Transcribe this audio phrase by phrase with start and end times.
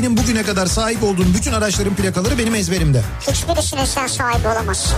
[0.00, 3.02] benim bugüne kadar sahip olduğum bütün araçların plakaları benim ezberimde.
[3.20, 4.96] Hiçbirisine sen sahibi olamazsın.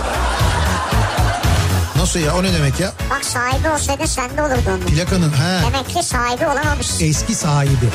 [1.95, 2.91] Nasıl ya o ne demek ya?
[3.09, 4.79] Bak sahibi olsaydı sende olurdu onun.
[4.79, 5.61] Plakanın he.
[5.67, 7.05] Demek ki sahibi olamamışsın.
[7.05, 7.89] Eski sahibi.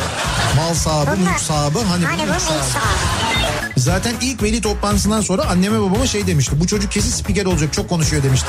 [0.56, 1.78] Mal sahibi, Bunlar- mülk sahibi.
[1.78, 2.62] Hani, Hani ilk sahibi.
[2.72, 3.80] sahibi.
[3.80, 6.60] Zaten ilk veli toplantısından sonra anneme babama şey demişti.
[6.60, 8.48] Bu çocuk kesin spiker olacak çok konuşuyor demişti.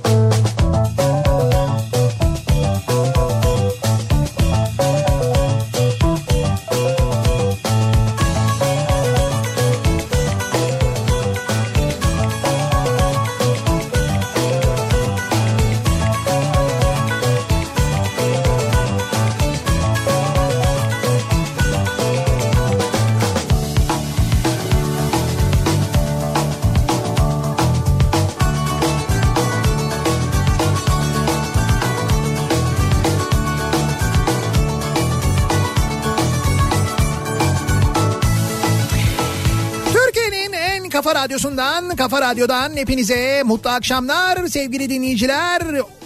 [41.23, 45.61] radyosundan, kafa radyodan hepinize mutlu akşamlar sevgili dinleyiciler.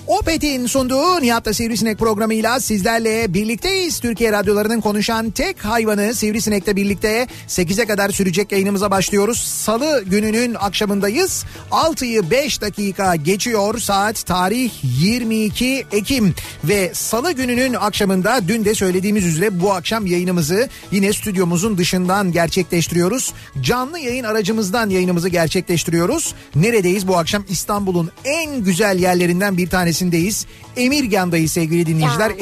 [0.07, 3.99] Opet'in sunduğu Nihat'la Sivrisinek programıyla sizlerle birlikteyiz.
[3.99, 9.37] Türkiye radyolarının konuşan tek hayvanı Sivrisinek'le birlikte 8'e kadar sürecek yayınımıza başlıyoruz.
[9.39, 11.45] Salı gününün akşamındayız.
[11.71, 14.71] 6'yı 5 dakika geçiyor saat tarih
[15.01, 21.77] 22 Ekim ve Salı gününün akşamında dün de söylediğimiz üzere bu akşam yayınımızı yine stüdyomuzun
[21.77, 23.33] dışından gerçekleştiriyoruz.
[23.61, 26.35] Canlı yayın aracımızdan yayınımızı gerçekleştiriyoruz.
[26.55, 27.43] Neredeyiz bu akşam?
[27.49, 30.45] İstanbul'un en güzel yerlerinden bir tanesindeyiz.
[30.77, 32.29] Emirgan'dayız sevgili dinleyiciler.
[32.29, 32.37] Ya,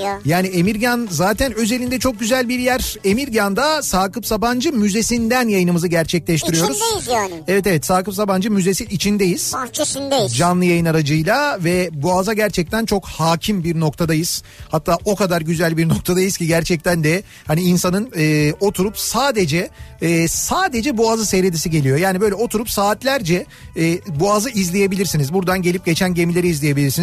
[0.00, 0.20] ya.
[0.24, 2.96] Yani Emirgan zaten özelinde çok güzel bir yer.
[3.04, 6.76] Emirgan'da Sakıp Sabancı Müzesi'nden yayınımızı gerçekleştiriyoruz.
[6.76, 7.42] İçindeyiz yani.
[7.48, 10.36] Evet evet Sakıp Sabancı Müzesi içindeyiz Bahçesindeyiz.
[10.36, 14.42] canlı yayın aracıyla ve Boğaz'a gerçekten çok hakim bir noktadayız.
[14.68, 19.68] Hatta o kadar güzel bir noktadayız ki gerçekten de hani insanın e, oturup sadece
[20.02, 21.98] e, sadece Boğaz'ı seyredisi geliyor.
[21.98, 25.32] Yani böyle oturup saatlerce e, Boğaz'ı izleyebilirsiniz.
[25.32, 26.59] Buradan gelip geçen gemileri izleyebilirsiniz.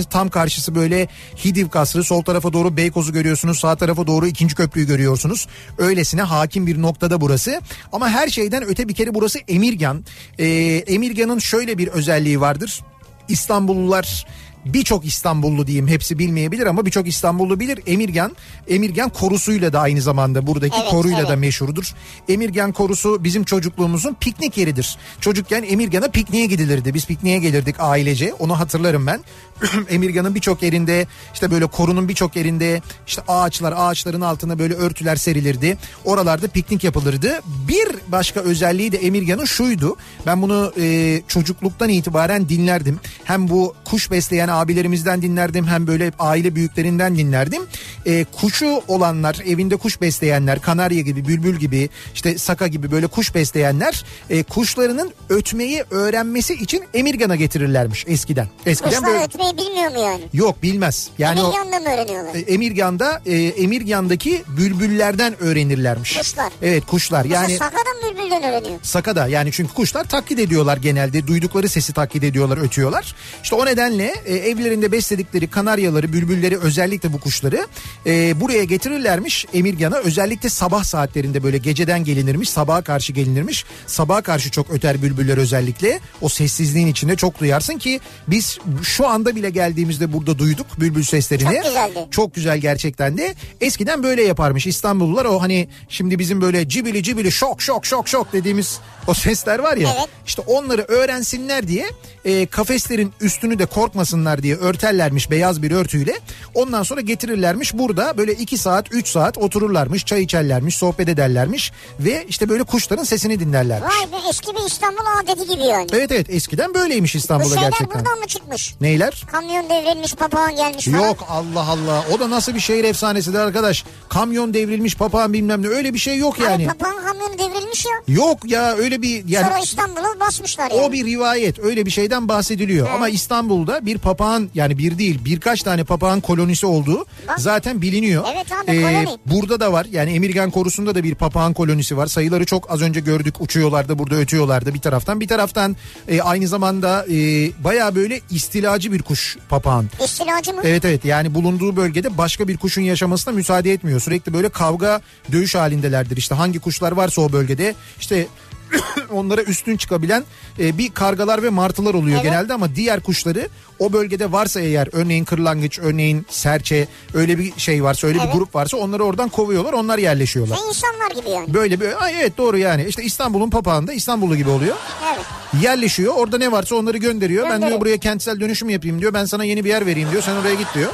[0.09, 1.07] Tam karşısı böyle
[1.45, 5.47] Hidiv Kasrı, sol tarafa doğru Beykoz'u görüyorsunuz, sağ tarafa doğru ikinci köprüyü görüyorsunuz.
[5.77, 7.61] Öylesine hakim bir noktada burası.
[7.93, 10.05] Ama her şeyden öte bir kere burası Emirgan.
[10.39, 10.47] E,
[10.87, 12.81] Emirgan'ın şöyle bir özelliği vardır.
[13.29, 14.25] İstanbullular
[14.73, 17.79] birçok İstanbullu diyeyim hepsi bilmeyebilir ama birçok İstanbullu bilir.
[17.87, 18.35] Emirgan,
[18.67, 21.29] Emirgan korusuyla da aynı zamanda buradaki Evet, koruyla evet.
[21.29, 21.93] da meşhurdur.
[22.29, 24.97] Emirgan korusu bizim çocukluğumuzun piknik yeridir.
[25.21, 26.93] Çocukken Emirgan'a pikniğe gidilirdi.
[26.93, 28.33] Biz pikniğe gelirdik ailece.
[28.33, 29.23] Onu hatırlarım ben.
[29.89, 35.77] Emirgan'ın birçok yerinde işte böyle korunun birçok yerinde işte ağaçlar ağaçların altına böyle örtüler serilirdi.
[36.05, 37.41] Oralarda piknik yapılırdı.
[37.67, 39.95] Bir başka özelliği de Emirgan'ın şuydu.
[40.25, 42.99] Ben bunu e, çocukluktan itibaren dinlerdim.
[43.23, 47.61] Hem bu kuş besleyen abilerimizden dinlerdim hem böyle aile büyüklerinden dinlerdim.
[48.05, 53.35] E, kuşu olanlar evinde kuş besleyenler kanarya gibi bülbül gibi işte saka gibi böyle kuş
[53.35, 58.47] besleyenler e, kuşlarının ötmeyi öğrenmesi için Emirgan'a getirirlermiş eskiden.
[58.65, 60.21] Eskiden Kuşlar böyle ötmeyi bilmiyor mu yani?
[60.33, 61.09] yok bilmez.
[61.17, 62.35] Yani o Milyonda mı öğreniyorlar?
[62.35, 66.17] e, Emirgan'da e, Emirgan'daki bülbüllerden öğrenirlermiş.
[66.17, 66.53] Kuşlar.
[66.61, 67.25] Evet kuşlar.
[67.25, 68.79] Yani Mesela Saka'dan bülbülden öğreniyor.
[68.83, 73.15] Sakada yani çünkü kuşlar taklit ediyorlar genelde duydukları sesi taklit ediyorlar ötüyorlar.
[73.43, 77.67] İşte o nedenle e, evlerinde besledikleri kanaryaları bülbülleri özellikle bu kuşları
[78.05, 83.65] e, buraya getirirlermiş Emirgan'a özellikle sabah saatlerinde böyle geceden gelinirmiş sabaha karşı gelinirmiş.
[83.87, 89.35] Sabaha karşı çok öter bülbüller özellikle o sessizliğin içinde çok duyarsın ki biz şu anda
[89.35, 91.53] bile geldiğimizde burada duyduk bülbül seslerini.
[91.55, 92.07] Çok güzeldi.
[92.11, 93.35] Çok güzel gerçekten de.
[93.61, 98.33] Eskiden böyle yaparmış İstanbullular o hani şimdi bizim böyle cibili cibili şok şok şok şok
[98.33, 99.93] dediğimiz o sesler var ya.
[99.97, 100.09] Evet.
[100.27, 101.85] İşte onları öğrensinler diye
[102.25, 106.19] e, kafeslerin üstünü de korkmasınlar diye örterlermiş beyaz bir örtüyle.
[106.53, 112.25] Ondan sonra getirirlermiş burada böyle 2 saat 3 saat otururlarmış çay içerlermiş sohbet ederlermiş ve
[112.27, 113.93] işte böyle kuşların sesini dinlerlermiş.
[113.95, 115.87] Vay be eski bir İstanbul adeti gibi yani.
[115.93, 117.99] Evet evet eskiden böyleymiş Bu İstanbul'da şeyler gerçekten.
[117.99, 118.75] buradan mı çıkmış?
[118.81, 119.23] Neyler?
[119.31, 120.97] Kamyon devrilmiş papağan gelmiş falan.
[121.07, 123.83] Yok Allah Allah o da nasıl bir şehir efsanesidir arkadaş.
[124.09, 126.67] Kamyon devrilmiş papağan bilmem ne öyle bir şey yok yani.
[126.67, 128.15] papağan kamyonu devrilmiş ya.
[128.15, 130.81] Yok ya öyle bir yani Sonra İstanbul'u basmışlar yani.
[130.81, 132.89] o bir rivayet öyle bir şeyden bahsediliyor.
[132.89, 134.16] Ama İstanbul'da bir papağan
[134.53, 137.39] yani bir değil birkaç tane papağan kolonisi olduğu Bak.
[137.39, 138.23] zaten biliniyor.
[138.27, 139.17] Ee, Evet abi, koloni.
[139.25, 142.07] burada da var yani Emirgan Korusu'nda da bir papağan kolonisi var.
[142.07, 145.19] Sayıları çok az önce gördük uçuyorlardı burada ötüyorlardı bir taraftan.
[145.19, 145.75] Bir taraftan
[146.07, 147.15] e, aynı zamanda e,
[147.63, 149.85] baya böyle istilacı bir kuş papağan.
[150.03, 150.61] İstilacı mı?
[150.63, 153.99] Evet evet yani bulunduğu bölgede başka bir kuşun yaşamasına müsaade etmiyor.
[153.99, 156.17] Sürekli böyle kavga dövüş halindelerdir.
[156.17, 158.27] İşte hangi kuşlar varsa o bölgede işte
[159.11, 160.23] onlara üstün çıkabilen
[160.59, 162.23] e, bir kargalar ve martılar oluyor Evet.
[162.23, 163.49] genelde ama diğer kuşları
[163.79, 168.33] o bölgede varsa eğer örneğin kırlangıç, örneğin serçe öyle bir şey varsa öyle Evet.
[168.33, 170.57] bir grup varsa onları oradan kovuyorlar onlar yerleşiyorlar.
[170.57, 171.53] E, insanlar gibi yani.
[171.53, 174.75] Böyle bir ay evet doğru yani işte İstanbul'un papağanı da İstanbullu gibi oluyor.
[175.13, 175.25] Evet.
[175.63, 177.49] Yerleşiyor orada ne varsa onları gönderiyor.
[177.49, 179.13] Ben diyor buraya kentsel dönüşüm yapayım diyor.
[179.13, 180.23] Ben sana yeni bir yer vereyim diyor.
[180.23, 180.91] Sen oraya git diyor.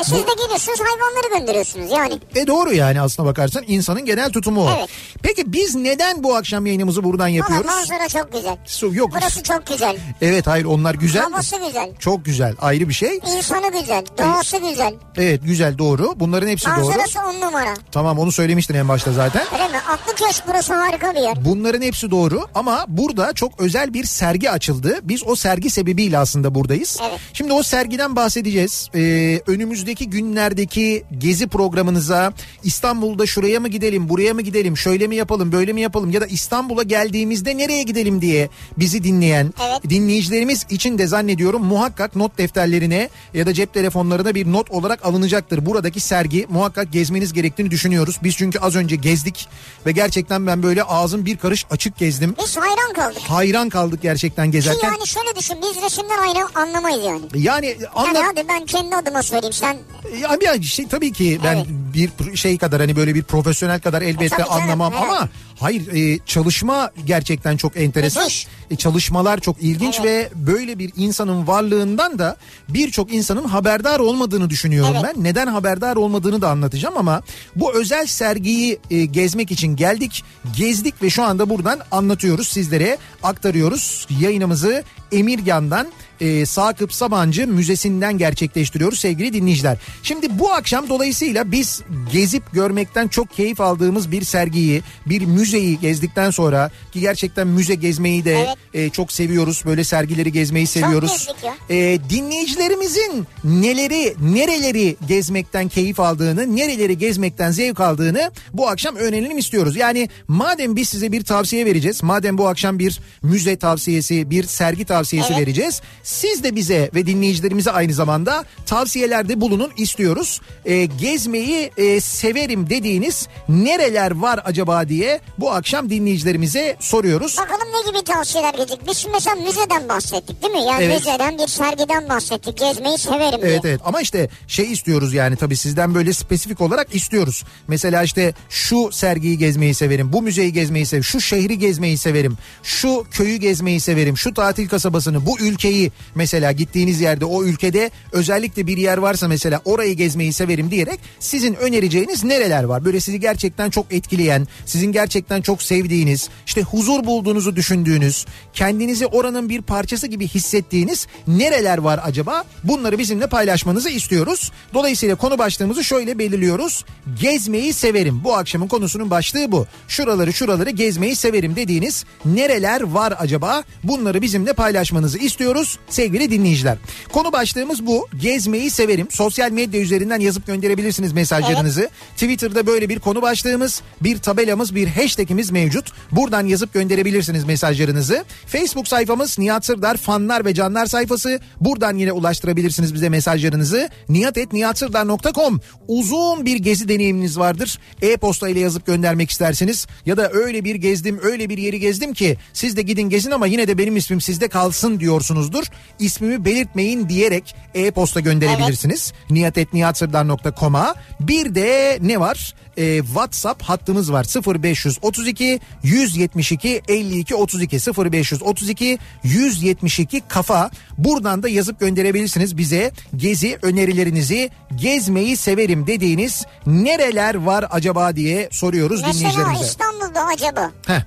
[0.00, 2.18] E siz de gidiyorsunuz hayvanları gönderiyorsunuz yani.
[2.34, 4.70] E doğru yani aslına bakarsan insanın genel tutumu o.
[4.78, 4.88] Evet.
[5.22, 7.66] Peki biz neden bu akşam yayınımızı buradan Valla yapıyoruz?
[7.66, 8.56] manzara çok güzel.
[8.64, 9.10] Su yok.
[9.14, 9.96] Burası çok güzel.
[10.20, 11.22] Evet hayır onlar güzel.
[11.22, 11.90] Havası güzel.
[11.98, 13.20] Çok güzel ayrı bir şey.
[13.36, 14.04] İnsanı güzel.
[14.18, 14.94] Doğası güzel.
[15.16, 16.12] Evet güzel doğru.
[16.16, 16.84] Bunların hepsi doğru.
[16.84, 17.74] Manzarası on numara.
[17.92, 19.42] Tamam onu söylemiştin en başta zaten.
[19.52, 19.78] Öyle mi?
[19.88, 21.44] Aklı köşk burası harika bir yer.
[21.44, 24.98] Bunların hepsi doğru ama burada çok özel bir sergi açıldı.
[25.02, 26.98] Biz o sergi sebebiyle aslında buradayız.
[27.08, 27.20] Evet.
[27.32, 28.88] Şimdi o sergiden bahsedeceğiz.
[28.94, 29.40] Ee,
[29.84, 32.32] önümüzdeki günlerdeki gezi programınıza
[32.62, 36.26] İstanbul'da şuraya mı gidelim, buraya mı gidelim, şöyle mi yapalım, böyle mi yapalım ya da
[36.26, 38.48] İstanbul'a geldiğimizde nereye gidelim diye
[38.78, 39.90] bizi dinleyen Evet.
[39.90, 45.66] dinleyicilerimiz için de zannediyorum muhakkak not defterlerine ya da cep telefonlarına bir not olarak alınacaktır.
[45.66, 48.18] Buradaki sergi muhakkak gezmeniz gerektiğini düşünüyoruz.
[48.22, 49.48] Biz çünkü az önce gezdik
[49.86, 52.34] ve gerçekten ben böyle ağzım bir karış açık gezdim.
[52.44, 53.22] Biz hayran kaldık.
[53.28, 54.88] Hayran kaldık gerçekten Ki gezerken.
[54.88, 57.20] yani şöyle düşün biz resimden aynı anlamayız yani.
[57.34, 59.73] Yani Yani anla hadi ben kendi adıma söyleyeyim sen
[60.22, 61.66] ya bir şey tabii ki ben Evet.
[61.94, 65.02] bir şey kadar hani böyle bir profesyonel kadar elbette tabii canım, anlamam evet.
[65.08, 65.28] ama
[65.60, 68.24] hayır e, çalışma gerçekten çok enteresan.
[68.24, 68.46] Müthiş.
[68.70, 70.06] E, çalışmalar çok ilginç Evet.
[70.06, 72.36] ve böyle bir insanın varlığından da
[72.68, 75.14] birçok insanın haberdar olmadığını düşünüyorum Evet.
[75.16, 75.24] ben.
[75.24, 77.22] Neden haberdar olmadığını da anlatacağım ama
[77.56, 80.24] bu özel sergiyi e, gezmek için geldik,
[80.56, 84.06] gezdik ve şu anda buradan anlatıyoruz sizlere, aktarıyoruz.
[84.20, 85.86] Yayınımızı Emirgan'dan
[86.20, 89.78] e, Sakıp Sabancı Müzesi'nden gerçekleştiriyoruz sevgili dinleyiciler.
[90.02, 91.82] Şimdi bu akşam dolayısıyla biz
[92.12, 98.24] gezip görmekten çok keyif aldığımız bir sergiyi, bir müzeyi gezdikten sonra ki gerçekten müze gezmeyi
[98.24, 98.56] de Evet.
[98.74, 99.62] e, çok seviyoruz.
[99.66, 101.26] Böyle sergileri gezmeyi seviyoruz.
[101.26, 101.76] gezdik ya.
[101.76, 109.76] E, dinleyicilerimizin neleri, nereleri gezmekten keyif aldığını, nereleri gezmekten zevk aldığını bu akşam öğrenelim istiyoruz.
[109.76, 114.84] Yani madem biz size bir tavsiye vereceğiz, madem bu akşam bir müze tavsiyesi, bir sergi
[114.84, 115.42] tavsiyesi Evet.
[115.42, 115.82] vereceğiz.
[116.04, 120.40] Siz de bize ve dinleyicilerimize aynı zamanda tavsiyelerde bulunun istiyoruz.
[120.64, 127.36] E, gezmeyi e, severim dediğiniz nereler var acaba diye bu akşam dinleyicilerimize soruyoruz.
[127.38, 128.78] bakalım ne gibi tavsiyeler gelecek.
[128.88, 130.62] Biz şimdi mesela müzeden bahsettik değil mi?
[130.68, 130.98] Yani Evet.
[130.98, 132.58] müzeden bir sergiden bahsettik.
[132.58, 133.50] Gezmeyi severim diye.
[133.52, 137.44] Evet evet ama işte şey istiyoruz yani tabii sizden böyle spesifik olarak istiyoruz.
[137.68, 143.06] Mesela işte şu sergiyi gezmeyi severim, bu müzeyi gezmeyi severim, şu şehri gezmeyi severim, şu
[143.10, 148.76] köyü gezmeyi severim, şu tatil kasabasını, bu ülkeyi mesela gittiğiniz yerde o ülkede özellikle bir
[148.76, 152.84] yer varsa mesela orayı gezmeyi severim diyerek sizin önereceğiniz nereler var?
[152.84, 159.48] Böyle sizi gerçekten çok etkileyen, sizin gerçekten çok sevdiğiniz, işte huzur bulduğunuzu düşündüğünüz, kendinizi oranın
[159.48, 162.44] bir parçası gibi hissettiğiniz nereler var acaba?
[162.64, 164.52] Bunları bizimle paylaşmanızı istiyoruz.
[164.74, 166.84] Dolayısıyla konu başlığımızı şöyle belirliyoruz.
[167.20, 168.20] Gezmeyi severim.
[168.24, 169.66] Bu akşamın konusunun başlığı bu.
[169.88, 173.62] Şuraları şuraları gezmeyi severim dediğiniz nereler var acaba?
[173.84, 176.78] Bunları bizimle paylaşmanızı istiyoruz sevgili dinleyiciler.
[177.12, 178.08] Konu başlığımız bu.
[178.20, 179.06] Gezmeyi severim.
[179.10, 181.88] Sosyal medya üzerinden yazıp gönderebilirsiniz mesajlarınızı.
[182.12, 185.92] Twitter'da böyle bir konu başlığımız, bir tabelamız, bir hashtagimiz mevcut.
[186.12, 188.24] Buradan yazıp gönderebilirsiniz mesajlarınızı.
[188.46, 191.40] Facebook sayfamız Nihat Sırdar fanlar ve canlar sayfası.
[191.60, 193.88] Buradan yine ulaştırabilirsiniz bize mesajlarınızı.
[194.08, 197.78] nihatetnihatsırdar.com Uzun bir gezi deneyiminiz vardır.
[198.02, 202.36] E-posta ile yazıp göndermek isterseniz ya da öyle bir gezdim, öyle bir yeri gezdim ki
[202.52, 205.64] siz de gidin gezin ama yine de benim ismim sizde kalsın diyorsunuzdur.
[205.98, 209.12] İsmimi belirtmeyin diyerek e-posta gönderebilirsiniz.
[209.30, 212.54] nihatetnihatsırdar.com'a bir Bir de ne var?
[212.76, 220.70] Ee, WhatsApp hattımız var 0532 172 52 32 0532 172 kafa.
[220.98, 224.50] Buradan da yazıp gönderebilirsiniz bize gezi önerilerinizi.
[224.74, 229.64] Gezmeyi severim dediğiniz nereler var acaba diye soruyoruz Mesela dinleyicilerimize.
[229.64, 231.02] İstanbul'da acaba Heh,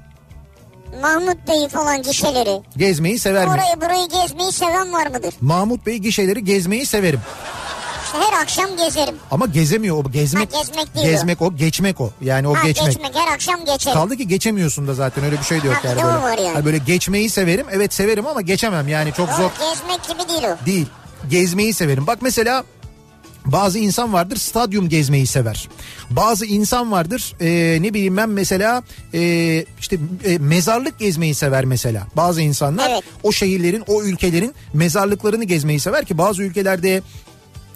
[1.01, 2.61] Mahmut Bey falan gişeleri.
[2.77, 3.51] gezmeyi sever mi?
[3.53, 5.33] Orayı burayı gezmeyi seven var mıdır?
[5.41, 7.21] Mahmut Bey gişeleri gezmeyi severim.
[8.05, 9.15] İşte her akşam gezerim.
[9.31, 10.53] Ama gezemiyor o gezmek.
[10.55, 11.09] Ha, gezmek değil o.
[11.11, 11.55] gezmek o.
[11.55, 12.09] geçmek o.
[12.21, 12.87] Yani o ha, geçmek.
[12.93, 13.15] geçmek.
[13.15, 13.97] her akşam geçerim.
[13.97, 16.21] Kaldı ki geçemiyorsun da zaten öyle bir şey de yok Ha, yani o böyle.
[16.23, 16.53] var yani.
[16.53, 17.65] Hani böyle geçmeyi severim.
[17.71, 20.65] Evet severim ama geçemem yani çok zor O gezmek gibi değil o.
[20.65, 20.85] değil.
[21.29, 22.07] Gezmeyi severim.
[22.07, 22.63] Bak mesela
[23.51, 25.69] bazı insan vardır stadyum gezmeyi sever.
[26.09, 32.07] Bazı insan vardır e, ne bileyim ben mesela e, işte e, mezarlık gezmeyi sever mesela.
[32.15, 33.03] Bazı insanlar Evet.
[33.23, 37.01] o şehirlerin o ülkelerin mezarlıklarını gezmeyi sever ki bazı ülkelerde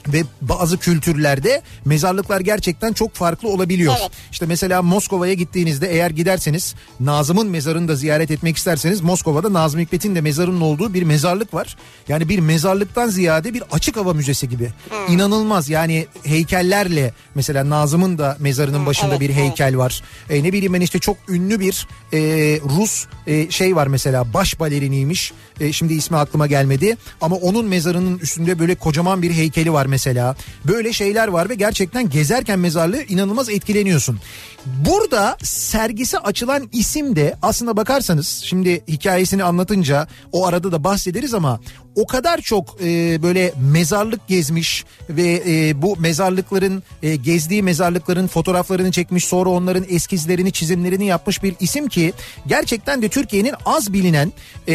[0.07, 3.95] ve bazı kültürlerde mezarlıklar gerçekten çok farklı olabiliyor.
[3.99, 4.11] Evet.
[4.31, 10.15] İşte mesela Moskova'ya gittiğinizde eğer giderseniz Nazım'ın mezarını da ziyaret etmek isterseniz Moskova'da Nazım Hikmet'in
[10.15, 11.77] de mezarının olduğu bir mezarlık var.
[12.07, 14.69] Yani bir mezarlıktan ziyade bir açık hava müzesi gibi.
[15.09, 19.37] İnanılmaz yani heykellerle mesela Nazım'ın da mezarının başında evet, bir evet.
[19.37, 20.03] heykel var.
[20.29, 22.19] E, ne bileyim ben işte çok ünlü bir e,
[22.59, 25.33] Rus e, şey var mesela baş baleriniymiş.
[25.59, 30.35] E, şimdi ismi aklıma gelmedi ama onun mezarının üstünde böyle kocaman bir heykeli var mesela.
[30.65, 34.19] Böyle şeyler var ve gerçekten gezerken mezarlığı inanılmaz etkileniyorsun.
[34.65, 41.59] Burada sergisi açılan isim de aslında bakarsanız şimdi hikayesini anlatınca o arada da bahsederiz ama
[41.95, 48.91] o kadar çok e, böyle mezarlık gezmiş ve e, bu mezarlıkların e, gezdiği mezarlıkların fotoğraflarını
[48.91, 52.13] çekmiş sonra onların eskizlerini çizimlerini yapmış bir isim ki
[52.47, 54.33] gerçekten de Türkiye'nin az bilinen
[54.67, 54.73] e,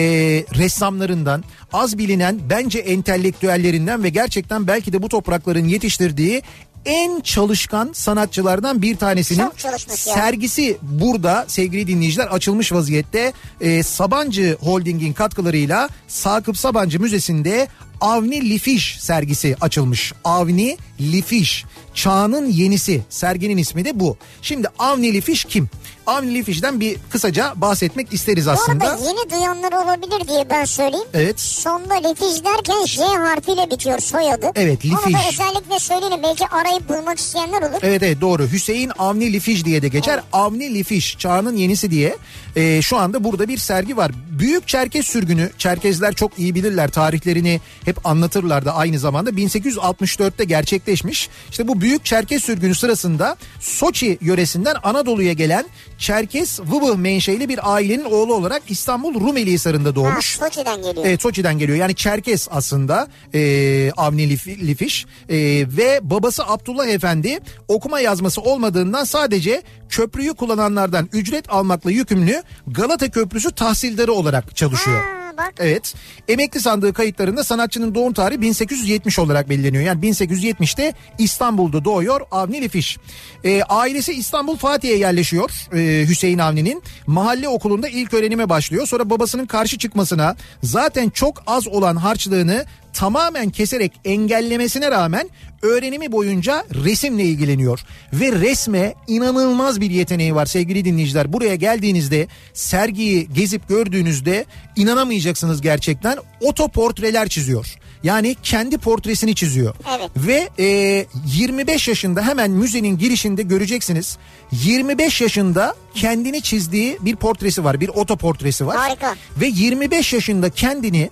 [0.55, 6.43] ressamlarından az bilinen bence entelektüellerinden ve gerçekten belki de bu toprakların yetiştirdiği
[6.87, 9.51] en çalışkan sanatçılardan bir tanesinin
[9.89, 13.33] sergisi burada sevgili dinleyiciler açılmış vaziyette.
[13.61, 17.69] Ee, Sabancı Holding'in katkılarıyla Sakıp Sabancı Müzesi'nde
[18.01, 20.13] Avni Lifiş sergisi açılmış.
[20.25, 21.65] Avni Lifiş.
[21.95, 23.03] Çağının yenisi.
[23.11, 24.17] Serginin ismi de bu.
[24.43, 25.69] Şimdi Avni Lifiş kim?
[26.07, 28.85] Avni Lifiş'ten bir kısaca bahsetmek isteriz Bu aslında.
[28.91, 31.07] arada yeni duyanlar olabilir diye ben söyleyeyim.
[31.15, 31.41] Evet.
[31.41, 34.51] Sonda Lifiş derken J harfiyle bitiyor soyadı.
[34.55, 35.27] Evet, Onu da Lifiş.
[35.33, 36.23] özellikle söyleyelim.
[36.23, 37.79] Belki arayıp bulmak isteyenler olur.
[37.83, 38.49] Evet evet doğru.
[38.53, 40.21] Hüseyin Avni Lifiş diye de geçer.
[40.33, 42.17] Avni Lifiş çağının yenisi diye
[42.57, 44.13] e, şu anda burada bir sergi var.
[44.39, 51.29] Büyük Çerkez sürgünü Çerkezler çok iyi bilirler tarihlerini hep anlatırlar da aynı zamanda 1864'te gerçekleşmiş.
[51.51, 55.65] İşte bu Büyük Çerkez sürgünü sırasında Soçi yöresinden Anadolu'ya gelen
[55.99, 60.39] Çerkez Vıvı menşeli bir ailenin oğlu olarak İstanbul Rumeli Hisarı'nda Ha, doğmuş.
[60.39, 61.07] Soçi'den geliyor.
[61.07, 61.79] Evet Soçi'den geliyor.
[61.79, 65.37] Yani Çerkes aslında e, Avni Lif- Lifiş E,
[65.77, 67.39] ve babası Abdullah Efendi
[67.69, 75.01] okuma yazması olmadığından sadece köprüyü kullananlardan ücret almakla yükümlü Galata Köprüsü tahsildarı olarak çalışıyor.
[75.03, 75.55] Ha, bak.
[75.59, 75.95] Evet.
[76.29, 79.85] Emekli sandığı kayıtlarında sanatçının doğum tarihi 1870 olarak belirleniyor.
[79.85, 82.99] Yani 1870'te İstanbul'da doğuyor Avni Lifiş.
[83.45, 86.83] Ee, ailesi İstanbul Fatih'e yerleşiyor ee, Hüseyin Avni'nin.
[87.07, 88.87] Mahalle okulunda ilk öğrenime başlıyor.
[88.87, 92.65] Sonra babasının karşı çıkmasına zaten çok az olan harçlığını
[92.97, 95.31] tamamen keserek engellemesine rağmen
[95.63, 97.81] öğrenimi boyunca resimle ilgileniyor.
[98.13, 101.33] Ve resme inanılmaz bir yeteneği var sevgili dinleyiciler.
[101.33, 104.45] Buraya geldiğinizde sergiyi gezip gördüğünüzde
[104.77, 106.19] inanamayacaksınız gerçekten.
[106.41, 107.75] Otoportreler çiziyor.
[108.03, 109.75] Yani kendi portresini çiziyor.
[109.99, 110.11] Evet.
[110.17, 114.19] Ve e, 25 yaşında hemen müzenin girişinde göreceksiniz.
[114.53, 117.81] 25 yaşında kendini çizdiği bir portresi var.
[117.81, 118.77] Bir otoportresi var.
[118.77, 119.15] Harika.
[119.37, 121.11] Ve 25 yaşında kendini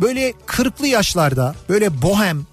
[0.00, 2.46] böyle kırklı yaşlarda böyle bohem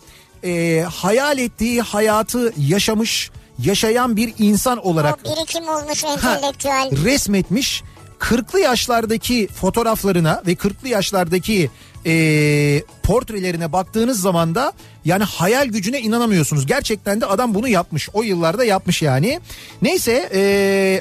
[0.43, 7.05] e, hayal ettiği hayatı yaşamış yaşayan bir insan olarak O birikim olmuş Ha, entelektüel.
[7.05, 7.83] resmetmiş.
[8.19, 11.69] 40'lı yaşlardaki fotoğraflarına ve 40'lı yaşlardaki
[12.05, 12.13] e,
[13.03, 14.73] portrelerine baktığınız zaman da
[15.05, 16.65] yani hayal gücüne inanamıyorsunuz.
[16.65, 18.09] Gerçekten de adam bunu yapmış.
[18.13, 19.39] O yıllarda yapmış yani.
[19.81, 20.39] Neyse e,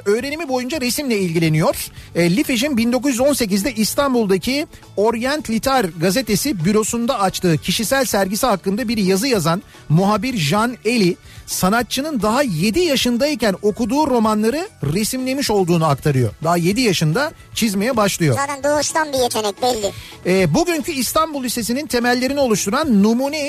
[0.05, 1.91] öğrenimi boyunca resimle ilgileniyor.
[2.15, 4.67] E, Lifeş'in 1918'de İstanbul'daki
[4.97, 11.17] Orient Litar gazetesi bürosunda açtığı kişisel sergisi hakkında bir yazı yazan muhabir Jean Eli
[11.47, 16.33] sanatçının daha 7 yaşındayken okuduğu romanları resimlemiş olduğunu aktarıyor.
[16.45, 18.37] Daha 7 yaşında çizmeye başlıyor.
[18.37, 19.93] Zaten doğuştan bir yetenek belli.
[20.27, 23.49] E, bugünkü İstanbul Lisesi'nin temellerini oluşturan Numune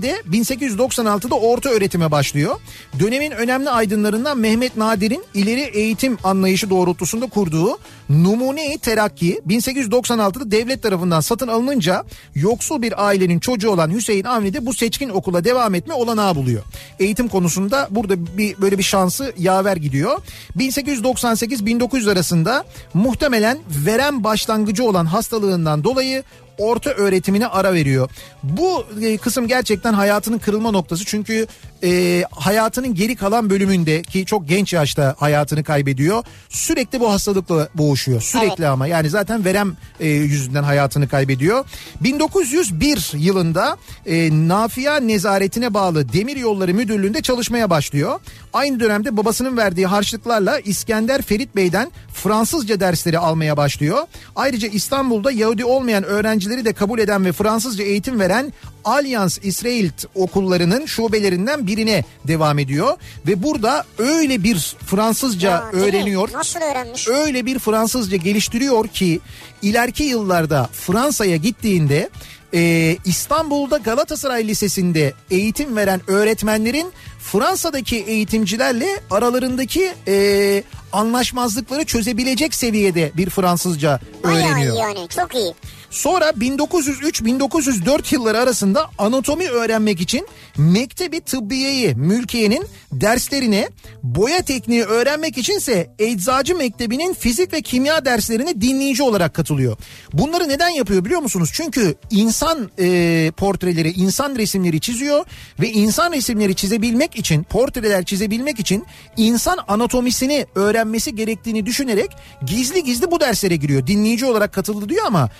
[0.00, 2.60] Terakki'de 1896'da orta öğretime başlıyor.
[2.98, 11.20] Dönemin önemli aydınlarından Mehmet Nadir'in ileri eğitim anlayışı doğrultusunda kurduğu Numune Terakki 1896'da devlet tarafından
[11.20, 15.94] satın alınınca yoksul bir ailenin çocuğu olan Hüseyin Avni de bu seçkin okula devam etme
[15.94, 16.62] olanağı buluyor.
[16.98, 20.20] Eğitim konusunda burada bir böyle bir şansı yaver gidiyor.
[20.58, 26.22] 1898-1900 arasında muhtemelen verem başlangıcı olan hastalığından dolayı
[26.58, 28.10] orta öğretimine ara veriyor.
[28.42, 31.46] Bu e, kısım gerçekten hayatının kırılma noktası çünkü
[31.84, 36.24] e, hayatının geri kalan bölümünde ki çok genç yaşta hayatını kaybediyor.
[36.48, 38.20] Sürekli bu hastalıkla boğuşuyor.
[38.20, 38.68] Sürekli Evet.
[38.68, 41.64] ama yani zaten verem e, yüzünden hayatını kaybediyor.
[42.00, 48.20] 1901 yılında e, Nafia Nezaretine bağlı Demir Yolları Müdürlüğü'nde çalışmaya başlıyor.
[48.52, 53.98] Aynı dönemde babasının verdiği harçlıklarla İskender Ferit Bey'den Fransızca dersleri almaya başlıyor.
[54.36, 58.52] Ayrıca İstanbul'da Yahudi olmayan öğrencileri de kabul eden ve Fransızca eğitim veren
[58.84, 62.96] Alyans İsrail okullarının şubelerinden birine devam ediyor.
[63.26, 65.80] Ve burada öyle bir Fransızca Ya, mi?
[65.80, 66.28] öğreniyor.
[66.32, 67.08] Nasıl öğrenmiş?
[67.08, 69.20] Öyle bir Fransızca geliştiriyor ki
[69.62, 72.10] ileriki yıllarda Fransa'ya gittiğinde
[72.54, 80.62] e, İstanbul'da Galatasaray Lisesi'nde eğitim veren öğretmenlerin Fransa'daki eğitimcilerle aralarındaki e,
[80.92, 84.74] anlaşmazlıkları çözebilecek seviyede bir Fransızca Bayağı öğreniyor.
[84.76, 85.54] iyi yani çok iyi.
[85.92, 93.68] Sonra 1903-1904 yılları arasında anatomi öğrenmek için Mektebi Tıbbiye'yi Mülkiye'nin derslerine,
[94.02, 99.76] boya tekniği öğrenmek içinse Eczacı Mektebi'nin fizik ve kimya derslerine dinleyici olarak katılıyor.
[100.12, 101.50] Bunları neden yapıyor biliyor musunuz?
[101.52, 105.24] Çünkü insan e, portreleri, insan resimleri çiziyor
[105.60, 108.84] ve insan resimleri çizebilmek için, portreler çizebilmek için
[109.16, 112.10] insan anatomisini öğrenmesi gerektiğini düşünerek
[112.46, 113.86] gizli gizli bu derslere giriyor.
[113.86, 115.30] Dinleyici olarak katıldı diyor ama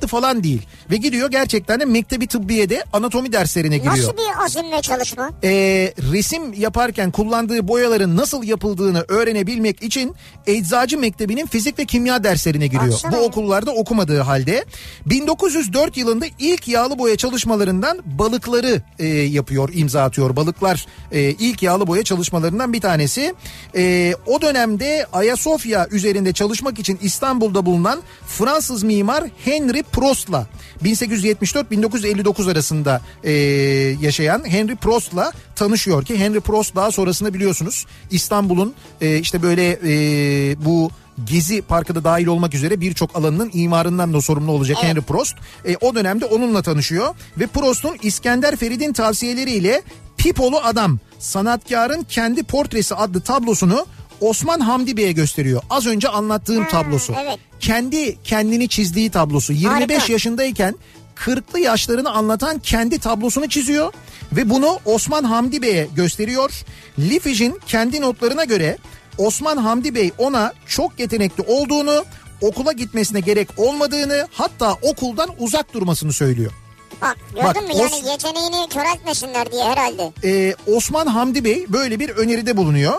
[0.00, 0.62] kayıtlı falan değil.
[0.90, 5.30] Ve gidiyor gerçekten de Mektebi Tıbbiye'de anatomi derslerine giriyor Nasıl bir azim ve çalışma?
[5.44, 5.50] e,
[6.12, 10.14] resim yaparken kullandığı boyaların nasıl yapıldığını öğrenebilmek için
[10.46, 12.92] Eczacı Mektebi'nin fizik ve kimya derslerine giriyor.
[12.92, 14.64] Baksana Bu okullarda okumadığı halde
[15.06, 20.36] 1904 yılında ilk yağlı boya çalışmalarından balıkları e, yapıyor, imza atıyor.
[20.36, 23.34] Balıklar e, ilk yağlı boya çalışmalarından bir tanesi.
[23.76, 30.46] E, o dönemde Ayasofya üzerinde çalışmak için İstanbul'da bulunan Fransız mimar Henry Prost'la
[30.84, 33.32] 1874-1959 arasında e,
[34.00, 40.64] yaşayan Henry Prost'la tanışıyor ki Henry Prost daha sonrasında biliyorsunuz İstanbul'un e, işte böyle e,
[40.64, 40.90] bu
[41.24, 44.90] Gezi Parkı da dahil olmak üzere birçok alanının imarından da sorumlu olacak Evet.
[44.90, 45.36] Henry Prost.
[45.66, 49.82] E, o dönemde onunla tanışıyor ve Prost'un İskender Ferid'in tavsiyeleriyle
[50.16, 53.86] Pipolu Adam sanatkarın kendi portresi adlı tablosunu
[54.20, 55.62] Osman Hamdi Bey'e gösteriyor.
[55.70, 57.14] Az önce anlattığım Ha, tablosu.
[57.22, 57.38] evet.
[57.60, 59.52] Kendi kendini çizdiği tablosu.
[59.52, 60.12] 25 Harika.
[60.12, 60.74] yaşındayken
[61.16, 63.92] 40'lı yaşlarını anlatan kendi tablosunu çiziyor
[64.32, 66.50] ve bunu Osman Hamdi Bey'e gösteriyor.
[66.98, 68.78] Lifij'in kendi notlarına göre
[69.18, 72.04] Osman Hamdi Bey ona çok yetenekli olduğunu,
[72.40, 76.52] okula gitmesine gerek olmadığını, hatta okuldan uzak durmasını söylüyor.
[77.02, 80.12] Bak gördün Bak, mü yani Os- yeteneğini köreltmesinler diye herhalde.
[80.24, 82.94] Ee, Osman Hamdi Bey böyle bir öneride bulunuyor.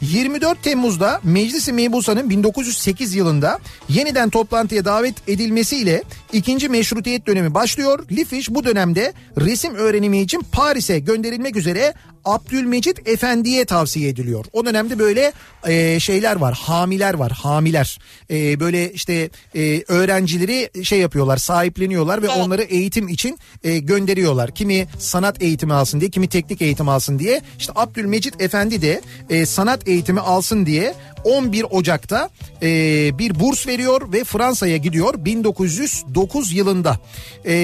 [0.00, 8.04] 24 Temmuz'da Meclisi Mebusa'nın 1908 yılında yeniden toplantıya davet edilmesiyle ikinci meşrutiyet dönemi başlıyor.
[8.10, 14.44] Lifiş bu dönemde resim öğrenimi için Paris'e gönderilmek üzere Abdülmecit Efendi'ye tavsiye ediliyor.
[14.52, 15.32] O dönemde böyle
[15.66, 17.98] e, şeyler var, hamiler var, hamiler.
[18.30, 22.36] E, böyle işte e, öğrencileri şey yapıyorlar, sahipleniyorlar ve Evet.
[22.38, 24.50] onları eğitim için e, gönderiyorlar.
[24.50, 27.40] Kimi sanat eğitimi alsın diye, kimi teknik eğitim alsın diye.
[27.58, 30.94] İşte Abdülmecit Efendi de e, sanat eğitimi alsın diye
[31.24, 32.30] 11 Ocak'ta
[32.62, 32.68] e,
[33.18, 36.98] bir burs veriyor ve Fransa'ya gidiyor 1909 yılında.
[37.44, 37.54] E,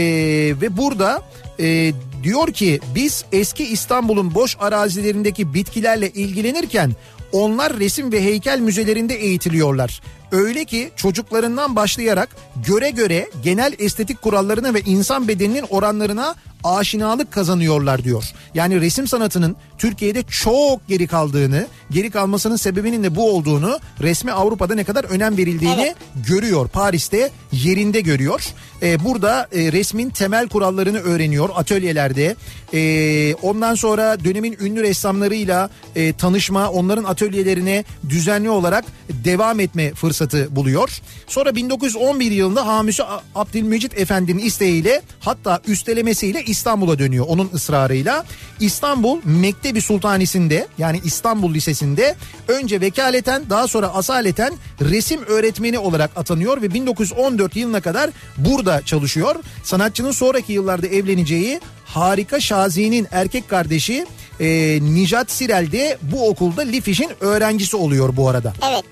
[0.60, 1.22] ve burada
[1.60, 6.92] e, diyor ki biz eski İstanbul'un boş arazilerindeki bitkilerle ilgilenirken
[7.32, 10.00] onlar resim ve heykel müzelerinde eğitiliyorlar.
[10.32, 12.28] Öyle ki çocuklarından başlayarak
[12.66, 18.24] göre göre genel estetik kurallarına ve insan bedeninin oranlarına aşinalık kazanıyorlar diyor.
[18.54, 24.74] Yani resim sanatının Türkiye'de çok geri kaldığını, geri kalmasının sebebinin de bu olduğunu, resme Avrupa'da
[24.74, 25.96] ne kadar önem verildiğini Evet.
[26.28, 26.68] görüyor.
[26.68, 28.42] Paris'te yerinde görüyor.
[28.82, 32.36] Ee, burada e, resmin temel kurallarını öğreniyor atölyelerde.
[32.74, 38.84] Ee, ondan sonra dönemin ünlü ressamlarıyla e, tanışma, onların atölyelerine düzenli olarak
[39.24, 41.00] devam etme fırsatı buluyor.
[41.26, 43.02] Sonra 1911 yılında Hamisi
[43.34, 48.24] Abdülmecit Efendi'nin isteğiyle hatta üstelemesiyle İstanbul'a dönüyor onun ısrarıyla.
[48.60, 52.14] İstanbul Mektebi Sultanisi'nde yani İstanbul Lisesi'nde
[52.48, 59.36] önce vekaleten daha sonra asaleten resim öğretmeni olarak atanıyor ve 1914 yılına kadar burada çalışıyor.
[59.64, 64.06] Sanatçının sonraki yıllarda evleneceği Harika Şazi'nin erkek kardeşi
[64.40, 68.52] e, Nijat Sirel de bu okulda Lifiş'in öğrencisi oluyor bu arada.
[68.70, 68.84] Evet.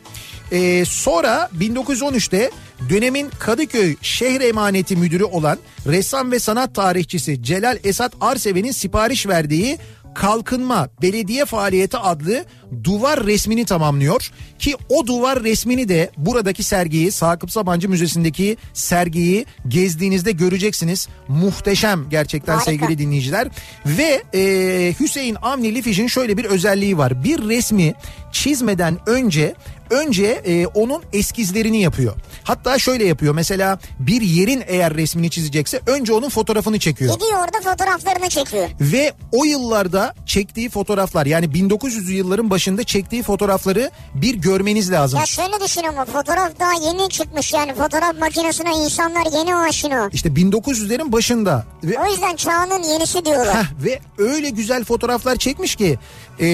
[0.53, 2.51] Ee, sonra 1913'te
[2.89, 9.79] dönemin Kadıköy şehir emaneti müdürü olan ressam ve sanat tarihçisi Celal Esat Arseven'in sipariş verdiği
[10.15, 12.45] Kalkınma Belediye Faaliyeti adlı
[12.85, 20.33] duvar resmini tamamlıyor ki o duvar resmini de buradaki sergiyi Sakıp Sabancı Müzesi'ndeki sergiyi gezdiğinizde
[20.33, 21.09] göreceksiniz.
[21.29, 22.71] Muhteşem gerçekten Harika.
[22.71, 23.49] sevgili dinleyiciler
[23.87, 27.25] ve e, Hüseyin Avni Lifiş'in şöyle bir özelliği var.
[27.25, 27.95] Bir resmi
[28.33, 29.55] çizmeden önce
[29.91, 32.15] önce e, onun eskizlerini yapıyor.
[32.45, 37.15] Hatta şöyle yapıyor mesela bir yerin eğer resmini çizecekse önce onun fotoğrafını çekiyor.
[37.15, 38.69] Gidiyor orada fotoğraflarını çekiyor.
[38.81, 45.19] Ve o yıllarda çektiği fotoğraflar yani 1900'lü yılların başında çektiği fotoğrafları bir görmeniz lazım.
[45.19, 50.09] Ya şöyle düşün ama fotoğraf daha yeni çıkmış yani fotoğraf makinesine insanlar yeni aşina.
[50.13, 53.57] İşte 1900'lerin başında ve O yüzden çağının yenisi diyorlar.
[53.57, 55.99] Heh, ve öyle güzel fotoğraflar çekmiş ki
[56.41, 56.47] e,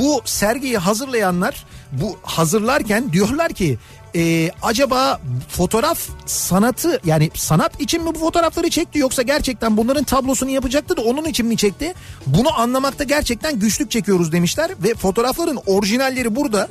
[0.00, 3.78] bu sergiyi hazırlayanlar bu hazırlarken diyorlar ki
[4.16, 10.50] e, acaba fotoğraf sanatı yani sanat için mi bu fotoğrafları çekti yoksa gerçekten bunların tablosunu
[10.50, 11.94] yapacaktı da onun için mi çekti?
[12.26, 16.68] Bunu anlamakta gerçekten güçlük çekiyoruz demişler ve fotoğrafların orijinalleri burada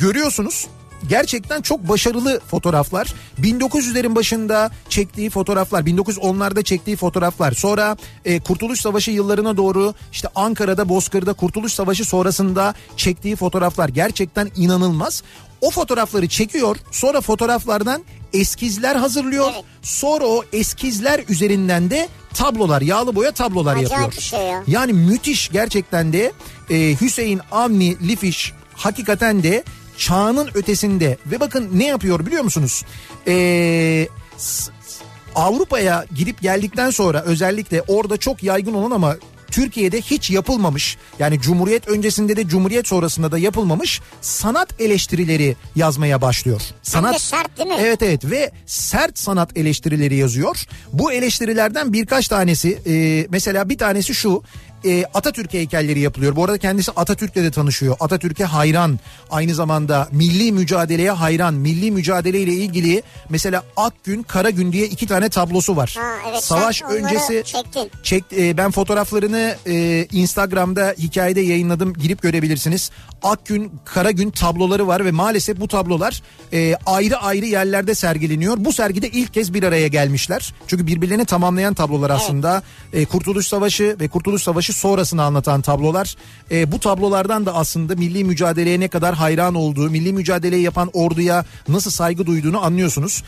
[0.00, 0.66] görüyorsunuz.
[1.08, 3.14] Gerçekten çok başarılı fotoğraflar.
[3.40, 7.52] 1900'lerin başında çektiği fotoğraflar, 1910'larda çektiği fotoğraflar.
[7.52, 14.50] Sonra e, Kurtuluş Savaşı yıllarına doğru işte Ankara'da, Bozkır'da Kurtuluş Savaşı sonrasında çektiği fotoğraflar gerçekten
[14.56, 15.22] inanılmaz.
[15.60, 16.76] O fotoğrafları çekiyor.
[16.90, 19.50] Sonra fotoğraflardan eskizler hazırlıyor.
[19.54, 19.64] Evet.
[19.82, 24.12] Sonra o eskizler üzerinden de tablolar, yağlı boya tablolar Acayip yapıyor.
[24.22, 24.62] şey ya.
[24.66, 26.32] Yani müthiş gerçekten de
[26.70, 29.64] e, Hüseyin Avni Lifiş hakikaten de
[29.98, 32.84] çağının ötesinde ve bakın ne yapıyor biliyor musunuz?
[33.28, 34.72] E, s-
[35.34, 39.16] Avrupa'ya gidip geldikten sonra özellikle orada çok yaygın olan ama
[39.50, 46.60] Türkiye'de hiç yapılmamış yani Cumhuriyet öncesinde de Cumhuriyet sonrasında da yapılmamış sanat eleştirileri yazmaya başlıyor.
[46.82, 47.76] Sanat de sert değil mi?
[47.80, 50.64] Evet evet ve sert sanat eleştirileri yazıyor.
[50.92, 54.42] Bu eleştirilerden birkaç tanesi e, mesela bir tanesi şu
[54.84, 56.36] e, Atatürk heykelleri yapılıyor.
[56.36, 57.96] Bu arada kendisi Atatürk'le de tanışıyor.
[58.00, 58.98] Atatürk'e hayran.
[59.30, 61.54] Aynı zamanda milli mücadeleye hayran.
[61.54, 65.96] Milli mücadeleyle ilgili mesela Akgün, Karagün diye iki tane tablosu var.
[65.98, 67.90] Ha, evet, Savaş öncesi çektin.
[68.02, 71.92] Çek, e, ben fotoğraflarını e, Instagram'da hikayede yayınladım.
[71.92, 72.90] Girip görebilirsiniz.
[73.22, 78.56] Akgün, Karagün tabloları var ve maalesef bu tablolar e, ayrı ayrı yerlerde sergileniyor.
[78.58, 80.54] Bu sergide ilk kez bir araya gelmişler.
[80.66, 82.62] Çünkü birbirlerini tamamlayan tablolar aslında.
[82.92, 86.16] E, Kurtuluş Savaşı ve Kurtuluş Savaşı sonrasını anlatan tablolar.
[86.50, 91.44] E, bu tablolardan da aslında milli mücadeleye ne kadar hayran olduğu, milli mücadeleyi yapan orduya
[91.68, 93.22] nasıl saygı duyduğunu anlıyorsunuz.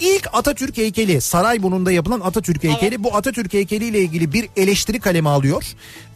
[0.00, 5.64] İlk Atatürk heykeli Sarayburnu'nda yapılan Atatürk heykeli bu Atatürk heykeliyle ilgili bir eleştiri kalemi alıyor.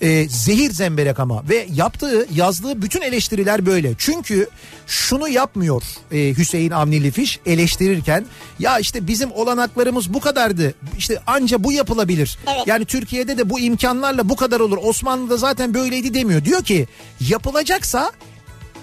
[0.01, 3.95] Ee, zehir zemberek ama ve yaptığı yazdığı bütün eleştiriler böyle.
[3.99, 4.49] Çünkü
[4.87, 8.27] şunu yapmıyor e, Hüseyin Avni Lifiş eleştirirken
[8.59, 12.39] ya işte bizim olanaklarımız bu kadardı işte anca bu yapılabilir.
[12.47, 12.67] Evet.
[12.67, 16.45] Yani Türkiye'de de bu imkanlarla bu kadar olur Osmanlı'da zaten böyleydi demiyor.
[16.45, 16.87] Diyor ki
[17.21, 18.13] yapılacaksa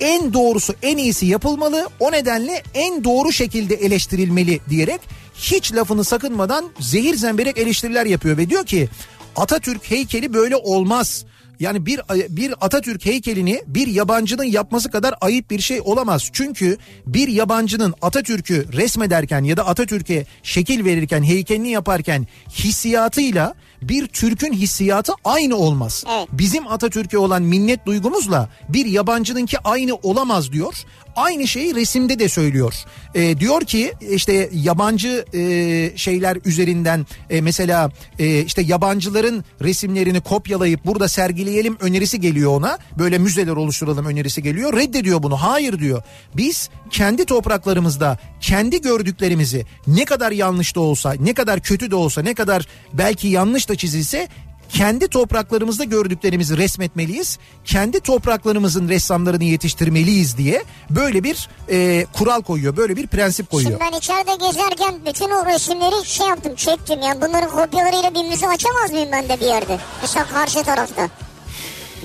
[0.01, 5.01] en doğrusu en iyisi yapılmalı o nedenle en doğru şekilde eleştirilmeli diyerek
[5.35, 8.89] hiç lafını sakınmadan zehir zemberek eleştiriler yapıyor ve diyor ki
[9.35, 11.25] Atatürk heykeli böyle olmaz.
[11.59, 16.29] Yani bir bir Atatürk heykelini bir yabancının yapması kadar ayıp bir şey olamaz.
[16.33, 24.53] Çünkü bir yabancının Atatürk'ü resmederken ya da Atatürk'e şekil verirken, heykelini yaparken hissiyatıyla bir Türk'ün
[24.53, 26.03] hissiyatı aynı olmaz.
[26.09, 26.27] Evet.
[26.31, 30.83] Bizim Atatürk'e olan minnet duygumuzla bir yabancınınki aynı olamaz diyor.
[31.15, 32.73] Aynı şeyi resimde de söylüyor.
[33.15, 40.85] Ee, diyor ki işte yabancı e, şeyler üzerinden e, mesela e, işte yabancıların resimlerini kopyalayıp
[40.85, 42.77] burada sergileyelim önerisi geliyor ona.
[42.99, 44.73] Böyle müzeler oluşturalım önerisi geliyor.
[44.73, 45.37] Reddediyor bunu.
[45.37, 46.03] Hayır diyor.
[46.37, 52.21] Biz kendi topraklarımızda kendi gördüklerimizi ne kadar yanlış da olsa, ne kadar kötü de olsa,
[52.21, 54.27] ne kadar belki yanlış da çizilse
[54.69, 57.37] kendi topraklarımızda gördüklerimizi resmetmeliyiz.
[57.65, 62.77] Kendi topraklarımızın ressamlarını yetiştirmeliyiz diye böyle bir e, kural koyuyor.
[62.77, 63.71] Böyle bir prensip koyuyor.
[63.71, 67.21] Şimdi ben içeride gezerken bütün o resimleri şey yaptım çektim ya.
[67.21, 69.77] Bunların kopyalarıyla bir müze açamaz mıyım ben de bir yerde?
[70.01, 71.07] Mesela karşı tarafta.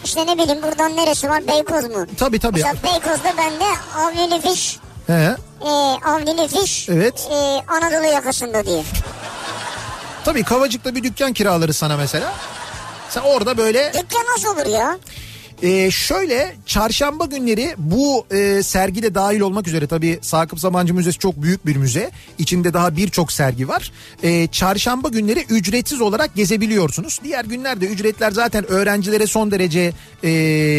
[0.05, 2.07] İşte ne bileyim buradan neresi var Beykoz mu?
[2.19, 2.63] Tabii tabii.
[2.65, 3.65] Mesela Beykoz'da bende
[3.97, 5.71] Avni Fiş, He, e,
[6.05, 7.29] Avni Fiş Evet.
[7.31, 7.35] e,
[7.73, 8.83] Anadolu yakasında diye.
[10.25, 12.33] tabii Kavacık'ta bir dükkan kiraları sana mesela.
[13.15, 14.99] Sen orada böyle Dükkan nasıl olur ya?
[15.65, 21.43] Ee, şöyle çarşamba günleri bu e, sergide dahil olmak üzere tabii Sakıp Sabancı Müzesi çok
[21.43, 22.11] büyük bir müze.
[22.39, 23.93] İçinde daha birçok sergi var.
[24.23, 27.21] Ee, çarşamba günleri ücretsiz olarak gezebiliyorsunuz.
[27.25, 30.31] Diğer günlerde ücretler zaten öğrencilere son derece e,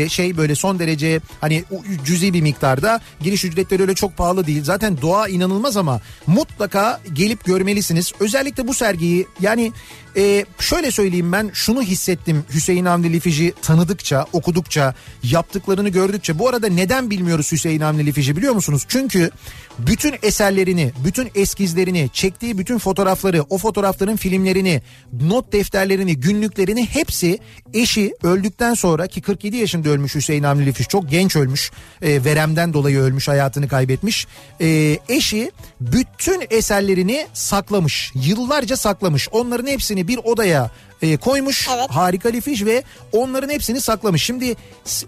[0.09, 1.63] şey böyle son derece hani
[2.05, 3.01] cüzi bir miktarda.
[3.21, 4.63] Giriş ücretleri öyle çok pahalı değil.
[4.63, 8.11] Zaten doğa inanılmaz ama mutlaka gelip görmelisiniz.
[8.19, 9.71] Özellikle bu sergiyi yani
[10.17, 14.74] ee, şöyle söyleyeyim ben şunu hissettim Hüseyin Avni Lifiji tanıdıkça, okudukça,
[15.23, 16.39] yaptıklarını gördükçe.
[16.39, 18.85] Bu arada neden bilmiyoruz Hüseyin Avni Lifiji biliyor musunuz?
[18.87, 19.31] Çünkü
[19.79, 24.81] bütün eserlerini, bütün eskizlerini, çektiği bütün fotoğrafları, o fotoğrafların filmlerini,
[25.21, 27.39] not defterlerini, günlüklerini hepsi
[27.73, 31.71] eşi öldükten sonra ki 47 yaşında ölmüş Hüseyin Avni Lifiş çok genç ölmüş.
[32.01, 34.27] E, veremden dolayı ölmüş, hayatını kaybetmiş.
[34.61, 38.11] E, eşi bütün eserlerini saklamış.
[38.15, 39.29] Yıllarca saklamış.
[39.31, 41.67] Onların hepsini bir odaya e, koymuş.
[41.75, 41.89] Evet.
[41.89, 44.23] Harika Lifiş ve onların hepsini saklamış.
[44.23, 44.55] Şimdi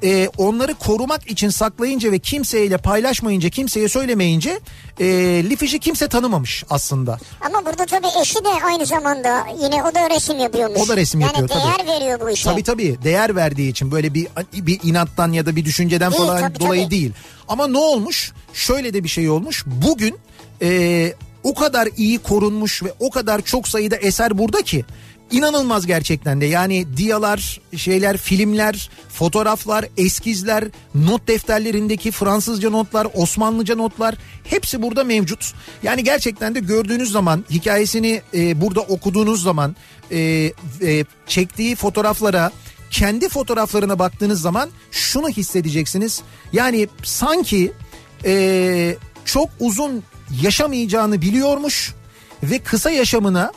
[0.04, 4.60] e, onları korumak için saklayınca ve kimseyle paylaşmayınca, kimseye söylemeyince
[5.00, 5.06] e,
[5.50, 7.18] Lifiş'i kimse tanımamış aslında.
[7.42, 10.82] Ama burada tabii eşi de aynı zamanda yine o da resim yapıyormuş.
[10.82, 11.88] O da resim yani yapıyor, değer tabii.
[11.88, 12.50] veriyor bu işe.
[12.50, 16.42] Tabii tabii değer verdiği için böyle bir bir inattan ya da bir düşünceden Değil, falan
[16.42, 16.92] tabii, dolayı tabii.
[16.92, 17.12] değil.
[17.48, 18.32] Ama ne olmuş?
[18.54, 19.64] Şöyle de bir şey olmuş.
[19.66, 20.16] Bugün
[20.62, 24.86] e, o kadar iyi korunmuş ve o kadar çok sayıda eser burada ki
[25.32, 26.46] inanılmaz gerçekten de.
[26.46, 30.64] Yani diyalar, şeyler, filmler, fotoğraflar, eskizler,
[30.96, 35.54] not defterlerindeki Fransızca notlar, Osmanlıca notlar hepsi burada mevcut.
[35.84, 39.76] Yani gerçekten de gördüğünüz zaman hikayesini e, burada okuduğunuz zaman
[40.12, 40.20] e,
[40.82, 42.52] e, çektiği fotoğraflara
[42.92, 46.22] kendi fotoğraflarına baktığınız zaman şunu hissedeceksiniz.
[46.54, 47.72] Yani sanki
[48.26, 50.04] e, çok uzun
[50.42, 51.94] yaşamayacağını biliyormuş
[52.44, 53.52] ve kısa yaşamına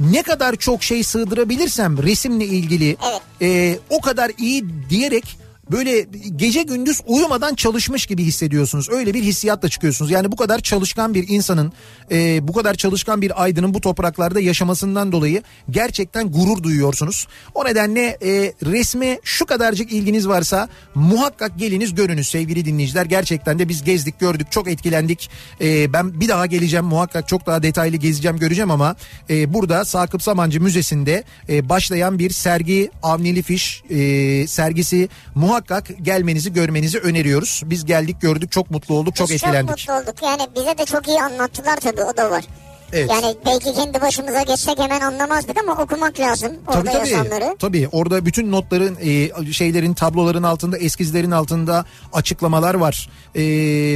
[0.00, 3.22] ne kadar çok şey sığdırabilirsem resimle ilgili Evet.
[3.42, 5.38] e, o kadar iyi diyerek
[5.70, 8.88] böyle gece gündüz uyumadan çalışmış gibi hissediyorsunuz.
[8.90, 10.10] Öyle bir hissiyatla çıkıyorsunuz.
[10.10, 11.72] Yani bu kadar çalışkan bir insanın,
[12.10, 17.26] e, bu kadar çalışkan bir aydının bu topraklarda yaşamasından dolayı gerçekten gurur duyuyorsunuz.
[17.54, 23.06] O nedenle e, resme şu kadarcık ilginiz varsa muhakkak geliniz görünüz sevgili dinleyiciler.
[23.06, 25.30] Gerçekten de biz gezdik gördük çok etkilendik.
[25.60, 28.96] E, ben bir daha geleceğim muhakkak çok daha detaylı gezeceğim göreceğim ama
[29.30, 35.53] e, burada Sakıp Samancı Müzesi'nde e, başlayan bir sergi Avni Lifiş e, sergisi muhakkak
[36.02, 37.62] gelmenizi görmenizi öneriyoruz.
[37.64, 39.78] Biz geldik gördük çok mutlu olduk çok Biz etkilendik.
[39.78, 40.22] Çok mutlu olduk.
[40.22, 42.44] Yani bize de çok iyi anlattılar tabii o da var.
[42.94, 43.10] Evet.
[43.10, 47.10] Yani belki kendi başımıza geçsek hemen anlamazdık ama okumak lazım orada Tabii tabii.
[47.10, 47.56] yazanları.
[47.58, 53.08] Tabii orada bütün notların e, şeylerin tabloların altında eskizlerin altında açıklamalar var.
[53.36, 53.40] E,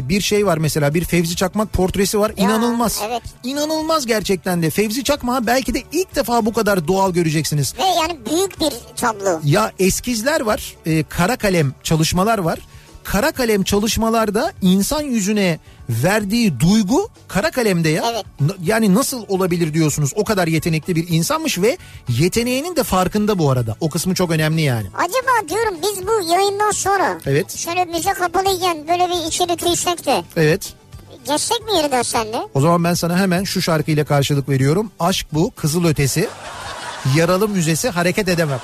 [0.08, 2.32] bir şey var mesela bir Fevzi Çakmak portresi var.
[2.36, 3.00] Ya, İnanılmaz.
[3.08, 3.22] evet.
[3.44, 4.70] İnanılmaz gerçekten de.
[4.70, 7.74] Fevzi Çakmak'ı belki de ilk defa bu kadar doğal göreceksiniz.
[7.78, 9.40] Ve yani büyük bir tablo.
[9.44, 12.58] Ya eskizler var, e, kara kalem çalışmalar var.
[13.12, 18.04] Kara kalem çalışmalarda insan yüzüne verdiği duygu kara kalemde ya.
[18.12, 18.24] Evet.
[18.62, 20.12] Yani nasıl olabilir diyorsunuz?
[20.16, 23.76] O kadar yetenekli bir insanmış ve yeteneğinin de farkında bu arada.
[23.80, 24.86] O kısmı çok önemli yani.
[24.94, 27.56] Acaba diyorum biz bu yayından sonra Evet.
[27.56, 30.74] şöyle müze kapalıyken böyle bir içeri girsek de Evet.
[31.28, 32.38] geçsek mi yeniden senle?
[32.54, 34.90] O zaman ben sana hemen şu şarkıyla karşılık veriyorum.
[35.00, 36.28] Aşk bu, kızıl ötesi.
[37.16, 38.60] Yaralı müzesi hareket edemem.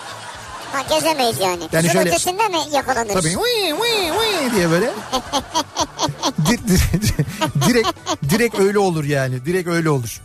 [0.74, 1.62] Ha gezemeyiz yani.
[1.72, 3.14] Yani Kızın şöyle- ötesinde mi yakalanırız?
[3.14, 4.90] Tabii "Vıy, vıy, vıy" diye böyle.
[6.46, 7.24] Di- di-
[7.68, 7.88] direkt
[8.30, 9.44] direkt öyle olur yani.
[9.46, 10.20] Direkt öyle olur.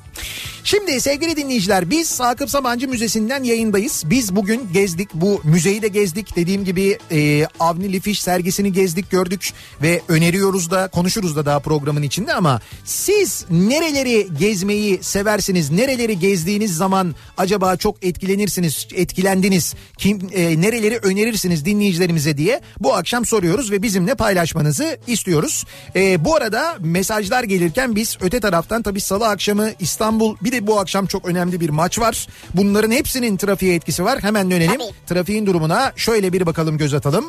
[0.70, 4.04] Şimdi sevgili dinleyiciler biz Sakıp Sabancı Müzesi'nden yayındayız.
[4.06, 6.36] Biz bugün gezdik bu müzeyi de gezdik.
[6.36, 12.04] Dediğim gibi e, Avni Lifiş sergisini gezdik gördük ve öneriyoruz da konuşuruz da daha programın
[12.04, 15.72] içinde ama siz nereleri gezmeyi seversiniz?
[15.72, 19.76] Nereleri gezdiğiniz zaman acaba çok etkilenirsiniz, etkilendiniz?
[19.98, 25.66] Kim e, nereleri önerirsiniz dinleyicilerimize diye bu akşam soruyoruz ve bizimle paylaşmanızı istiyoruz.
[25.96, 30.80] E, bu arada mesajlar gelirken biz öte taraftan tabii salı akşamı İstanbul bir de bu
[30.80, 32.28] akşam çok önemli bir maç var.
[32.54, 34.24] Bunların hepsinin trafiğe etkisi var.
[34.24, 34.80] Hemen dönelim.
[34.80, 35.08] Tabii.
[35.08, 37.26] Trafiğin durumuna şöyle bir bakalım göz atalım.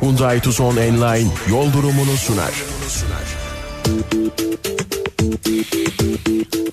[0.00, 2.52] Hyundai Tucson Enline yol durumunu sunar.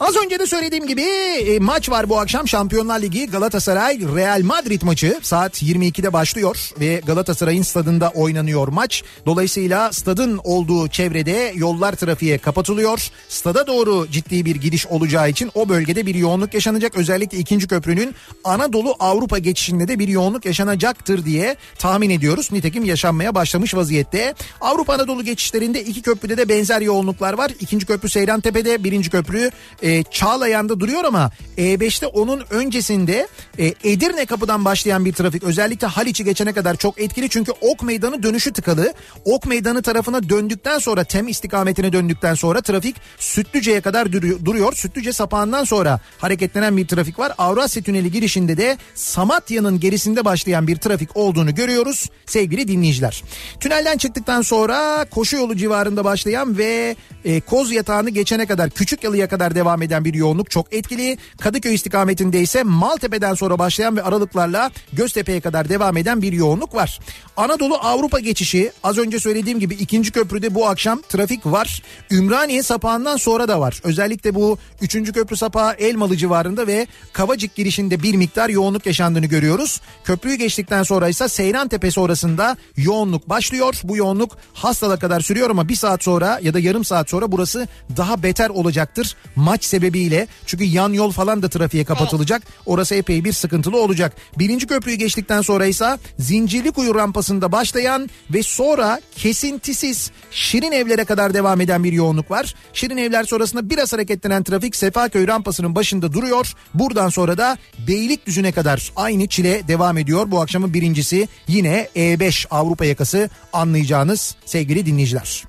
[0.02, 4.82] Az önce de söylediğim gibi e, maç var bu akşam Şampiyonlar Ligi Galatasaray Real Madrid
[4.82, 9.04] maçı saat 22'de başlıyor ve Galatasaray'ın stadında oynanıyor maç.
[9.26, 13.10] Dolayısıyla stadın olduğu çevrede yollar trafiğe kapatılıyor.
[13.30, 16.98] Stada doğru ciddi bir gidiş olacağı için o bölgede bir yoğunluk yaşanacak.
[16.98, 22.52] Özellikle ikinci köprünün Anadolu Avrupa geçişinde de bir yoğunluk yaşanacaktır diye tahmin ediyoruz.
[22.52, 24.36] Nitekim yaşanmaya başlamış vaziyette.
[24.62, 27.52] Avrupa Anadolu geçişlerinde iki köprüde de benzer yoğunluklar var.
[27.60, 34.26] İkinci köprü Seyran Maltepe'de birinci köprü e, Çağlayan'da duruyor ama E5'te onun öncesinde e, Edirne
[34.26, 38.94] kapıdan başlayan bir trafik özellikle Haliç'i geçene kadar çok etkili çünkü Ok Meydanı dönüşü tıkalı.
[39.26, 44.12] Ok Meydanı tarafına döndükten sonra Tem istikametine döndükten sonra trafik Sütlüce'ye kadar
[44.46, 44.74] duruyor.
[44.74, 47.32] Sütlüce sapağından sonra hareketlenen bir trafik var.
[47.38, 53.24] Avrasya Tüneli girişinde de Samatya'nın gerisinde başlayan bir trafik olduğunu görüyoruz sevgili dinleyiciler.
[53.60, 59.28] Tünelden çıktıktan sonra koşu yolu civarında başlayan ve e, Koz Yatağı'nı geçene kadar Küçük Yalı'ya
[59.30, 61.18] kadar devam eden bir yoğunluk çok etkili.
[61.40, 67.00] Kadıköy istikametinde ise Maltepe'den sonra başlayan ve aralıklarla Göztepe'ye kadar devam eden bir yoğunluk var.
[67.38, 71.84] Anadolu Avrupa geçişi az önce söylediğim gibi ikinci köprüde bu akşam trafik var.
[72.12, 73.82] Ümraniye sapağından sonra da var.
[73.84, 79.82] Özellikle bu üçüncü köprü sapağı Elmalı civarında ve Kavacık girişinde bir miktar yoğunluk yaşandığını görüyoruz.
[80.04, 83.82] Köprüyü geçtikten sonra ise Seyran Tepe sonrasında yoğunluk başlıyor.
[83.84, 87.68] Bu yoğunluk hastada kadar sürüyor ama bir saat sonra ya da yarım saat sonra burası
[87.98, 90.28] daha beter olacaktır maç sebebiyle.
[90.46, 92.44] Çünkü yan yol falan da trafiğe kapatılacak.
[92.66, 94.16] Orası epey bir sıkıntılı olacak.
[94.40, 101.62] Birinci köprüyü geçtikten sonra ise Zincirlikuyu rampasında başlayan ve sonra kesintisiz Şirin Evler'e kadar devam
[101.62, 102.56] eden bir yoğunluk var.
[102.74, 106.54] Şirin Evler sonrasında biraz hareketlenen trafik Sefaköy rampasının başında duruyor.
[106.74, 110.32] Buradan sonra da Beylikdüzü'ne kadar aynı çile devam ediyor.
[110.32, 115.44] Bu akşamın birincisi yine E5 Avrupa yakası anlayacağınız sevgili dinleyiciler.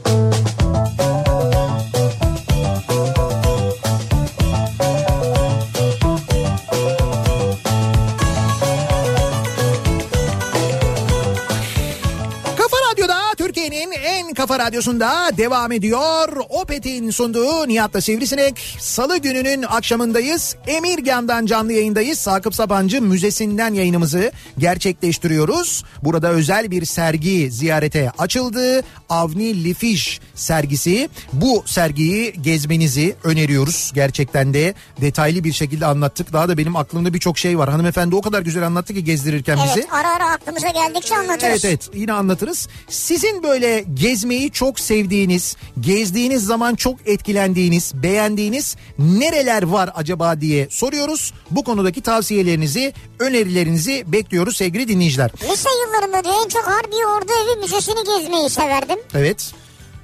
[14.56, 16.28] kafa radyosunda devam ediyor.
[16.50, 18.78] Opet'in sunduğu Nihat'la Sivrisinek.
[18.80, 20.56] Salı gününün akşamındayız.
[20.68, 22.20] Emirgan'dan canlı yayındayız.
[22.20, 25.84] Sakıp Sabancı Müzesi'nden yayınımızı gerçekleştiriyoruz.
[26.04, 28.84] Burada özel bir sergi ziyarete açıldı.
[29.10, 31.10] Avni Lifiş sergisi.
[31.34, 33.91] Bu sergiyi gezmenizi öneriyoruz.
[33.96, 36.34] Gerçekten de detaylı bir şekilde anlattık.
[36.34, 37.70] Daha da benim aklımda birçok şey var.
[37.70, 39.80] Hanımefendi o kadar güzel anlattı ki gezdirirken bizi.
[39.80, 41.44] Evet ara ara aklımıza geldikçe anlatırız.
[41.44, 42.68] Evet evet yine anlatırız.
[42.89, 51.34] Sizin böyle gezmeyi çok sevdiğiniz, gezdiğiniz zaman çok etkilendiğiniz, beğendiğiniz nereler var acaba diye soruyoruz.
[51.52, 55.32] Bu konudaki tavsiyelerinizi, önerilerinizi bekliyoruz sevgili dinleyiciler.
[55.52, 59.00] Lise yıllarında en çok Harbi Ordu Evi Müzesi'ni gezmeyi severdim.
[59.16, 59.54] Evet.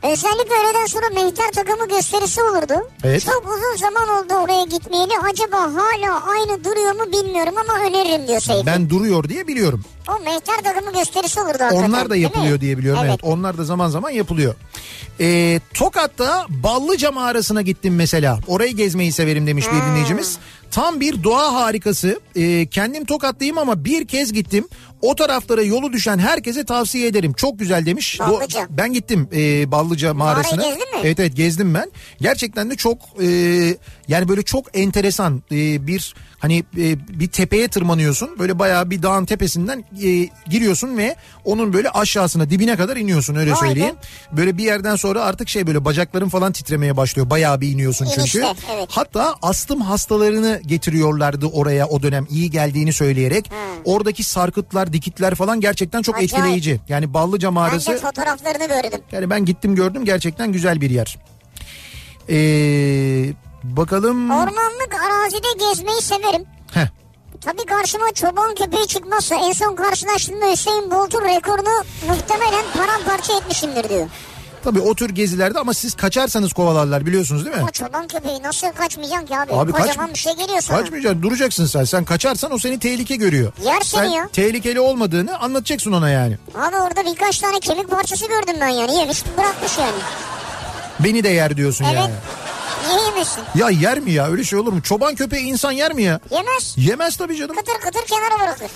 [0.03, 2.89] Özellikle öğleden sonra mehter takımı gösterisi olurdu.
[3.03, 3.25] Evet.
[3.25, 5.11] Çok uzun zaman oldu oraya gitmeyeli.
[5.31, 8.65] Acaba hala aynı duruyor mu bilmiyorum ama öneririm diyor Seyfi.
[8.65, 9.83] Ben duruyor diye biliyorum.
[10.09, 11.89] O mehter takımı gösterisi olurdu hakikaten.
[11.89, 13.01] Onlar da yapılıyor diye biliyorum.
[13.05, 13.19] Evet.
[13.23, 13.33] Evet.
[13.33, 14.55] Onlar da zaman zaman yapılıyor.
[15.19, 18.39] Ee, Tokat'ta Ballıca mağarasına gittim mesela.
[18.47, 20.37] Orayı gezmeyi severim demiş bir dinleyicimiz.
[20.71, 22.19] Tam bir doğa harikası.
[22.35, 24.67] Ee, kendim Tokatlıyım ama bir kez gittim.
[25.01, 27.33] O taraflara yolu düşen herkese tavsiye ederim.
[27.33, 28.17] Çok güzel demiş.
[28.19, 28.67] Do- Ballıca.
[28.69, 30.61] ben gittim e, Ballıca mağarasına.
[30.63, 30.99] gezdin mi?
[31.03, 31.91] Evet evet gezdim ben.
[32.21, 33.27] Gerçekten de çok e,
[34.07, 38.39] yani böyle çok enteresan e, bir hani e, bir tepeye tırmanıyorsun.
[38.39, 43.51] Böyle bayağı bir dağın tepesinden e, giriyorsun ve onun böyle aşağısına dibine kadar iniyorsun öyle
[43.51, 43.67] Vay be.
[43.67, 43.95] söyleyeyim.
[44.31, 47.29] Böyle bir yerden sonra artık şey böyle bacakların falan titremeye başlıyor.
[47.29, 48.21] Bayağı bir iniyorsun çünkü.
[48.21, 48.87] İnişte, evet.
[48.91, 53.51] Hatta astım hastalarını getiriyorlardı oraya o dönem iyi geldiğini söyleyerek.
[53.85, 56.33] Oradaki sarkıtlar, dikitler falan gerçekten çok Acayip.
[56.33, 56.79] etkileyici.
[56.89, 58.99] Yani Ballıca Ben mağarası de fotoğraflarını gördüm.
[59.11, 61.17] yani ben gittim gördüm gerçekten güzel bir yer.
[62.29, 64.29] Ee, bakalım.
[64.31, 66.45] Ormanlık arazide gezmeyi severim.
[66.73, 66.87] Heh,
[67.41, 74.07] Tabii karşıma çoban köpeği çıkmazsa en son karşılaştığımda Hüseyin Bolt'un rekorunu muhtemelen paramparça etmişimdir diyor.
[74.63, 77.63] Tabii o tür gezilerde ama siz kaçarsanız kovalarlar biliyorsunuz değil mi?
[77.73, 79.53] Çoban köpeği nasıl kaçmayacaksın ki abi?
[79.53, 80.77] Abi kaç- Kocaman bir şey geliyor sana.
[80.79, 81.83] Kaçmayacaksın duracaksın sen.
[81.83, 83.53] Sen kaçarsan o seni tehlike görüyor.
[83.65, 84.29] Yer Sen ya.
[84.33, 86.37] tehlikeli olmadığını anlatacaksın ona yani.
[86.55, 88.95] Abi orada birkaç tane kemik parçası gördüm ben yani.
[88.95, 89.99] Yemiş bırakmış yani.
[90.99, 91.95] Beni de yer diyorsun Evet.
[91.95, 92.11] yani.
[92.87, 93.43] Niye yemesin?
[93.55, 94.81] Ya yer mi ya öyle şey olur mu?
[94.81, 96.19] Çoban köpeği insan yer mi ya?
[96.31, 96.73] Yemez.
[96.77, 97.55] Yemez tabii canım.
[97.55, 98.67] Kıtır kıtır kenara bırakır.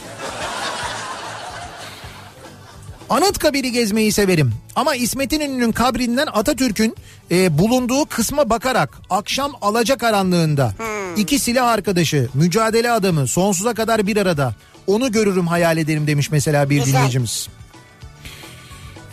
[3.10, 4.54] Anıtkabir'i gezmeyi severim.
[4.76, 6.96] Ama İsmet İnönü'nün kabrinden Atatürk'ün
[7.32, 10.74] e, bulunduğu kısma bakarak akşam alacakaranlığında
[11.18, 14.56] iki silah arkadaşı, mücadele adamı sonsuza kadar bir arada.
[14.88, 16.94] Onu görürüm hayal ederim demiş mesela bir Güzel.
[16.94, 17.48] dinleyicimiz.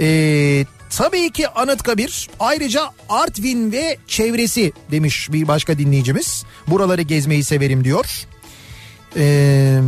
[0.01, 6.45] Ee, tabii ki Anıtkabir ayrıca Artvin ve çevresi demiş bir başka dinleyicimiz.
[6.67, 8.27] Buraları gezmeyi severim diyor.
[9.17, 9.81] Ee,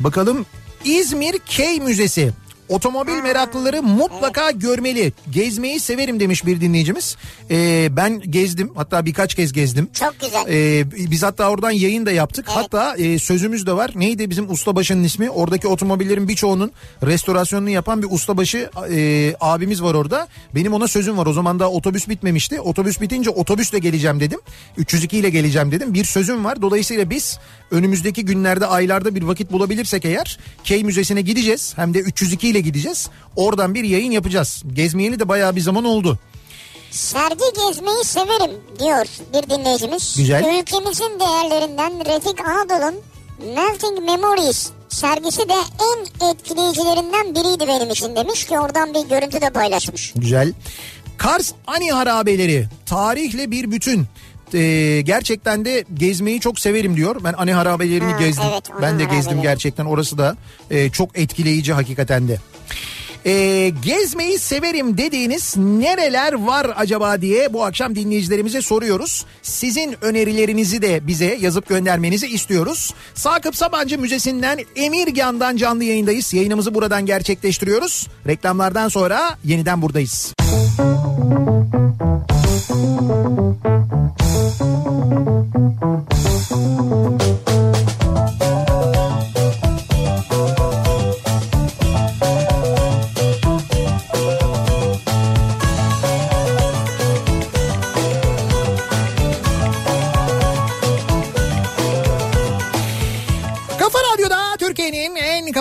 [0.00, 0.46] bakalım
[0.84, 2.32] İzmir Key Müzesi.
[2.68, 5.12] Otomobil meraklıları mutlaka görmeli.
[5.30, 7.16] Gezmeyi severim demiş bir dinleyicimiz.
[7.50, 9.88] Ee, ben gezdim hatta birkaç kez gezdim.
[9.92, 10.44] Çok güzel.
[10.48, 12.46] Ee, biz hatta oradan yayın da yaptık.
[12.48, 12.56] Evet.
[12.56, 13.90] Hatta e, sözümüz de var.
[13.94, 15.30] Neydi bizim ustabaşının ismi?
[15.30, 16.72] Oradaki otomobillerin birçoğunun
[17.06, 20.28] restorasyonunu yapan bir ustabaşı e, abimiz var orada.
[20.54, 21.26] Benim ona sözüm var.
[21.26, 22.60] O zaman da otobüs bitmemişti.
[22.60, 24.40] Otobüs bitince otobüsle geleceğim dedim.
[24.76, 25.94] 302 ile geleceğim dedim.
[25.94, 26.62] Bir sözüm var.
[26.62, 27.38] Dolayısıyla biz
[27.70, 31.72] önümüzdeki günlerde aylarda bir vakit bulabilirsek eğer Key Müzesi'ne gideceğiz.
[31.76, 33.08] Hem de 302 ile gideceğiz.
[33.36, 34.62] Oradan bir yayın yapacağız.
[34.72, 36.18] Gezmeyeli de bayağı bir zaman oldu.
[36.90, 40.14] Sergi gezmeyi severim diyor bir dinleyicimiz.
[40.16, 40.58] Güzel.
[40.60, 42.94] Ülkemizin değerlerinden Refik Anadolu'nun
[43.54, 49.50] Melting Memories sergisi de en etkileyicilerinden biriydi benim için demiş ki oradan bir görüntü de
[49.50, 50.12] paylaşmış.
[50.16, 50.52] Güzel.
[51.18, 54.06] Kars Ani Harabeleri tarihle bir bütün.
[54.54, 57.16] Ee, gerçekten de gezmeyi çok severim diyor.
[57.24, 58.44] Ben Ani Harabelerini Ha, gezdim.
[58.52, 59.42] evet, ben de gezdim Harabeleri.
[59.42, 59.84] gerçekten.
[59.84, 60.36] Orası da
[60.70, 62.38] e, çok etkileyici hakikaten de.
[63.26, 69.24] Ee, gezmeyi severim dediğiniz nereler var acaba diye bu akşam dinleyicilerimize soruyoruz.
[69.42, 72.94] Sizin önerilerinizi de bize yazıp göndermenizi istiyoruz.
[73.14, 76.34] Sakıp Sabancı Müzesi'nden Emirgan'dan canlı yayındayız.
[76.34, 78.08] Yayınımızı buradan gerçekleştiriyoruz.
[78.26, 80.34] Reklamlardan sonra yeniden buradayız.
[82.68, 83.27] Kafa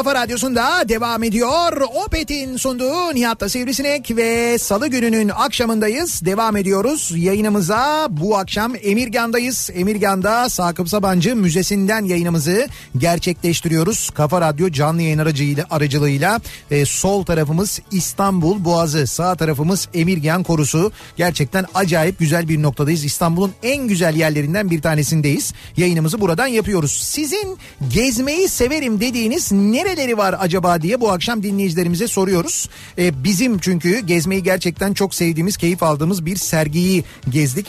[0.08, 1.82] kafa radyosunda devam ediyor.
[2.06, 6.26] Opet'in sunduğu Nihat'ta Sivrisinek ve Salı gününün akşamındayız.
[6.26, 8.08] Devam ediyoruz yayınımıza.
[8.10, 9.70] Bu akşam Emirgan'dayız.
[9.76, 14.10] Emirgan'da Sakıp Sabancı Müzesi'nden yayınımızı gerçekleştiriyoruz.
[14.10, 16.42] Kafa Radyo canlı yayın aracıyla, aracılığıyla
[16.72, 20.92] e, sol tarafımız İstanbul Boğazı, sağ tarafımız Emirgan Korusu.
[21.18, 23.06] Gerçekten acayip güzel bir noktadayız.
[23.06, 25.54] İstanbul'un en güzel yerlerinden bir tanesindeyiz.
[25.78, 26.92] Yayınımızı buradan yapıyoruz.
[26.92, 27.58] Sizin
[27.94, 29.52] gezmeyi severim dediğiniz
[29.98, 32.70] nereleri var acaba diye bu akşam dinleyicilerimize soruyoruz.
[32.98, 37.68] Ee, bizim çünkü gezmeyi gerçekten çok sevdiğimiz, keyif aldığımız bir sergiyi gezdik.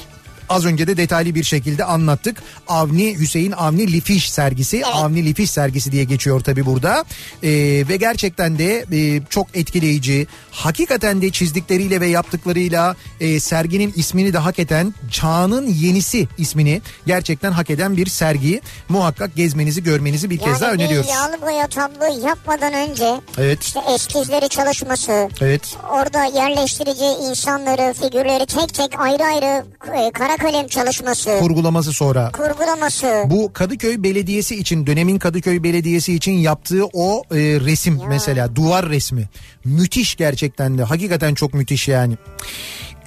[0.48, 2.42] Az önce de detaylı bir şekilde anlattık.
[2.68, 4.86] Avni Hüseyin Avni Lifiş sergisi.
[4.86, 7.04] Avni Lifiş sergisi diye geçiyor tabi burada.
[7.42, 7.48] Ee,
[7.88, 10.26] ve gerçekten de e, çok etkileyici.
[10.50, 17.52] Hakikaten de çizdikleriyle ve yaptıklarıyla e, serginin ismini de hak eden Çağının Yenisi ismini gerçekten
[17.52, 18.60] hak eden bir sergi.
[18.88, 21.10] Muhakkak gezmenizi görmenizi bir kez daha Yani öneriyoruz.
[21.10, 23.62] yağlı boya tablo yapmadan önce Evet.
[23.62, 25.76] işte eskizleri çalışması, Evet.
[25.90, 29.64] orada yerleştirici insanları, figürleri tek tek ayrı ayrı
[30.06, 32.30] e, kara kalem çalışması, Kurgulaması sonra.
[32.32, 33.22] kurgulaması.
[33.26, 39.28] Bu Kadıköy Belediyesi için dönemin Kadıköy Belediyesi için yaptığı o e, resim mesela duvar resmi
[39.64, 42.14] müthiş gerçekten de hakikaten çok müthiş yani.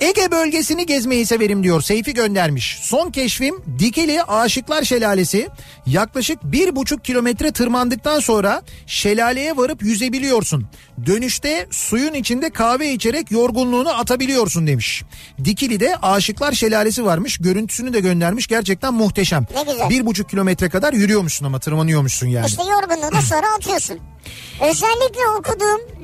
[0.02, 2.80] Ege bölgesini gezmeyi severim diyor Seyfi göndermiş.
[2.82, 5.48] Son keşfim Dikili Aşıklar Şelalesi.
[5.86, 10.68] Yaklaşık bir buçuk kilometre tırmandıktan sonra şelaleye varıp yüzebiliyorsun.
[11.06, 15.04] Dönüşte suyun içinde kahve içerek yorgunluğunu atabiliyorsun demiş.
[15.44, 17.38] Dikili'de Aşıklar Şelalesi varmış.
[17.38, 18.48] Görüntüsünü de göndermiş.
[18.48, 19.46] Gerçekten muhteşem.
[19.56, 19.90] Ne güzel.
[19.90, 22.48] Bir buçuk kilometre kadar yürüyormuşsun ama tırmanıyormuşsun yani.
[22.48, 24.00] İşte yorgunluğu da sonra atıyorsun.
[24.62, 26.01] Özellikle okuduğum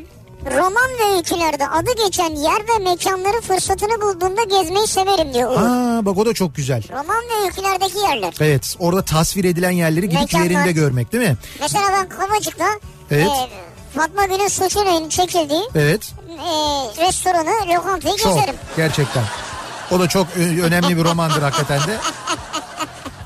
[0.52, 5.58] roman ve öykülerde adı geçen yer ve mekanları fırsatını bulduğumda gezmeyi severim diyor Uğur.
[5.62, 6.84] Aa bak o da çok güzel.
[6.91, 8.34] Roman ve öykülerdeki yerler.
[8.39, 10.45] Evet orada tasvir edilen yerleri gidip Mekanlar.
[10.45, 11.38] yerinde görmek değil mi?
[11.62, 12.66] Mesela ben Kavacık'ta
[13.12, 13.28] Evet.
[13.28, 16.14] e, Fatma Gül'ün Suçunay'ın çekildiği Evet.
[16.30, 18.56] e, restoranı, lokantayı Çok gezerim.
[18.78, 19.24] gerçekten.
[19.91, 20.28] O da çok
[20.64, 21.98] önemli bir romandır hakikaten de.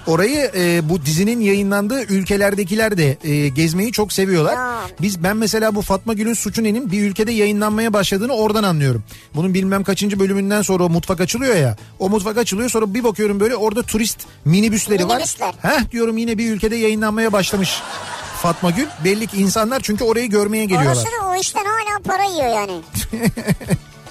[0.07, 4.53] Orayı e, bu dizinin yayınlandığı ülkelerdekiler de e, gezmeyi çok seviyorlar.
[4.53, 4.81] Ya.
[5.01, 9.03] Biz ben mesela bu Fatma Gül'ün Suçune'nin bir ülkede yayınlanmaya başladığını oradan anlıyorum.
[9.35, 11.77] Bunun bilmem kaçıncı bölümünden sonra o mutfak açılıyor ya.
[11.99, 15.47] O mutfak açılıyor sonra bir bakıyorum böyle orada turist minibüsleri Minibüsler.
[15.47, 15.55] var.
[15.61, 17.81] Heh diyorum yine bir ülkede yayınlanmaya başlamış.
[18.41, 20.91] Fatma Gül belli ki insanlar çünkü orayı görmeye geliyorlar.
[20.91, 22.81] Orası da o işten hala para yiyor yani.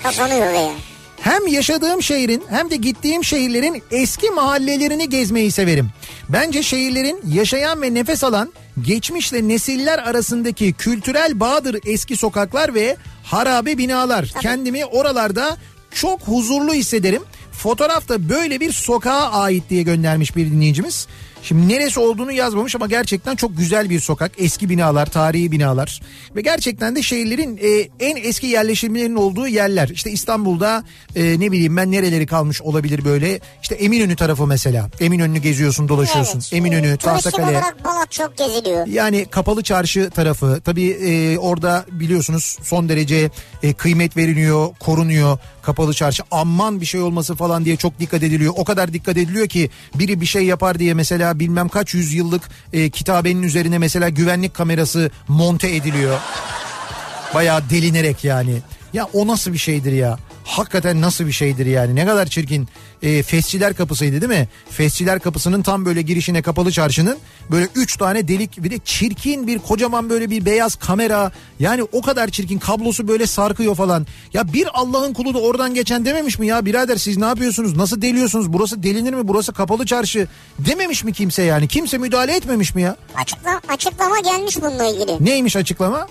[0.02, 0.72] Kazanıyor veya.
[1.20, 5.90] Hem yaşadığım şehrin hem de gittiğim şehirlerin eski mahallelerini gezmeyi severim.
[6.28, 8.52] Bence şehirlerin yaşayan ve nefes alan
[8.82, 14.32] geçmişle nesiller arasındaki kültürel bağdır eski sokaklar ve harabe binalar.
[14.40, 15.56] Kendimi oralarda
[15.94, 17.22] çok huzurlu hissederim.
[17.52, 21.06] Fotoğrafta böyle bir sokağa ait diye göndermiş bir dinleyicimiz.
[21.42, 24.32] Şimdi neresi olduğunu yazmamış ama gerçekten çok güzel bir sokak.
[24.38, 26.00] Eski binalar, tarihi binalar.
[26.36, 29.88] Ve gerçekten de şehirlerin e, en eski yerleşimlerin olduğu yerler.
[29.88, 30.84] İşte İstanbul'da
[31.16, 33.40] e, ne bileyim ben nereleri kalmış olabilir böyle.
[33.62, 34.88] İşte Eminönü tarafı mesela.
[35.00, 36.38] Eminönü'nü geziyorsun, dolaşıyorsun.
[36.38, 36.52] Evet.
[36.52, 37.58] Eminönü, Turistik Tahtakale.
[37.58, 38.86] olarak Balat çok geziliyor.
[38.86, 43.30] Yani kapalı çarşı tarafı tabii e, orada biliyorsunuz son derece
[43.62, 46.22] e, kıymet veriliyor, korunuyor kapalı çarşı.
[46.30, 48.54] Aman bir şey olması falan diye çok dikkat ediliyor.
[48.56, 52.90] O kadar dikkat ediliyor ki biri bir şey yapar diye mesela bilmem kaç yüzyıllık e,
[52.90, 56.18] kitabenin üzerine mesela güvenlik kamerası monte ediliyor.
[57.34, 58.58] Bayağı delinerek yani.
[58.92, 60.18] Ya o nasıl bir şeydir ya?
[60.50, 61.94] Hakikaten nasıl bir şeydir yani?
[61.94, 62.68] Ne kadar çirkin.
[63.02, 64.48] E, Fesçiler kapısıydı değil mi?
[64.70, 67.18] Fesçiler kapısının tam böyle girişine kapalı çarşının
[67.50, 71.32] böyle üç tane delik bir de çirkin bir kocaman böyle bir beyaz kamera.
[71.58, 74.06] Yani o kadar çirkin kablosu böyle sarkıyor falan.
[74.32, 77.76] Ya bir Allah'ın kulu da oradan geçen dememiş mi ya birader siz ne yapıyorsunuz?
[77.76, 78.52] Nasıl deliyorsunuz?
[78.52, 79.28] Burası delinir mi?
[79.28, 80.28] Burası kapalı çarşı.
[80.58, 81.68] Dememiş mi kimse yani?
[81.68, 82.96] Kimse müdahale etmemiş mi ya?
[83.16, 85.24] Açıkla, açıklama gelmiş bununla ilgili.
[85.24, 86.06] Neymiş açıklama?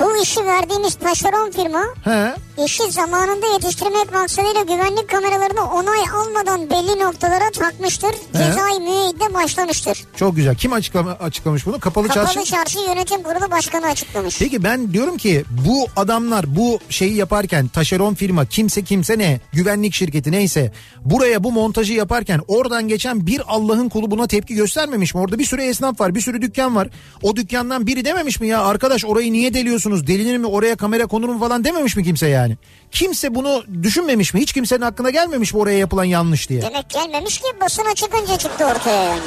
[0.00, 2.34] Bu işi verdiğimiz taşeron firma He.
[2.64, 8.10] İşi zamanında yetiştirmek maksadıyla güvenlik kameralarını onay almadan belli noktalara takmıştır.
[8.32, 10.04] Cezai müeyyide başlamıştır.
[10.16, 10.54] Çok güzel.
[10.54, 11.80] Kim açıklama, açıklamış bunu?
[11.80, 12.50] Kapalı, Kapalı çarşı.
[12.50, 14.38] Çarşı Yönetim Kurulu Başkanı açıklamış.
[14.38, 19.94] Peki ben diyorum ki bu adamlar bu şeyi yaparken taşeron firma kimse kimse ne güvenlik
[19.94, 20.72] şirketi neyse
[21.04, 25.20] buraya bu montajı yaparken oradan geçen bir Allah'ın kulu buna tepki göstermemiş mi?
[25.20, 26.88] Orada bir sürü esnaf var bir sürü dükkan var.
[27.22, 31.28] O dükkandan biri dememiş mi ya arkadaş orayı niye deliyorsunuz delinir mi oraya kamera konur
[31.28, 32.56] mu falan dememiş mi kimse yani?
[32.90, 34.40] Kimse bunu düşünmemiş mi?
[34.40, 36.62] Hiç kimsenin aklına gelmemiş mi oraya yapılan yanlış diye?
[36.62, 39.22] Demek gelmemiş ki basına çıkınca çıktı ortaya yani.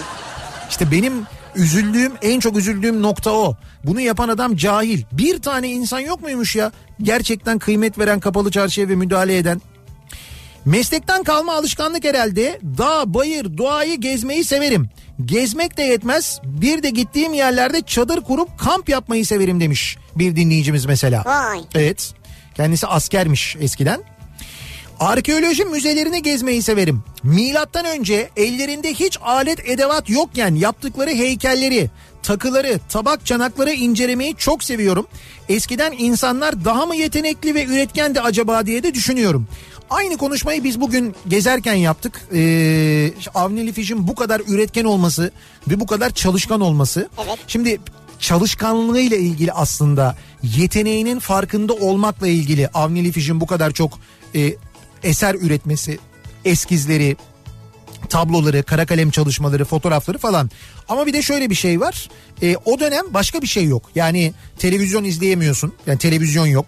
[0.69, 1.23] İşte benim
[1.55, 3.55] üzüldüğüm en çok üzüldüğüm nokta o.
[3.83, 5.03] Bunu yapan adam cahil.
[5.11, 6.71] Bir tane insan yok muymuş ya?
[7.01, 9.61] Gerçekten kıymet veren kapalı çarşıya ve müdahale eden.
[10.65, 12.59] Meslekten kalma alışkanlık herhalde.
[12.77, 14.89] Dağ, bayır, doğayı gezmeyi severim.
[15.25, 16.39] Gezmek de yetmez.
[16.43, 21.23] Bir de gittiğim yerlerde çadır kurup kamp yapmayı severim demiş bir dinleyicimiz mesela.
[21.25, 21.59] Vay.
[21.75, 22.13] Evet.
[22.55, 24.03] Kendisi askermiş eskiden.
[24.99, 27.03] Arkeoloji müzelerini gezmeyi severim.
[27.23, 31.89] Milattan önce ellerinde hiç alet edevat yokken yaptıkları heykelleri,
[32.23, 35.07] takıları, tabak çanakları incelemeyi çok seviyorum.
[35.49, 39.47] Eskiden insanlar daha mı yetenekli ve üretkendi acaba diye de düşünüyorum.
[39.89, 42.21] Aynı konuşmayı biz bugün gezerken yaptık.
[42.33, 45.31] Ee, Avni Lifiş'in bu kadar üretken olması
[45.67, 47.09] ve bu kadar çalışkan olması.
[47.25, 47.39] Evet.
[47.47, 47.79] Şimdi
[48.19, 53.99] çalışkanlığıyla ilgili aslında yeteneğinin farkında olmakla ilgili Avni Lifiş'in bu kadar çok
[54.35, 54.53] e,
[55.03, 55.99] eser üretmesi,
[56.45, 57.17] eskizleri,
[58.09, 60.49] tabloları, kara kalem çalışmaları, fotoğrafları falan.
[60.89, 62.09] Ama bir de şöyle bir şey var.
[62.41, 63.91] E, o dönem başka bir şey yok.
[63.95, 65.73] Yani televizyon izleyemiyorsun.
[65.87, 66.65] Yani televizyon yok.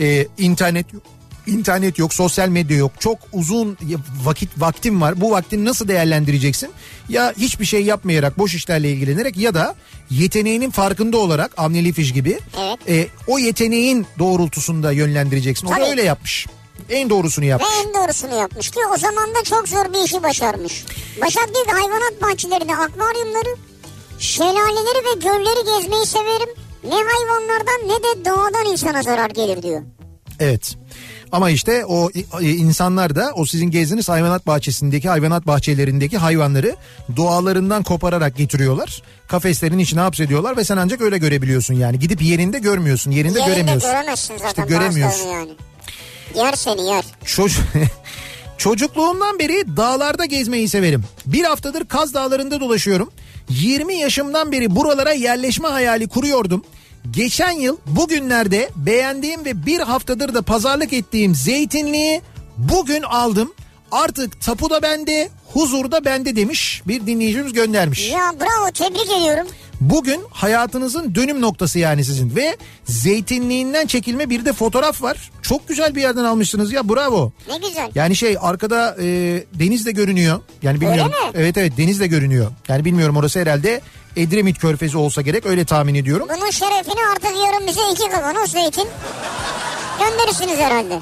[0.00, 1.02] E, internet yok.
[1.46, 2.92] İnternet yok, sosyal medya yok.
[3.00, 3.78] Çok uzun
[4.24, 5.20] vakit vaktin var.
[5.20, 6.70] Bu vaktini nasıl değerlendireceksin?
[7.08, 9.74] Ya hiçbir şey yapmayarak, boş işlerle ilgilenerek ya da
[10.10, 12.78] yeteneğinin farkında olarak Avni Lifiş gibi Evet.
[12.88, 15.66] e, o yeteneğin doğrultusunda yönlendireceksin.
[15.66, 15.84] O da Tabii.
[15.84, 16.46] öyle yapmış.
[16.90, 17.70] En doğrusunu yapmış.
[17.70, 20.84] Ve en doğrusunu yapmış ki o zaman da çok zor bir işi başarmış.
[21.20, 23.56] Başak ki hayvanat bahçelerinde akvaryumları,
[24.18, 26.48] şelaleleri ve gölleri gezmeyi severim.
[26.84, 29.82] Ne hayvanlardan ne de doğadan insana zarar gelir diyor.
[30.40, 30.76] Evet.
[31.32, 32.10] Ama işte o
[32.42, 36.76] insanlar da o sizin gezdiğiniz hayvanat bahçesindeki hayvanat bahçelerindeki hayvanları
[37.16, 39.02] doğalarından kopararak getiriyorlar.
[39.28, 41.98] Kafeslerin içine hapsediyorlar ve sen ancak öyle görebiliyorsun yani.
[41.98, 43.90] Gidip yerinde görmüyorsun, yerinde Yerinde göremiyorsun.
[43.90, 45.26] göremezsin zaten İşte göremiyorsun.
[45.28, 45.50] yani.
[46.36, 47.04] Yer seni yer.
[47.24, 47.64] Çocuk
[48.58, 51.04] Çocukluğumdan beri dağlarda gezmeyi severim.
[51.26, 53.10] Bir haftadır Kaz Dağları'nda dolaşıyorum.
[53.48, 56.62] 20 yaşımdan beri buralara yerleşme hayali kuruyordum.
[57.10, 62.22] Geçen yıl bugünlerde beğendiğim ve bir haftadır da pazarlık ettiğim zeytinliği
[62.56, 63.54] bugün aldım.
[63.92, 68.10] Artık tapu da bende, huzur da bende demiş bir dinleyicimiz göndermiş.
[68.10, 69.46] Ya bravo tebrik ediyorum.
[69.80, 75.30] Bugün hayatınızın dönüm noktası yani sizin ve zeytinliğinden çekilme bir de fotoğraf var.
[75.42, 77.32] Çok güzel bir yerden almışsınız ya bravo.
[77.48, 77.90] Ne güzel.
[77.94, 79.04] Yani şey arkada e,
[79.54, 80.40] deniz de görünüyor.
[80.62, 81.12] Yani bilmiyorum.
[81.16, 81.32] Öyle mi?
[81.34, 82.50] Evet evet deniz de görünüyor.
[82.68, 83.80] Yani bilmiyorum orası herhalde
[84.16, 86.28] Edremit Körfezi olsa gerek öyle tahmin ediyorum.
[86.36, 88.88] Bunun şerefini artık yarın bize iki kavanoz zeytin
[90.00, 90.98] gönderirsiniz herhalde.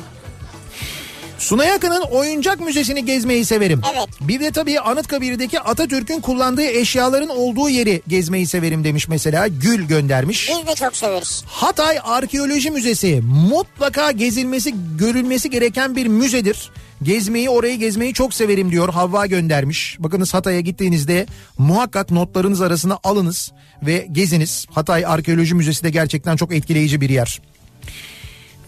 [1.38, 3.80] Sunay Akın'ın oyuncak müzesini gezmeyi severim.
[3.94, 4.08] Evet.
[4.20, 9.48] Bir de tabii Anıtkabir'deki Atatürk'ün kullandığı eşyaların olduğu yeri gezmeyi severim demiş mesela.
[9.48, 10.50] Gül göndermiş.
[10.50, 11.44] Biz de çok severiz.
[11.46, 13.20] Hatay Arkeoloji Müzesi
[13.50, 16.70] mutlaka gezilmesi, görülmesi gereken bir müzedir.
[17.02, 19.96] Gezmeyi orayı gezmeyi çok severim diyor Havva göndermiş.
[19.98, 21.26] Bakınız Hatay'a gittiğinizde
[21.58, 24.66] muhakkak notlarınız arasına alınız ve geziniz.
[24.70, 27.40] Hatay Arkeoloji Müzesi de gerçekten çok etkileyici bir yer.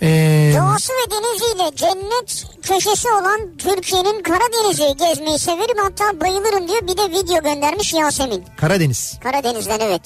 [0.02, 6.82] Ee, Doğası ve deniziyle cennet köşesi olan Türkiye'nin Karadeniz'i gezmeyi severim hatta bayılırım diyor.
[6.82, 8.44] Bir de video göndermiş Yasemin.
[8.56, 9.18] Karadeniz.
[9.22, 10.02] Karadeniz'den evet.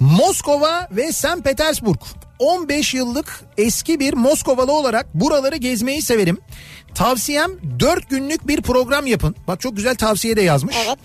[0.00, 1.44] Moskova ve St.
[1.44, 2.00] Petersburg.
[2.38, 6.38] 15 yıllık eski bir Moskovalı olarak buraları gezmeyi severim.
[6.94, 7.50] Tavsiyem
[7.80, 9.36] 4 günlük bir program yapın.
[9.48, 10.76] Bak çok güzel tavsiye de yazmış.
[10.86, 10.98] Evet.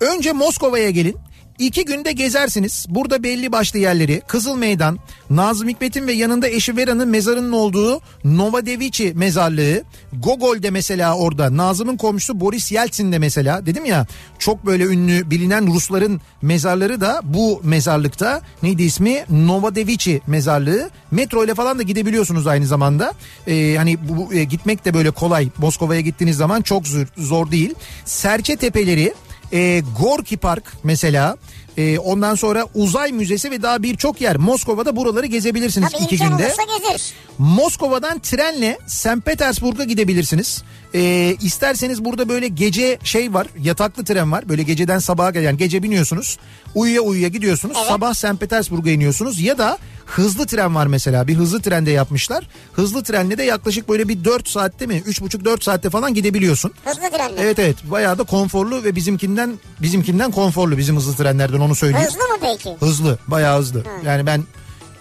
[0.00, 1.16] Önce Moskova'ya gelin.
[1.58, 2.86] İki günde gezersiniz.
[2.88, 4.98] Burada belli başlı yerleri Kızıl Meydan,
[5.30, 9.82] Nazım Hikmet'in ve yanında eşi Vera'nın mezarının olduğu Novadeviçi mezarlığı.
[10.12, 11.56] Gogol'de mesela orada.
[11.56, 13.66] Nazım'ın komşusu Boris Yeltsin'de mesela.
[13.66, 14.06] Dedim ya
[14.38, 18.40] çok böyle ünlü bilinen Rusların mezarları da bu mezarlıkta.
[18.62, 19.24] Neydi ismi?
[19.30, 20.90] Novadeviçi mezarlığı.
[21.10, 23.12] Metro ile falan da gidebiliyorsunuz aynı zamanda.
[23.46, 25.48] Ee, hani bu, e, gitmek de böyle kolay.
[25.58, 27.74] Moskova'ya gittiğiniz zaman çok zor, zor değil.
[28.04, 29.14] Serçe Tepeleri
[29.52, 31.36] e, Gorki Park mesela
[31.76, 36.52] e, ondan sonra uzay müzesi ve daha birçok yer Moskova'da buraları gezebilirsiniz Tabii iki günde.
[37.38, 39.24] Moskova'dan trenle St.
[39.24, 40.62] Petersburg'a gidebilirsiniz.
[40.94, 45.58] Ee, isterseniz burada böyle gece şey var yataklı tren var böyle geceden sabaha kadar yani
[45.58, 46.38] gece biniyorsunuz
[46.78, 47.88] uyuya uyuya gidiyorsunuz Evet.
[47.88, 48.40] sabah St.
[48.40, 52.48] Petersburg'a iniyorsunuz ya da hızlı tren var mesela bir hızlı trende yapmışlar.
[52.72, 56.72] Hızlı trenle de yaklaşık böyle bir 4 saatte mi 3,5-4 saatte falan gidebiliyorsun.
[56.84, 57.40] Hızlı trenle.
[57.40, 62.06] Evet evet bayağı da konforlu ve bizimkinden bizimkinden konforlu bizim hızlı trenlerden onu söyleyeyim.
[62.06, 62.76] Hızlı mı peki?
[62.80, 63.84] Hızlı bayağı hızlı.
[64.06, 64.44] Yani ben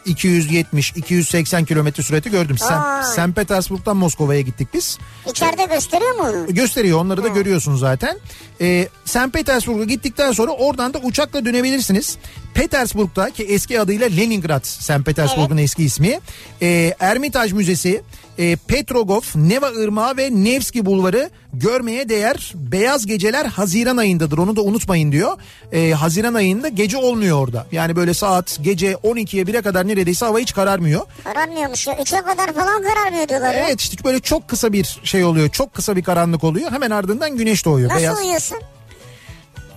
[0.07, 2.57] 270 280 kilometre sürati gördüm.
[2.57, 3.01] Sen.
[3.01, 3.35] St.
[3.35, 4.97] Petersburg'dan Moskova'ya gittik biz.
[5.29, 6.53] İçeride gösteriyor mu onu?
[6.55, 8.19] Gösteriyor onları da görüyorsun zaten.
[8.61, 9.33] Ee, St.
[9.33, 12.17] Petersburg'a gittikten sonra oradan da uçakla dönebilirsiniz.
[12.57, 15.05] Petersburg'da ki eski adıyla Leningrad St.
[15.05, 16.19] Petersburg'un eski ismi.
[16.61, 18.01] Ee, Ermitaj Müzesi,
[18.37, 22.51] e, Petrogov, Neva Irmağı ve Nevski Bulvarı görmeye değer.
[22.55, 25.37] Beyaz geceler Haziran ayındadır onu da unutmayın diyor.
[25.71, 27.65] Ee, Haziran ayında gece olmuyor orada.
[27.71, 31.01] Yani böyle saat gece 12'ye 1'e kadar neredeyse hava hiç kararmıyor.
[31.23, 31.97] Kararmıyormuş ya.
[32.01, 33.67] Üçe kadar falan kararmıyor diyorlar ya.
[33.67, 35.49] Evet işte böyle çok kısa bir şey oluyor.
[35.49, 36.71] Çok kısa bir karanlık oluyor.
[36.71, 37.89] Hemen ardından güneş doğuyor.
[37.89, 38.19] Nasıl Beyaz.
[38.19, 38.57] uyuyorsun?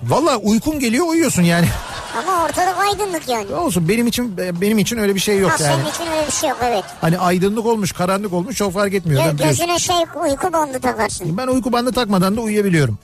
[0.02, 1.66] Valla uykun geliyor uyuyorsun yani.
[2.18, 3.54] Ama ortalık aydınlık yani.
[3.54, 5.74] Olsun benim için benim için öyle bir şey yok Ha, yani.
[5.82, 6.84] senin için öyle bir şey yok evet.
[7.00, 9.22] Hani aydınlık olmuş karanlık olmuş çok fark etmiyor.
[9.22, 9.66] Gö- Ben, biliyorsun.
[9.66, 11.36] gözüne şey uyku bandı takarsın.
[11.38, 12.98] ben uyku bandı takmadan da uyuyabiliyorum.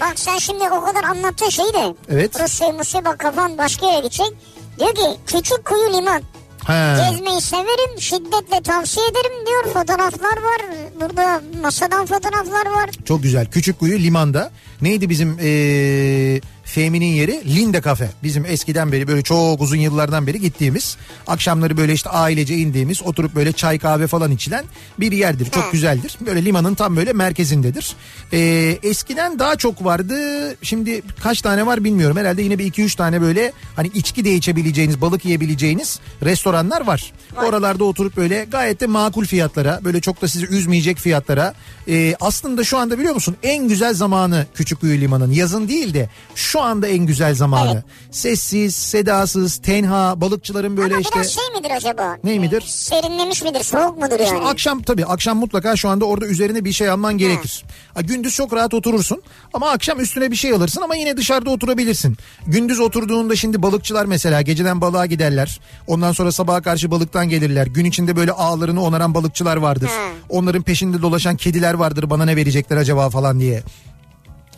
[0.00, 1.94] Bak sen şimdi o kadar anlattığın şeyi de.
[2.08, 2.40] Evet.
[2.40, 4.32] Rusya Musya bak kafan başka yere gidecek.
[4.78, 6.22] Diyor ki küçük kuyu liman.
[6.70, 7.10] He.
[7.10, 9.74] Gezmeyi severim şiddetle tavsiye ederim diyor.
[9.74, 10.60] Fotoğraflar var.
[11.00, 12.90] Burada masadan fotoğraflar var.
[13.04, 13.46] Çok güzel.
[13.46, 14.50] Küçükkuyu limanda.
[14.82, 16.40] Neydi bizim ee,
[16.70, 17.56] Fehmi'nin yeri?
[17.56, 18.10] Linde Kafe.
[18.22, 20.96] Bizim eskiden beri böyle çok uzun yıllardan beri gittiğimiz.
[21.26, 24.64] Akşamları böyle işte ailece indiğimiz oturup böyle çay kahve falan içilen
[25.00, 25.50] bir yerdir.
[25.50, 25.70] Çok He.
[25.72, 26.18] güzeldir.
[26.26, 27.96] Böyle limanın tam böyle merkezindedir.
[28.32, 30.14] Ee, eskiden daha çok vardı.
[30.62, 32.16] Şimdi kaç tane var bilmiyorum.
[32.16, 37.12] Herhalde yine bir iki üç tane böyle hani içki de içebileceğiniz, balık yiyebileceğiniz restoranlar var.
[37.44, 41.54] Oralarda oturup böyle gayet de makul fiyatlara, böyle çok da sizi üzmeyecek fiyatlara.
[41.90, 45.32] Ee, aslında şu anda biliyor musun en güzel zamanı Küçükkuyu Limanı'nın.
[45.32, 47.72] Yazın değil de şu anda en güzel zamanı.
[47.72, 47.84] Evet.
[48.10, 51.14] Sessiz, sedasız, tenha, balıkçıların böyle Ama işte...
[51.14, 52.16] biraz şey midir acaba?
[52.24, 52.62] Ne midir?
[52.62, 53.64] Ee, Serinlemiş midir?
[53.64, 54.46] Soğuk mudur yani?
[54.46, 57.64] Akşam tabii akşam mutlaka şu anda orada üzerine bir şey alman gerekir.
[57.94, 59.22] Ha, gündüz çok rahat oturursun
[59.54, 62.16] ama akşam üstüne bir şey alırsın ama yine dışarıda oturabilirsin.
[62.46, 65.60] Gündüz oturduğunda şimdi balıkçılar mesela geceden balığa giderler.
[65.86, 67.66] Ondan sonra sabaha karşı balıktan gelirler.
[67.66, 69.88] Gün içinde böyle ağlarını onaran balıkçılar vardır.
[69.88, 70.12] Hı.
[70.28, 73.62] Onların peşinde dolaşan kediler vardır bana ne verecekler acaba falan diye.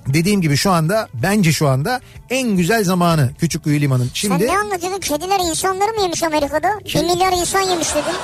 [0.07, 2.01] Dediğim gibi şu anda bence şu anda
[2.31, 4.11] en güzel zamanı Küçükkuyu Limanı'nın.
[4.15, 5.01] Şimdi Sen ne anlatıyordun?
[5.01, 6.69] Kediler insanları mı yemiş Amerika'da?
[6.85, 8.19] Bir milyar insan yemiş dedin.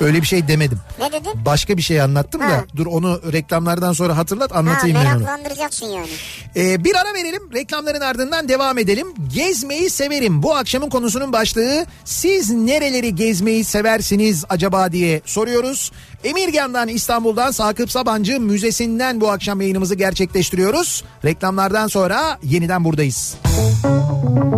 [0.00, 0.78] Öyle bir şey demedim.
[0.98, 1.32] Ne dedin?
[1.46, 2.48] Başka bir şey anlattım Ha.
[2.50, 5.18] da dur onu reklamlardan sonra hatırlat Ha, anlatayım ben onu.
[5.18, 6.08] meraklandıracaksın yani.
[6.56, 9.06] Ee, bir ara verelim reklamların ardından devam edelim.
[9.34, 15.92] Gezmeyi severim bu akşamın konusunun başlığı siz nereleri gezmeyi seversiniz acaba diye soruyoruz.
[16.24, 21.04] Emirgan'dan İstanbul'dan Sakıp Sabancı Müzesi'nden bu akşam yayınımızı gerçekleştiriyoruz.
[21.24, 23.36] Reklamlardan sonra yeniden buradayız.
[23.42, 24.57] Kafa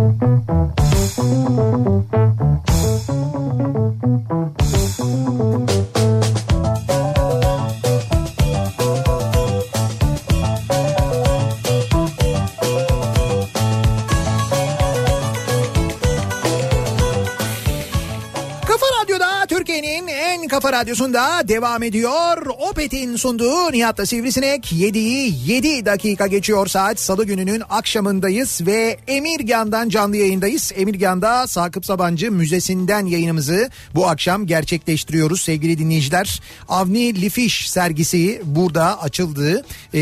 [20.81, 22.45] radyosunda devam ediyor.
[22.69, 26.99] Opet'in sunduğu Nihat'la Sivrisinek 7'yi 7 dakika geçiyor saat.
[26.99, 30.71] Salı gününün akşamındayız ve Emirgan'dan canlı yayındayız.
[30.75, 36.41] Emirgan'da Sakıp Sabancı Müzesi'nden yayınımızı bu akşam gerçekleştiriyoruz sevgili dinleyiciler.
[36.69, 39.65] Avni Lifiş sergisi burada açıldı.
[39.93, 39.99] Ee,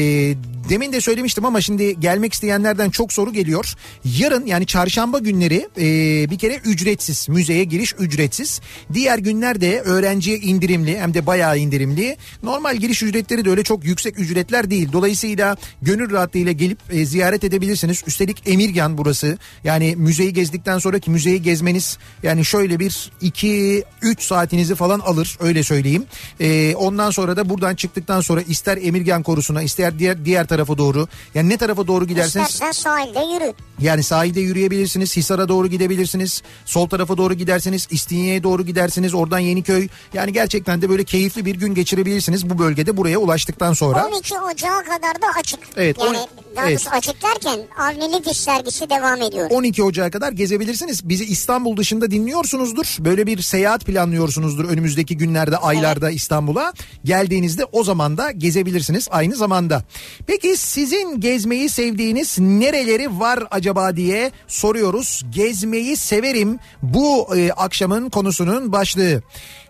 [0.69, 3.73] demin de söylemiştim ama şimdi gelmek isteyenlerden çok soru geliyor.
[4.19, 5.85] Yarın yani çarşamba günleri e,
[6.29, 8.61] bir kere ücretsiz müzeye giriş ücretsiz.
[8.93, 10.37] Diğer günlerde öğrenciye
[10.69, 12.17] indirimli hem de bayağı indirimli.
[12.43, 14.89] Normal giriş ücretleri de öyle çok yüksek ücretler değil.
[14.93, 18.03] Dolayısıyla gönül rahatlığıyla gelip e, ziyaret edebilirsiniz.
[18.07, 19.37] Üstelik Emirgan burası.
[19.63, 23.83] Yani müzeyi gezdikten sonraki müzeyi gezmeniz yani şöyle bir 2-3
[24.19, 26.05] saatinizi falan alır öyle söyleyeyim.
[26.39, 31.07] E, ondan sonra da buradan çıktıktan sonra ister Emirgan korusuna ister diğer diğer tarafa doğru
[31.35, 33.53] yani ne tarafa doğru giderseniz İstersen sahilde yürü.
[33.79, 35.17] yani sahilde yürüyebilirsiniz.
[35.17, 36.41] Hisar'a doğru gidebilirsiniz.
[36.65, 39.13] Sol tarafa doğru giderseniz İstinye'ye doğru gidersiniz.
[39.13, 39.87] Oradan Yeniköy.
[40.13, 44.07] Yani gerçekten de böyle keyifli bir gün geçirebilirsiniz bu bölgede buraya ulaştıktan sonra.
[44.07, 45.59] 12 Ocağı kadar da açık.
[45.77, 46.87] Evet, Yani on- daha evet.
[46.91, 49.47] açık derken Avni Fiş sergisi devam ediyor.
[49.49, 51.09] 12 Ocağı kadar gezebilirsiniz.
[51.09, 52.95] Bizi İstanbul dışında dinliyorsunuzdur.
[52.99, 56.73] Böyle bir seyahat planlıyorsunuzdur önümüzdeki günlerde, aylarda İstanbul'a.
[57.05, 59.83] Geldiğinizde o zaman da gezebilirsiniz aynı zamanda.
[60.27, 65.23] Peki sizin gezmeyi sevdiğiniz nereleri var acaba diye soruyoruz.
[65.29, 69.21] Gezmeyi severim bu e, akşamın konusunun başlığı.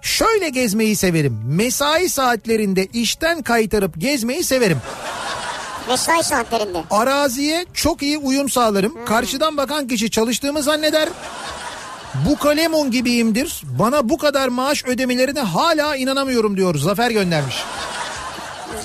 [0.02, 1.41] Şöyle gezmeyi severim.
[1.45, 4.78] Mesai saatlerinde işten kaytarıp gezmeyi severim.
[5.89, 6.84] Mesai saatlerinde.
[6.91, 9.06] Araziye çok iyi uyum sağlarım.
[9.06, 11.10] Karşıdan bakan kişi çalıştığımı zanneder.
[12.30, 13.62] Bu kalemun gibiyimdir.
[13.80, 16.76] Bana bu kadar maaş ödemelerine hala inanamıyorum diyor.
[16.76, 17.56] Zafer göndermiş.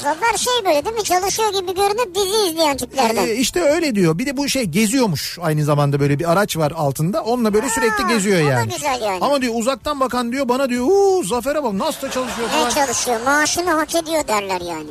[0.03, 1.05] Zafer şey böyle değil mi?
[1.05, 3.27] Çalışıyor gibi görünüp dizi izleyen tiplerden.
[3.27, 4.19] Ee, işte öyle diyor.
[4.19, 7.23] Bir de bu şey geziyormuş aynı zamanda böyle bir araç var altında.
[7.23, 8.71] Onunla böyle sürekli geziyor yani.
[8.71, 9.19] güzel yani.
[9.21, 12.69] Ama diyor uzaktan bakan diyor bana diyor uuu Zafer'e bak nasıl da çalışıyor falan.
[12.69, 13.21] Ne çalışıyor?
[13.25, 14.91] Maaşını hak ediyor derler yani.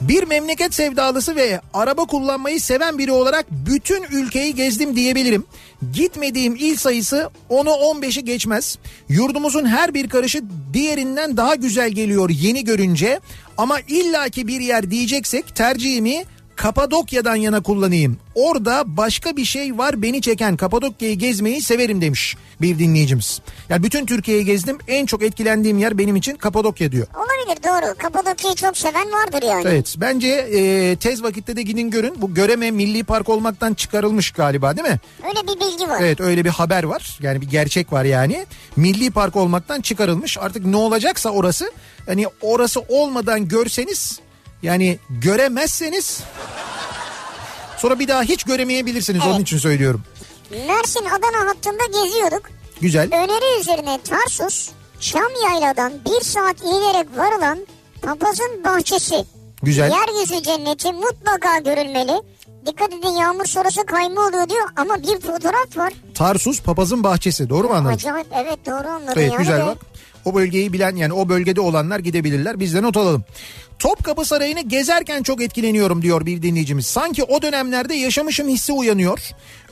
[0.00, 5.44] Bir memleket sevdalısı ve araba kullanmayı seven biri olarak bütün ülkeyi gezdim diyebilirim.
[5.92, 8.78] Gitmediğim il sayısı onu 15'i geçmez.
[9.08, 10.42] Yurdumuzun her bir karışı
[10.72, 13.20] diğerinden daha güzel geliyor yeni görünce.
[13.56, 16.24] Ama illaki bir yer diyeceksek tercihimi
[16.60, 18.18] Kapadokya'dan yana kullanayım.
[18.34, 23.40] Orada başka bir şey var beni çeken Kapadokya'yı gezmeyi severim demiş bir dinleyicimiz.
[23.68, 27.06] Yani bütün Türkiye'yi gezdim en çok etkilendiğim yer benim için Kapadokya diyor.
[27.16, 27.94] Olabilir doğru.
[27.98, 29.64] Kapadokya'yı çok seven vardır yani.
[29.66, 32.14] Evet bence e, tez vakitte de gidin görün.
[32.22, 35.00] Bu Göreme Milli Park olmaktan çıkarılmış galiba değil mi?
[35.28, 36.00] Öyle bir bilgi var.
[36.00, 37.18] Evet öyle bir haber var.
[37.22, 38.46] Yani bir gerçek var yani.
[38.76, 40.38] Milli Park olmaktan çıkarılmış.
[40.38, 41.72] Artık ne olacaksa orası
[42.06, 44.20] hani orası olmadan görseniz
[44.62, 46.20] yani göremezseniz
[47.76, 49.22] sonra bir daha hiç göremeyebilirsiniz.
[49.22, 49.42] Onun Evet.
[49.42, 50.02] için söylüyorum.
[50.50, 52.42] Mersin Adana hattında geziyorduk.
[52.80, 53.06] Güzel.
[53.14, 57.66] Öneri üzerine Tarsus, Çam Yayla'dan bir saat inerek varılan
[58.02, 59.24] papazın bahçesi.
[59.62, 59.90] Güzel.
[59.92, 62.12] Yeryüzü cenneti mutlaka görülmeli.
[62.66, 65.92] Dikkat edin yağmur sonrası kayma oluyor diyor ama bir fotoğraf var.
[66.14, 67.48] Tarsus Papazın Bahçesi.
[67.50, 67.94] Doğru mu anladım?
[67.94, 69.66] Acayip evet doğru anladın Evet yani güzel de.
[69.66, 69.78] bak.
[70.24, 72.60] O bölgeyi bilen yani o bölgede olanlar gidebilirler.
[72.60, 73.24] Biz de not alalım.
[73.80, 76.86] Topkapı Sarayı'nı gezerken çok etkileniyorum diyor bir dinleyicimiz.
[76.86, 79.20] Sanki o dönemlerde yaşamışım hissi uyanıyor.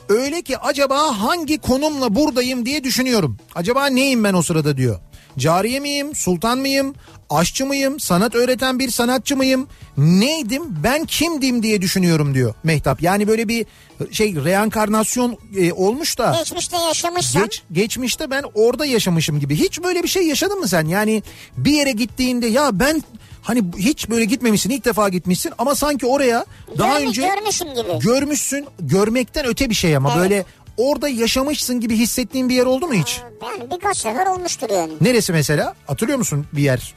[0.09, 3.37] Öyle ki acaba hangi konumla buradayım diye düşünüyorum.
[3.55, 4.99] Acaba neyim ben o sırada diyor.
[5.37, 6.95] Cariye miyim, sultan mıyım,
[7.29, 13.01] aşçı mıyım, sanat öğreten bir sanatçı mıyım, neydim, ben kimdim diye düşünüyorum diyor Mehtap.
[13.01, 13.65] Yani böyle bir
[14.11, 16.35] şey reenkarnasyon e, olmuş da.
[16.39, 19.55] Geçmişte yaşamışsan Geç, geçmişte ben orada yaşamışım gibi.
[19.55, 20.85] Hiç böyle bir şey yaşadın mı sen?
[20.85, 21.23] Yani
[21.57, 23.03] bir yere gittiğinde ya ben
[23.41, 26.45] hani hiç böyle gitmemişsin ilk defa gitmişsin ama sanki oraya
[26.77, 27.99] daha görmüş- önce görmüşüm gibi.
[27.99, 30.21] görmüşsün görmekten öte bir şey ama Evet.
[30.21, 30.45] böyle
[30.77, 33.19] orada yaşamışsın gibi hissettiğin bir yer oldu mu hiç?
[33.43, 34.93] yani birkaç sefer olmuştur yani.
[35.01, 35.73] Neresi mesela?
[35.87, 36.93] Hatırlıyor musun bir yer?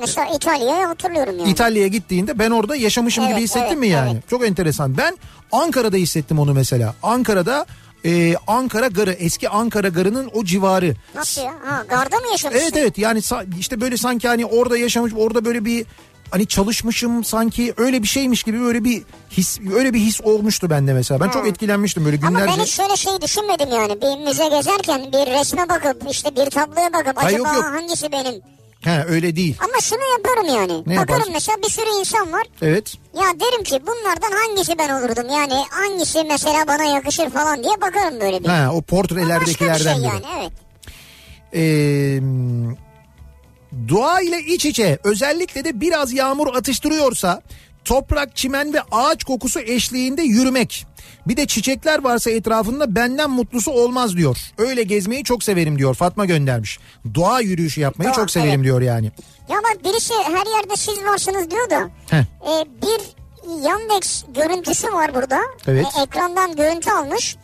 [0.00, 1.50] Mesela İtalya'ya hatırlıyorum yani.
[1.50, 4.10] İtalya'ya gittiğinde ben orada yaşamışım Evet, gibi hissettin evet, mi yani?
[4.12, 4.28] evet.
[4.30, 4.96] Çok enteresan.
[4.96, 5.18] Ben
[5.52, 6.94] Ankara'da hissettim onu mesela.
[7.02, 7.66] Ankara'da
[8.06, 10.94] e, Ankara Garı eski Ankara Garı'nın o civarı.
[11.14, 11.54] Nasıl ya?
[11.64, 12.64] Ha, garda mı yaşamışsın?
[12.64, 13.20] Evet evet yani
[13.60, 15.86] işte böyle sanki hani orada yaşamış orada böyle bir
[16.30, 20.92] hani çalışmışım sanki öyle bir şeymiş gibi böyle bir his öyle bir his olmuştu bende
[20.92, 21.20] mesela.
[21.20, 22.58] Ben çok etkilenmiştim böyle Ama günlerce.
[22.58, 24.00] ben hiç şöyle şey düşünmedim yani.
[24.02, 27.64] Bir müze gezerken bir resme bakıp işte bir tabloya bakıp Ha, acaba yok, yok.
[27.64, 28.34] hangisi benim?
[28.86, 29.56] He öyle değil.
[29.60, 30.82] Ama şunu yaparım yani.
[30.86, 31.32] Ne Bakarım yaparsın?
[31.32, 32.42] mesela bir sürü insan var.
[32.62, 32.94] Evet.
[33.14, 35.26] Ya derim ki bunlardan hangisi ben olurdum?
[35.30, 38.48] Yani hangisi mesela bana yakışır falan diye bakarım böyle bir.
[38.48, 40.06] Ha o Başka bir şey portrelerdekilerden biri.
[40.06, 40.52] yani evet.
[41.54, 42.20] Ee,
[43.88, 47.42] doğa ile iç içe özellikle de biraz yağmur atıştırıyorsa
[47.86, 50.86] toprak, çimen ve ağaç kokusu eşliğinde yürümek.
[51.26, 54.36] Bir de çiçekler varsa etrafında benden mutlusu olmaz diyor.
[54.58, 56.78] Öyle gezmeyi çok severim diyor Fatma göndermiş.
[57.14, 58.64] Doğa yürüyüşü yapmayı Doğa, çok severim evet.
[58.64, 59.06] diyor yani.
[59.48, 61.90] Ya bak birisi her yerde siz varsınız diyor da.
[62.10, 62.18] Heh.
[62.22, 63.00] e, bir
[63.64, 65.40] Yandex görüntüsü var burada.
[65.66, 65.86] Evet.
[65.98, 67.36] E, ekrandan görüntü almış.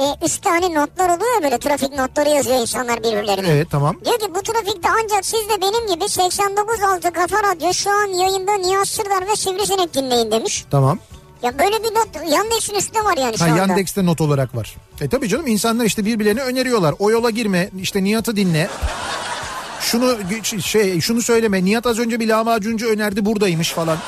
[0.00, 3.48] E, üstte hani notlar oluyor ya böyle trafik notları yazıyor insanlar birbirlerine.
[3.48, 3.96] Evet tamam.
[4.04, 8.54] Diyor ki bu trafikte ancak siz de benim gibi 89.6 Kafa Radyo şu an yayında
[8.54, 10.64] Nihat Sırdar ve Sivrisinek dinleyin demiş.
[10.70, 10.98] Tamam.
[11.42, 13.58] Ya böyle bir not Yandex'in üstünde var yani şu Ha, anda.
[13.58, 14.74] Yandex'te not olarak var.
[15.00, 16.94] E tabii canım insanlar işte birbirlerine öneriyorlar.
[16.98, 18.68] O yola girme işte Nihat'ı dinle.
[19.80, 20.16] şunu
[20.62, 21.64] şey şunu söyleme.
[21.64, 23.98] Nihat az önce bir lahmacuncu önerdi buradaymış falan.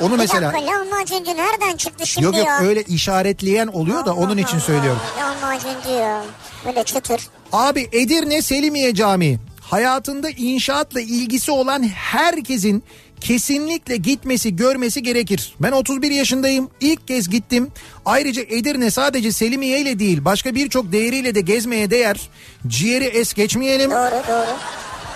[0.00, 0.50] Onu mesela.
[0.52, 2.58] Bir dakika lahmacuncu nereden çıktı şimdi Yok yok ya?
[2.60, 5.00] öyle işaretleyen oluyor da onun için söylüyorum.
[5.18, 6.24] Lahmacuncu ya.
[6.66, 7.20] Böyle çıtır.
[7.52, 12.82] Abi Edirne Selimiye Camii hayatında inşaatla ilgisi olan herkesin
[13.20, 15.54] kesinlikle gitmesi görmesi gerekir.
[15.60, 17.68] Ben 31 yaşındayım ilk kez gittim.
[18.06, 22.20] Ayrıca Edirne sadece Selimiye ile değil başka birçok değeriyle de gezmeye değer.
[22.66, 23.90] Ciğeri es geçmeyelim.
[23.90, 24.46] Doğru doğru.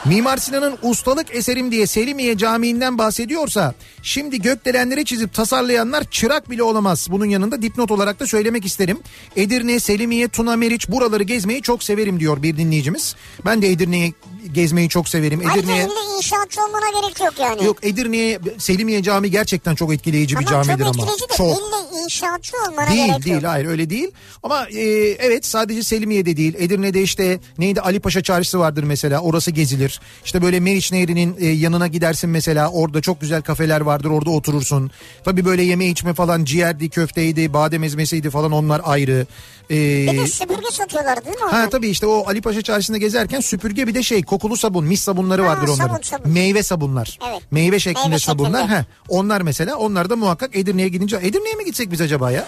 [0.05, 3.75] Mimar Sinan'ın ustalık eserim diye Selimiye Camii'nden bahsediyorsa
[4.05, 7.09] şimdi gökdelenleri çizip tasarlayanlar çırak bile olamaz.
[7.11, 8.99] Bunun yanında dipnot olarak da söylemek isterim.
[9.37, 13.17] Edirne, Selimiye, Tuna Meriç buraları gezmeyi çok severim diyor bir dinleyicimiz.
[13.45, 14.15] Ben de Edirne'yi
[14.53, 15.41] gezmeyi çok severim.
[15.41, 17.65] Ayrıca Edirne'ye illa inşaatçı olmana gerek yok yani.
[17.65, 21.03] Yok Edirne'ye Selimiye Camii gerçekten çok etkileyici bir Ama camidir çok ama.
[21.05, 21.47] etkileyici de Çok.
[21.59, 23.45] illa inşaatçı olmana Değil gerek değil yok.
[23.53, 24.11] hayır öyle değil.
[24.43, 24.81] Ama e,
[25.19, 26.55] evet sadece Selimiye'de değil.
[26.59, 30.01] Edirne'de işte neydi Ali Paşa Çarşısı vardır mesela orası gezilir.
[30.25, 34.91] İşte böyle Meriç Nehri'nin e, yanına gidersin mesela orada çok güzel kafeler vardır orada oturursun.
[35.25, 39.27] Tabii böyle yeme içme falan ciğerdi, köfteydi, badem ezmesiydi falan onlar ayrı.
[39.71, 39.75] E,
[40.13, 41.43] Bir de süpürge satıyorlar değil mi?
[41.43, 41.71] Ha oradan?
[41.71, 45.43] tabii işte o Ali Paşa Çarşısı'nda gezerken süpürge bir de şey kokulu sabun, mis sabunları
[45.43, 45.87] Ha, vardır onların.
[45.87, 46.33] sabun, sabun.
[46.33, 47.19] Meyve sabunlar.
[47.31, 47.43] Evet.
[47.51, 48.61] Meyve şeklinde Meyve sabunlar.
[48.61, 48.79] şeklinde.
[48.79, 52.45] He, onlar mesela onlar da muhakkak Edirne'ye gidince Edirne'ye mi gitsek biz acaba ya?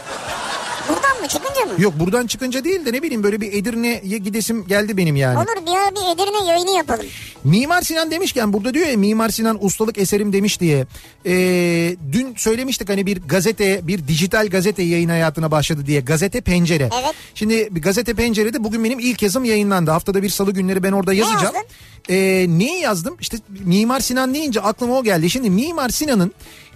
[1.57, 1.83] Çıkınca mı?
[1.83, 5.39] Yok buradan çıkınca değil de ne bileyim böyle bir Edirne'ye gidesim geldi benim yani.
[5.39, 7.07] Olur bir ara bir Edirne yayını yapalım.
[7.45, 10.87] Mimar Sinan demişken burada diyor ya Mimar Sinan ustalık eserim demiş diye.
[11.27, 16.01] Ee, dün söylemiştik hani bir gazete bir dijital gazete yayın hayatına başladı diye.
[16.01, 16.91] Gazete Pencere.
[17.03, 17.15] Evet.
[17.35, 19.91] Şimdi gazete Pencere'de bugün benim ilk yazım yayınlandı.
[19.91, 21.43] Haftada bir salı günleri ben orada yazacağım.
[21.45, 21.61] yazdın?
[22.09, 23.17] Ee, neyi yazdım?
[23.21, 25.31] İşte Mimar Sinan deyince aklıma o geldi.
[25.31, 26.33] Şimdi Mimar Sinan'ın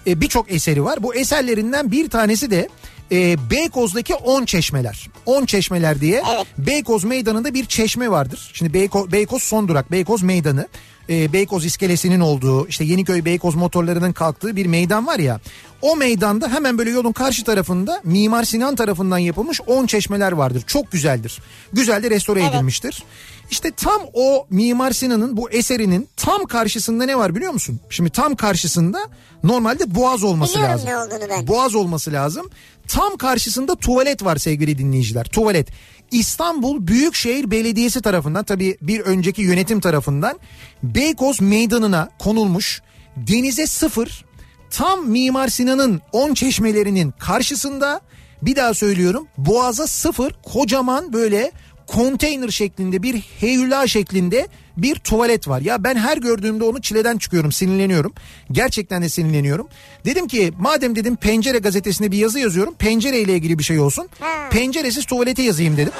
[0.07, 1.03] e, birçok eseri var.
[1.03, 2.69] Bu eserlerinden bir tanesi de
[3.13, 5.09] e, Beykoz'daki 10 çeşmeler.
[5.27, 6.47] 10 çeşmeler diye Evet.
[6.59, 8.51] Beykoz Meydanı'nda bir çeşme vardır.
[8.55, 10.69] Şimdi Beyko, Beykoz son durak Beykoz Meydanı.
[11.11, 15.41] E, Beykoz iskelesinin olduğu işte Yeniköy Beykoz motorlarının kalktığı bir meydan var ya.
[15.83, 20.63] O meydanda hemen böyle yolun karşı tarafında Mimar Sinan tarafından yapılmış 10 çeşmeler vardır.
[20.67, 21.39] Çok güzeldir.
[21.73, 22.55] Güzel de restore Evet.
[22.55, 23.03] edilmiştir.
[23.51, 27.81] İşte tam o Mimar Sinan'ın bu eserinin tam karşısında ne var biliyor musun?
[27.91, 28.99] Şimdi tam karşısında
[29.45, 30.89] normalde boğaz olması Biliyorum lazım.
[30.89, 31.47] ne olduğunu ben.
[31.47, 32.51] Boğaz olması lazım.
[32.89, 35.25] Tam karşısında tuvalet var sevgili dinleyiciler.
[35.25, 35.69] Tuvalet.
[36.11, 40.39] İstanbul Büyükşehir Belediyesi tarafından tabii bir önceki yönetim tarafından
[40.83, 42.83] Beykoz Meydanı'na konulmuş
[43.17, 44.25] denize sıfır
[44.71, 48.01] tam Mimar Sinan'ın 10 çeşmelerinin karşısında
[48.43, 51.53] bir daha söylüyorum boğaza sıfır kocaman böyle
[51.93, 55.61] konteyner şeklinde bir heyula şeklinde bir tuvalet var.
[55.61, 58.13] Ya ben her gördüğümde onu çileden çıkıyorum sinirleniyorum.
[58.53, 59.69] Gerçekten de sinirleniyorum.
[60.05, 64.09] Dedim ki madem dedim pencere gazetesinde bir yazı yazıyorum pencere ile ilgili bir şey olsun.
[64.21, 64.49] Ha.
[64.51, 65.93] Penceresiz tuvalete yazayım dedim.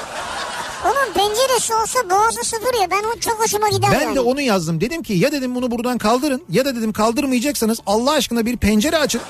[0.85, 4.15] Onun penceresi olsa boğazı sıfır ya ben o çok hoşuma gider Ben yani.
[4.15, 4.81] de onu yazdım.
[4.81, 8.97] Dedim ki ya dedim bunu buradan kaldırın ya da dedim kaldırmayacaksanız Allah aşkına bir pencere
[8.97, 9.21] açın.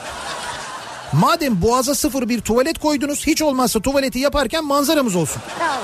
[1.13, 5.41] Madem boğaza sıfır bir tuvalet koydunuz hiç olmazsa tuvaleti yaparken manzaramız olsun.
[5.59, 5.81] Bravo.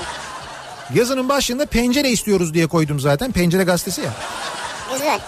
[0.94, 3.32] Yazının başlığında pencere istiyoruz diye koydum zaten.
[3.32, 4.14] Pencere gazetesi ya.
[4.92, 5.20] Güzel.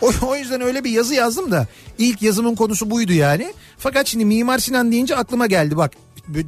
[0.00, 1.66] O, o yüzden öyle bir yazı yazdım da
[1.98, 3.52] ilk yazımın konusu buydu yani.
[3.78, 5.92] Fakat şimdi Mimar Sinan deyince aklıma geldi bak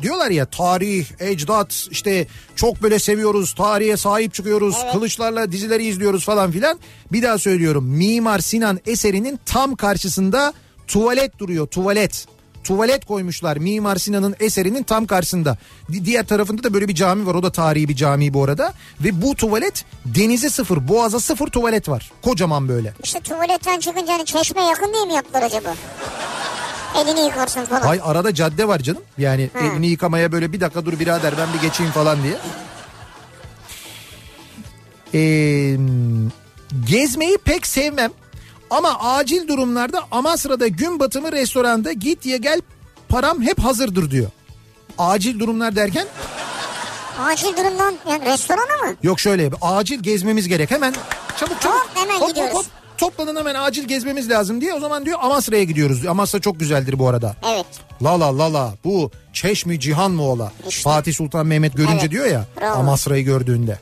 [0.02, 6.50] diyorlar ya tarih, ecdat işte çok böyle seviyoruz tarihe sahip çıkıyoruz kılıçlarla dizileri izliyoruz falan
[6.50, 6.78] filan.
[7.12, 10.52] Bir daha söylüyorum Mimar Sinan eserinin tam karşısında
[10.86, 12.26] tuvalet duruyor tuvalet.
[12.64, 15.56] Tuvalet koymuşlar Mimar Sinan'ın eserinin tam karşısında.
[15.92, 17.34] Di- Diğer tarafında da böyle bir cami var.
[17.34, 18.72] O da tarihi bir cami bu arada.
[19.00, 22.12] Ve bu tuvalet denize sıfır, boğaza sıfır tuvalet var.
[22.22, 22.92] Kocaman böyle.
[23.04, 25.74] İşte tuvaletten çıkınca hani çeşme yakın diye mi yaptılar acaba?
[26.98, 27.80] Elini yıkarsın falan.
[27.82, 29.02] Hay arada cadde var canım.
[29.18, 29.58] Yani Ha.
[29.66, 32.36] elini yıkamaya böyle bir dakika dur birader ben bir geçeyim falan diye.
[35.14, 35.76] Ee,
[36.86, 38.10] gezmeyi pek sevmem.
[38.72, 42.60] Ama acil durumlarda Amasra'da gün batımı restoranda git ye gel
[43.08, 44.30] param hep hazırdır diyor.
[44.98, 46.06] Acil durumlar derken
[47.20, 48.96] Acil durumdan yani restorana mı?
[49.02, 50.94] yok şöyle acil gezmemiz gerek hemen
[51.40, 52.66] çabuk çabuk Hop, hemen gidiyoruz.
[52.98, 56.02] toplanın hemen acil gezmemiz lazım diye o zaman diyor Amasra'ya gidiyoruz.
[56.02, 56.10] diyor.
[56.10, 57.36] Amasra çok güzeldir bu arada.
[57.54, 57.66] Evet.
[58.02, 60.52] La la la la bu Çeşmi Cihan mı ola?
[60.68, 60.82] İşte.
[60.82, 62.10] Fatih Sultan Mehmet görünce Evet.
[62.10, 62.78] diyor ya Bravo.
[62.78, 63.78] Amasra'yı gördüğünde.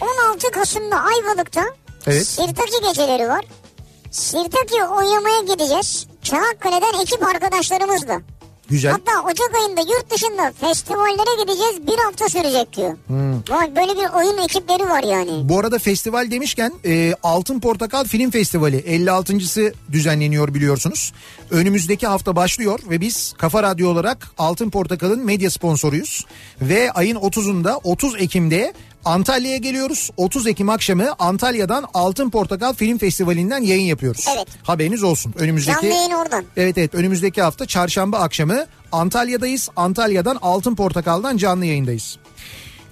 [0.00, 1.64] 16 Kasım'da Ayvalık'ta
[2.06, 2.26] Evet.
[2.26, 3.44] Sirtaki geceleri var.
[4.12, 6.06] Sirtaki oynamaya gideceğiz.
[6.22, 8.22] Çanakkale'den ekip arkadaşlarımızla.
[8.70, 8.92] Güzel.
[8.92, 12.96] Hatta Ocak ayında yurt dışında festivallere gideceğiz bir hafta sürecek diyor.
[13.06, 13.32] Hmm.
[13.50, 15.48] Vay böyle bir oyun ekipleri var yani.
[15.48, 21.12] Bu arada festival demişken e, Altın Portakal Film Festivali 56.sı düzenleniyor biliyorsunuz.
[21.50, 26.26] Önümüzdeki hafta başlıyor ve biz Kafa Radyo olarak Altın Portakal'ın medya sponsoruyuz.
[26.60, 28.72] Ve ayın 30'unda 30 Ekim'de
[29.04, 30.10] Antalya'ya geliyoruz.
[30.16, 34.26] 30 Ekim akşamı Antalya'dan Altın Portakal Film Festivali'nden yayın yapıyoruz.
[34.36, 34.48] Evet.
[34.62, 35.34] Haberiniz olsun.
[35.38, 36.44] Önümüzdeki Canlı yayın oradan.
[36.56, 39.68] Evet evet önümüzdeki hafta çarşamba akşamı Antalya'dayız.
[39.76, 42.18] Antalya'dan Altın Portakal'dan canlı yayındayız.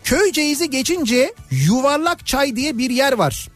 [0.04, 3.48] Köyceğiz'i geçince Yuvarlak Çay diye bir yer var.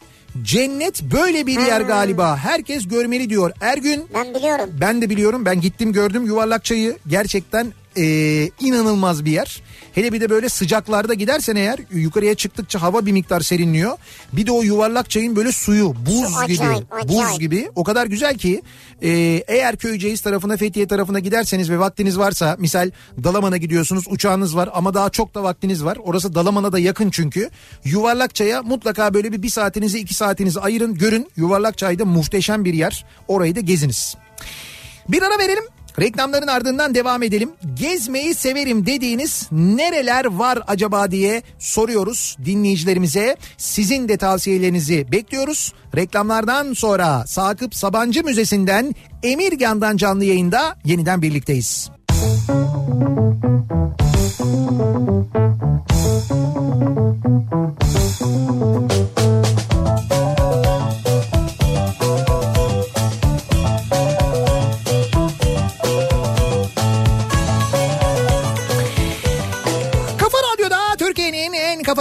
[0.43, 2.37] Cennet böyle bir yer galiba.
[2.37, 3.51] Herkes görmeli diyor.
[3.61, 4.69] Ergün Ben biliyorum.
[4.81, 9.61] ben de biliyorum ben gittim gördüm yuvarlak çayı gerçekten eee, inanılmaz bir yer.
[9.95, 13.97] Hele bir de böyle sıcaklarda gidersen eğer yukarıya çıktıkça hava bir miktar serinliyor.
[14.33, 17.39] Bir de o yuvarlak çayın böyle suyu buz Su gibi acayip, buz acayip.
[17.39, 18.61] gibi o kadar güzel ki
[19.01, 22.91] eee, eğer Köyceğiz tarafına Fethiye tarafına giderseniz ve vaktiniz varsa misal
[23.23, 25.97] Dalaman'a gidiyorsunuz uçağınız var ama daha çok da vaktiniz var.
[26.03, 27.49] Orası Dalaman'a da yakın çünkü.
[27.85, 31.27] Yuvarlak çaya mutlaka böyle bir, bir saatinizi iki saatinizi ayırın görün.
[31.35, 34.15] Yuvarlak çayda muhteşem bir yer orayı da geziniz.
[35.09, 35.63] Bir ara verelim.
[35.99, 37.51] Reklamların ardından devam edelim.
[37.73, 43.37] Gezmeyi severim dediğiniz nereler var acaba diye soruyoruz dinleyicilerimize.
[43.57, 45.73] Sizin de tavsiyelerinizi bekliyoruz.
[45.95, 51.89] Reklamlardan sonra Sakıp Sabancı Müzesi'nden Emirgan'dan canlı yayında yeniden birlikteyiz.
[52.17, 52.75] Kafa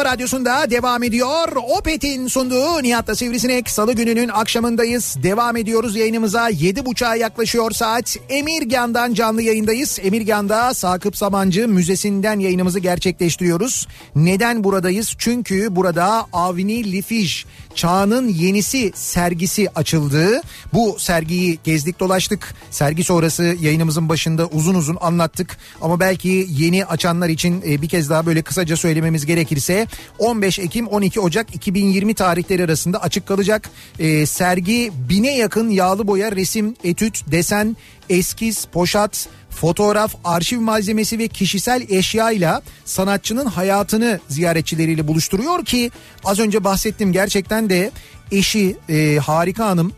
[0.04, 1.48] radyosunda devam ediyor.
[1.78, 5.16] Opet'in sunduğu Nihat'la Sivrisinek salı gününün akşamındayız.
[5.22, 6.50] Devam ediyoruz yayınımıza.
[6.50, 8.16] 7.30'a yaklaşıyor saat.
[8.28, 9.98] Emirgan'dan canlı yayındayız.
[10.02, 13.88] Emirgan'da Sakıp Sabancı Müzesi'nden yayınımızı gerçekleştiriyoruz.
[14.16, 15.14] Neden buradayız?
[15.18, 17.44] Çünkü burada Avni Lifij
[17.74, 20.42] Çağının Yenisi sergisi açıldı.
[20.72, 22.54] Bu sergiyi gezdik dolaştık.
[22.70, 25.58] Sergi sonrası yayınımızın başında uzun uzun anlattık.
[25.80, 29.86] Ama belki yeni açanlar için e, bir kez daha böyle kısaca söylememiz gerekirse
[30.18, 33.70] 15 Ekim 12 Ocak 2020 tarihleri arasında açık kalacak.
[33.98, 37.76] E, sergi bine yakın yağlı boya, resim, etüt, desen,
[38.08, 45.90] eskiz, poşat, fotoğraf, arşiv malzemesi ve kişisel eşyayla sanatçının hayatını ziyaretçileriyle buluşturuyor ki
[46.24, 47.90] az önce bahsettim gerçekten de
[48.32, 49.92] eşi e, Harika Hanım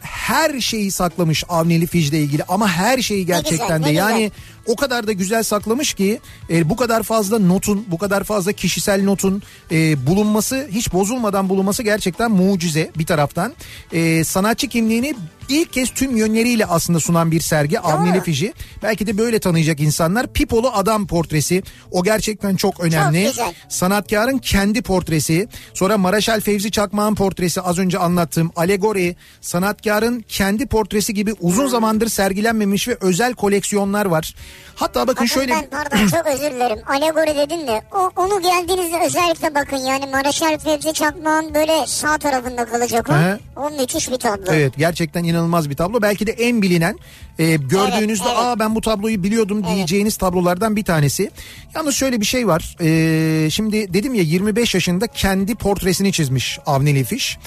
[0.00, 4.30] her şeyi saklamış Avni Lifij'le ilgili ama her şeyi gerçekten güzel, de ne yani güzel.
[4.66, 9.04] O kadar da güzel saklamış ki e, bu kadar fazla notun bu kadar fazla kişisel
[9.04, 13.52] notun e, bulunması hiç bozulmadan bulunması gerçekten mucize bir taraftan.
[13.92, 15.14] E, sanatçı kimliğini
[15.50, 18.52] ilk kez tüm yönleriyle aslında sunan bir sergi Avni Lifij'i.
[18.82, 20.32] Belki de böyle tanıyacak insanlar.
[20.32, 23.26] Pipolu adam portresi o gerçekten çok önemli.
[23.26, 23.54] güzel.
[23.68, 31.14] Sanatkarın kendi portresi, sonra Maraşal Fevzi Çakmak'ın portresi az önce anlattığım alegori, sanatkarın kendi portresi
[31.14, 34.34] gibi uzun zamandır sergilenmemiş ve özel koleksiyonlar var.
[34.74, 36.78] Hatta bakın Bakın şöyle ben pardon çok özür dilerim.
[36.86, 42.64] Alegori dedin de o, onu geldiğinizde özellikle bakın yani Maraşal Fevzi Çakmak'ın böyle sağ tarafında
[42.64, 43.12] kalacak o.
[43.12, 43.38] Hı.
[43.56, 44.52] O müthiş bir tablo.
[44.52, 46.02] Evet gerçekten inanılmaz bir tablo.
[46.02, 46.98] Belki de en bilinen
[47.40, 48.46] e, gördüğünüzde Evet, evet.
[48.46, 51.30] aa ben bu tabloyu biliyordum diyeceğiniz tablolardan bir tanesi.
[51.74, 52.76] Yalnız şöyle bir şey var.
[52.80, 57.38] E, şimdi dedim ya 25 yaşında kendi portresini çizmiş Avni Lefiş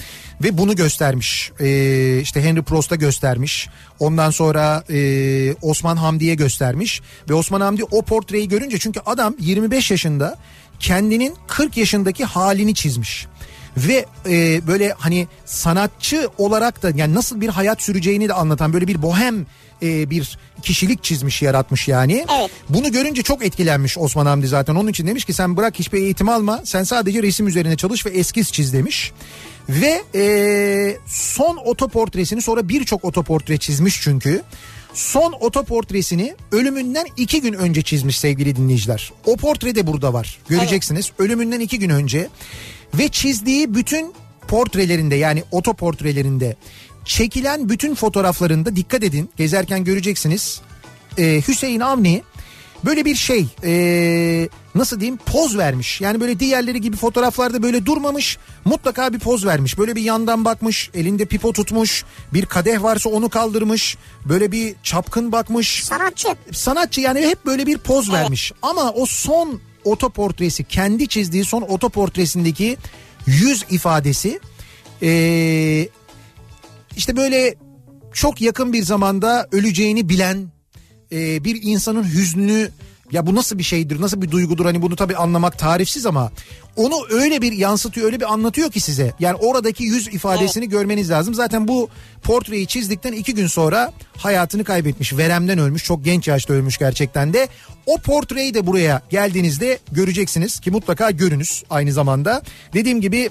[0.42, 1.52] ve bunu göstermiş.
[1.60, 3.68] E, işte Henry Prost'a göstermiş.
[3.98, 9.90] Ondan sonra e, Osman Hamdi'ye göstermiş ve Osman Hamdi o portreyi görünce çünkü adam 25
[9.90, 10.38] yaşında
[10.80, 13.26] kendinin 40 yaşındaki halini çizmiş
[13.76, 18.88] ve e, böyle hani sanatçı olarak da yani nasıl bir hayat süreceğini de anlatan böyle
[18.88, 19.46] bir bohem
[19.82, 22.26] e, bir kişilik çizmiş yaratmış yani.
[22.38, 22.50] Evet.
[22.68, 26.28] Bunu görünce çok etkilenmiş Osman Hamdi zaten onun için demiş ki sen bırak hiçbir eğitim
[26.28, 29.12] alma sen sadece resim üzerine çalış ve eskiz çiz demiş.
[29.68, 34.42] Ve e, son otoportresini sonra birçok otoportre çizmiş çünkü.
[34.94, 39.12] Son otoportresini ölümünden iki gün önce çizmiş sevgili dinleyiciler.
[39.26, 40.38] O portre de burada var.
[40.48, 41.12] Göreceksiniz.
[41.18, 42.28] Ölümünden iki gün önce
[42.94, 44.14] ve çizdiği bütün
[44.48, 46.56] portrelerinde yani otoportrelerinde
[47.04, 49.30] çekilen bütün fotoğraflarında dikkat edin.
[49.36, 50.60] Gezerken göreceksiniz.
[51.18, 52.22] Ee, Hüseyin Avni
[52.84, 56.00] böyle bir şey ee, nasıl diyeyim poz vermiş.
[56.00, 59.78] Yani böyle diğerleri gibi fotoğraflarda böyle durmamış mutlaka bir poz vermiş.
[59.78, 65.32] Böyle bir yandan bakmış elinde pipo tutmuş bir kadeh varsa onu kaldırmış böyle bir çapkın
[65.32, 66.28] bakmış Sanatçı.
[66.52, 68.52] sanatçı yani hep böyle bir poz vermiş.
[68.62, 72.76] Ama o son otoportresi kendi çizdiği son otoportresindeki
[73.26, 74.40] yüz ifadesi
[75.02, 75.88] ee,
[76.96, 77.54] işte böyle
[78.12, 80.48] çok yakın bir zamanda öleceğini bilen
[81.12, 82.70] e, bir insanın hüznünü
[83.12, 86.30] ya bu nasıl bir şeydir nasıl bir duygudur hani bunu tabii anlamak tarifsiz ama
[86.76, 89.12] onu öyle bir yansıtıyor öyle bir anlatıyor ki size.
[89.20, 91.34] Yani oradaki yüz ifadesini görmeniz lazım.
[91.34, 91.88] Zaten bu
[92.22, 95.16] portreyi çizdikten iki gün sonra hayatını kaybetmiş.
[95.16, 97.48] Veremden ölmüş çok genç yaşta ölmüş gerçekten de.
[97.86, 102.42] O portreyi de buraya geldiğinizde göreceksiniz ki mutlaka görünüz aynı zamanda.
[102.72, 103.30] Dediğim gibi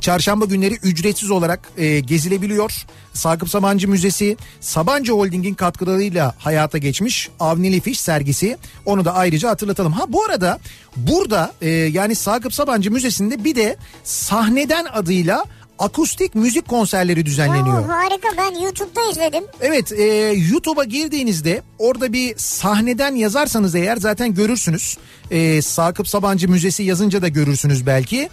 [0.00, 2.86] Çarşamba günleri ücretsiz olarak e, gezilebiliyor.
[3.12, 8.56] Sakıp Sabancı Müzesi Sabancı Holding'in katkılarıyla hayata geçmiş Avni Fiş sergisi.
[8.84, 9.92] Onu da ayrıca hatırlatalım.
[9.92, 10.58] Ha bu arada
[10.96, 15.44] burada e, yani Sakıp Sabancı Müzesi'nde bir de sahneden adıyla
[15.78, 17.80] akustik müzik konserleri düzenleniyor.
[17.80, 19.44] Oo, harika ben YouTube'da izledim.
[19.60, 20.04] Evet e,
[20.50, 24.98] YouTube'a girdiğinizde orada bir sahneden yazarsanız eğer zaten görürsünüz.
[25.30, 28.28] E, Sakıp Sabancı Müzesi yazınca da görürsünüz belki.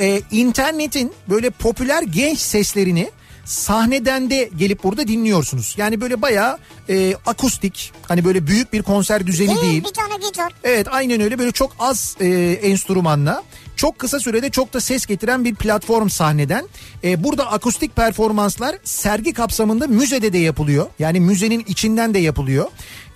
[0.00, 3.10] E, internetin böyle popüler genç seslerini
[3.44, 5.74] sahneden de gelip burada dinliyorsunuz.
[5.78, 9.84] Yani böyle bayağı e, akustik hani böyle büyük bir konser düzeni Değil, değil.
[9.84, 10.52] bir tane gitar.
[10.64, 12.26] Evet aynen öyle böyle çok az e,
[12.62, 13.42] enstrümanla
[13.78, 16.68] çok kısa sürede çok da ses getiren bir platform sahneden.
[17.04, 20.86] E, burada akustik performanslar sergi kapsamında müzede de yapılıyor.
[20.98, 22.66] Yani müzenin içinden de yapılıyor.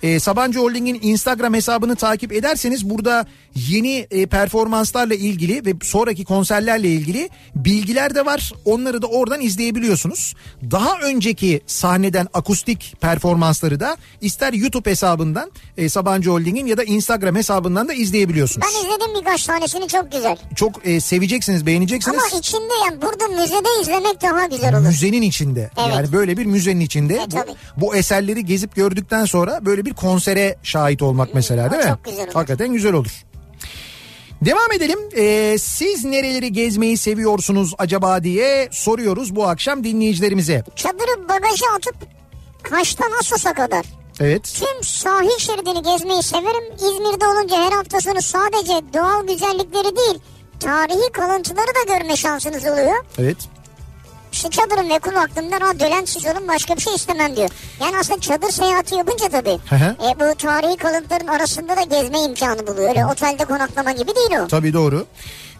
[0.03, 3.25] E, Sabancı Holding'in Instagram hesabını takip ederseniz burada
[3.55, 8.51] yeni e, performanslarla ilgili ve sonraki konserlerle ilgili bilgiler de var.
[8.65, 10.35] Onları da oradan izleyebiliyorsunuz.
[10.71, 17.35] Daha önceki sahneden akustik performansları da ister YouTube hesabından e, Sabancı Holding'in ya da Instagram
[17.35, 18.67] hesabından da izleyebiliyorsunuz.
[18.67, 20.37] Ben izledim birkaç tanesini çok güzel.
[20.55, 22.17] Çok e, seveceksiniz, beğeneceksiniz.
[22.17, 24.87] Ama içinde yani burada müzede izlemek daha güzel olur.
[24.87, 25.69] Müzenin içinde.
[25.77, 25.95] Evet.
[25.95, 27.13] Yani böyle bir müzenin içinde.
[27.15, 27.51] E, bu, tabii.
[27.77, 31.89] bu eserleri gezip gördükten sonra böyle bir konsere şahit olmak mesela değil mi?
[31.89, 32.33] çok güzel olur.
[32.33, 33.23] Hakikaten güzel olur.
[34.45, 34.99] Devam edelim.
[35.17, 40.63] Ee, siz nereleri gezmeyi seviyorsunuz acaba diye soruyoruz bu akşam dinleyicilerimize.
[40.75, 41.95] Çadırı bagaja atıp
[42.63, 43.85] Kaş'tan Assos'a kadar.
[44.19, 44.43] Evet.
[44.43, 46.73] Tüm sahil şeridini gezmeyi severim.
[46.75, 50.19] İzmir'de olunca her hafta sonu sadece doğal güzellikleri değil,
[50.59, 53.05] tarihi kalıntıları da görme şansınız oluyor.
[53.17, 53.37] Evet.
[54.33, 57.49] İşte çadırım ve kulaklığımda radyo çiziyorum başka bir şey istemem diyor.
[57.81, 59.95] Yani aslında çadır seyahati yapınca tabii Hı hı.
[60.09, 62.89] e, bu tarihi kalıntıların arasında da gezme imkanı buluyor.
[62.89, 64.47] Öyle otelde konaklama gibi değil o.
[64.47, 65.05] Tabii doğru.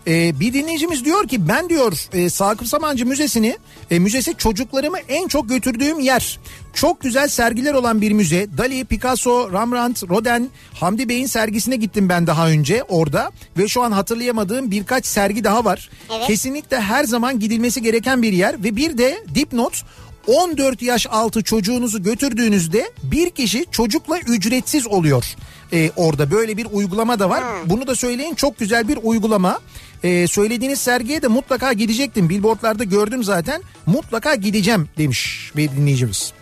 [0.08, 3.58] Ee, bir dinleyicimiz diyor ki ben diyor e, Sakıp Sabancı Müzesi'ni
[3.92, 6.40] e, müzesi çocuklarımı en çok götürdüğüm yer.
[6.74, 8.48] Çok güzel sergiler olan bir müze.
[8.58, 13.32] Dali, Picasso, Rembrandt, Rodin, Hamdi Bey'in sergisine gittim ben daha önce orada.
[13.58, 15.90] Ve şu an hatırlayamadığım birkaç sergi daha var.
[16.12, 16.28] Evet.
[16.28, 18.64] Kesinlikle her zaman gidilmesi gereken bir yer.
[18.64, 19.84] Ve bir de dipnot
[20.28, 25.36] 14 yaş altı çocuğunuzu götürdüğünüzde bir kişi çocukla ücretsiz oluyor.
[25.74, 27.44] Ee, orada böyle bir uygulama da var.
[27.66, 29.60] Bunu da söyleyin çok güzel bir uygulama.
[30.04, 32.30] Ee, söylediğiniz sergiye de mutlaka gidecektim.
[32.30, 33.62] Billboardlarda gördüm zaten.
[33.86, 36.34] Mutlaka gideceğim demiş bir dinleyicimiz.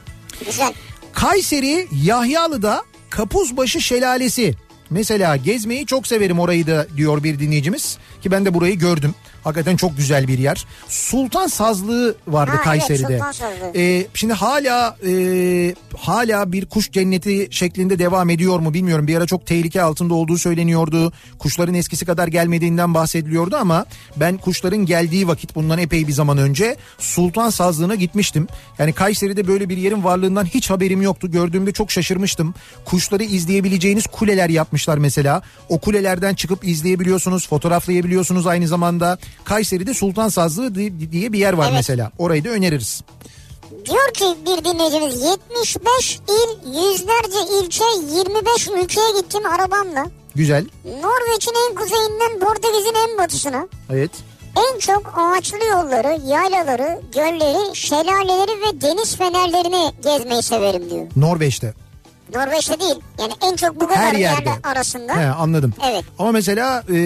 [0.45, 0.73] Güzel.
[1.13, 4.55] Kayseri Yahyalı'da Kapuzbaşı Şelalesi.
[4.89, 7.97] Mesela gezmeyi çok severim orayı da diyor bir dinleyicimiz.
[8.21, 9.15] Ki ben de burayı gördüm.
[9.43, 10.65] Hakikaten çok güzel bir yer.
[10.87, 13.17] Sultan Sazlığı vardı Ha, evet, Kayseri'de.
[13.17, 13.71] Sultan Sazlığı.
[13.75, 19.07] Ee, şimdi hala e, hala bir kuş cenneti şeklinde devam ediyor mu bilmiyorum.
[19.07, 21.13] Bir ara çok tehlike altında olduğu söyleniyordu.
[21.39, 23.85] Kuşların eskisi kadar gelmediğinden bahsediliyordu ama
[24.15, 28.47] ben kuşların geldiği vakit bundan epey bir zaman önce Sultan Sazlığı'na gitmiştim.
[28.79, 31.31] Yani Kayseri'de böyle bir yerin varlığından hiç haberim yoktu.
[31.31, 32.53] Gördüğümde çok şaşırmıştım.
[32.85, 35.41] Kuşları izleyebileceğiniz kuleler yapmışlar mesela.
[35.69, 39.17] O kulelerden çıkıp izleyebiliyorsunuz, fotoğraflayabiliyorsunuz aynı zamanda.
[39.43, 41.73] Kayseri'de Sultan Sazlığı di- diye bir yer var Evet.
[41.75, 42.11] mesela.
[42.17, 43.01] Orayı da öneririz.
[43.85, 47.83] Diyor ki bir dinleyicimiz 75 il, yüzlerce ilçe,
[48.17, 50.05] 25 ülkeye gittim arabamla.
[50.35, 50.65] Güzel.
[50.85, 53.67] Norveç'in en kuzeyinden Portekiz'in en batısına.
[53.89, 54.11] Evet.
[54.73, 61.07] En çok ağaçlı yolları, yaylaları, gölleri, şelaleleri ve deniz fenerlerini gezmeyi severim diyor.
[61.15, 61.73] Norveç'te.
[62.35, 62.95] Norveç'te değil.
[63.19, 64.49] Yani en çok bu kadar Her yerde.
[64.49, 65.17] yerler arasında.
[65.21, 65.73] He, anladım.
[65.91, 66.03] Evet.
[66.19, 66.97] Ama mesela e,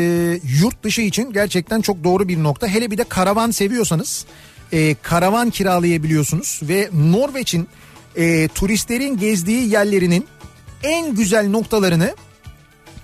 [0.62, 2.68] yurt dışı için gerçekten çok doğru bir nokta.
[2.68, 4.26] Hele bir de karavan seviyorsanız
[4.72, 7.68] e, karavan kiralayabiliyorsunuz ve Norveç'in
[8.16, 10.28] e, turistlerin gezdiği yerlerinin
[10.84, 12.16] en güzel noktalarını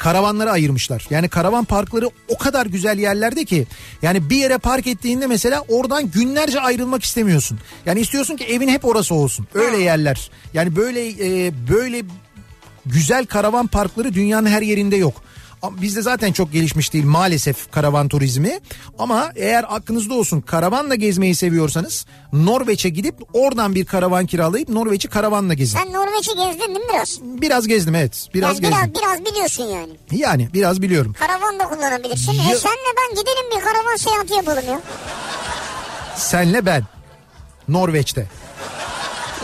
[0.02, 1.08] karavanlara ayırmışlar.
[1.10, 3.68] Yani karavan parkları o kadar güzel yerlerde ki
[4.02, 7.60] yani bir yere park ettiğinde mesela oradan günlerce ayrılmak istemiyorsun.
[7.86, 9.48] Yani istiyorsun ki evin hep orası olsun.
[9.54, 10.32] Öyle yerler.
[10.54, 12.04] Yani böyle e, böyle
[12.86, 15.24] güzel karavan parkları dünyanın her yerinde yok.
[15.72, 18.60] Bizde zaten çok gelişmiş değil maalesef karavan turizmi.
[19.00, 25.54] Ama eğer aklınızda olsun karavanla gezmeyi seviyorsanız Norveç'e gidip oradan bir karavan kiralayıp Norveç'i karavanla
[25.54, 25.78] gezin.
[25.78, 27.20] Sen Norveç'i gezdin değil mi biraz?
[27.22, 28.28] Biraz gezdim evet.
[28.34, 28.94] Biraz yani gezdim.
[28.96, 29.94] biraz, biraz biliyorsun yani.
[30.12, 31.14] Yani biraz biliyorum.
[31.20, 32.32] Karavan da kullanabilirsin.
[32.32, 34.82] Ya- E senle ben gidelim bir karavan seyahati yapalım ya.
[36.16, 36.84] Senle ben.
[37.68, 38.28] Norveç'te.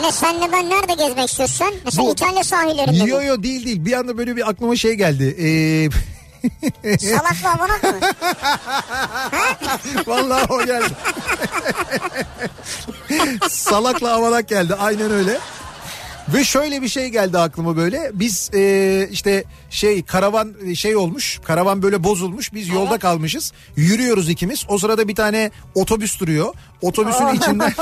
[0.01, 1.67] Ne senle ben nerede gezmek istiyorsun?
[1.85, 3.25] Mesela Bu- İtalya sahillerinde Yo mi?
[3.25, 3.85] yo değil değil.
[3.85, 5.35] Bir anda böyle bir aklıma şey geldi.
[5.39, 5.89] Ee,
[6.99, 7.99] Salaklı avanak mı?
[10.07, 10.93] Vallahi o geldi.
[13.49, 15.39] Salakla avalak geldi aynen öyle.
[16.33, 18.11] Ve şöyle bir şey geldi aklıma böyle.
[18.13, 21.39] Biz e, işte şey karavan e, şey olmuş.
[21.43, 22.53] Karavan böyle bozulmuş.
[22.53, 23.53] Biz yolda kalmışız.
[23.75, 24.65] Yürüyoruz ikimiz.
[24.69, 26.53] O sırada bir tane otobüs duruyor.
[26.81, 27.73] Otobüsün içinde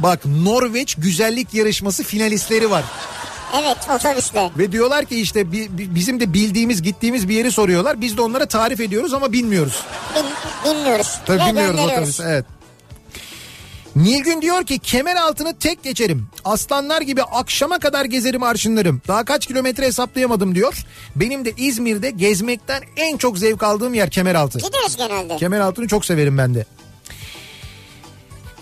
[0.00, 2.84] Bak Norveç güzellik yarışması finalistleri var.
[3.60, 4.50] Evet otobüste.
[4.58, 8.00] Ve diyorlar ki işte bi- bi- bizim de bildiğimiz gittiğimiz bir yeri soruyorlar.
[8.00, 9.82] Biz de onlara tarif ediyoruz ama bilmiyoruz.
[10.16, 11.18] Bin, bilmiyoruz.
[11.26, 12.44] Tabii Ve bilmiyoruz otobüs evet.
[13.96, 16.28] Nilgün diyor ki kemer altını tek geçerim.
[16.44, 19.02] Aslanlar gibi akşama kadar gezerim arşınlarım.
[19.08, 20.84] Daha kaç kilometre hesaplayamadım diyor.
[21.16, 24.58] Benim de İzmir'de gezmekten en çok zevk aldığım yer Kemeraltı.
[24.58, 25.36] Gideriz genelde.
[25.36, 26.66] Kemeraltı'nı çok severim ben de.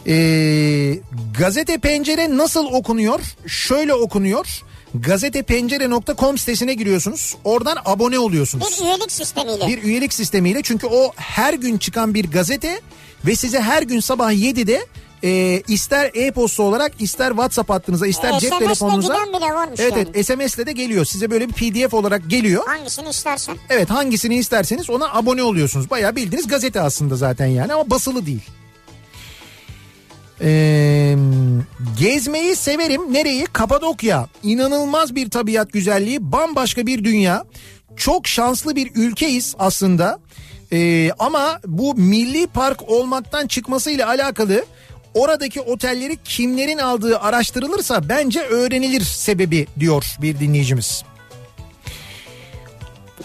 [0.06, 0.98] Ee,
[1.38, 3.20] gazete pencere nasıl okunuyor?
[3.46, 4.62] Şöyle okunuyor.
[4.94, 7.36] Gazetepencere.com sitesine giriyorsunuz.
[7.44, 8.78] Oradan abone oluyorsunuz.
[8.80, 9.66] Bir üyelik sistemiyle.
[9.66, 12.80] Bir üyelik sistemiyle çünkü o her gün çıkan bir gazete
[13.26, 14.86] ve size her gün sabah 7'de
[15.24, 19.16] e, ister e-posta olarak ister WhatsApp hattınıza ister E, cep telefonunuza
[19.78, 20.06] evet, yani.
[20.14, 21.04] evet SMS'le de geliyor.
[21.04, 22.66] Size böyle bir PDF olarak geliyor.
[22.66, 23.56] Hangisini istersen.
[23.70, 25.90] Evet hangisini isterseniz ona abone oluyorsunuz.
[25.90, 28.42] Bayağı bildiğiniz gazete aslında zaten yani ama basılı değil.
[30.40, 31.16] Ee,
[31.98, 33.12] gezmeyi severim.
[33.12, 33.44] Nereyi?
[33.44, 34.26] Kapadokya.
[34.42, 36.32] İnanılmaz bir tabiat güzelliği.
[36.32, 37.44] Bambaşka bir dünya.
[37.96, 40.18] Çok şanslı bir ülkeyiz aslında.
[40.72, 44.64] Ee, ama bu milli park olmaktan çıkmasıyla alakalı
[45.14, 51.04] oradaki otelleri kimlerin aldığı araştırılırsa bence öğrenilir sebebi diyor bir dinleyicimiz.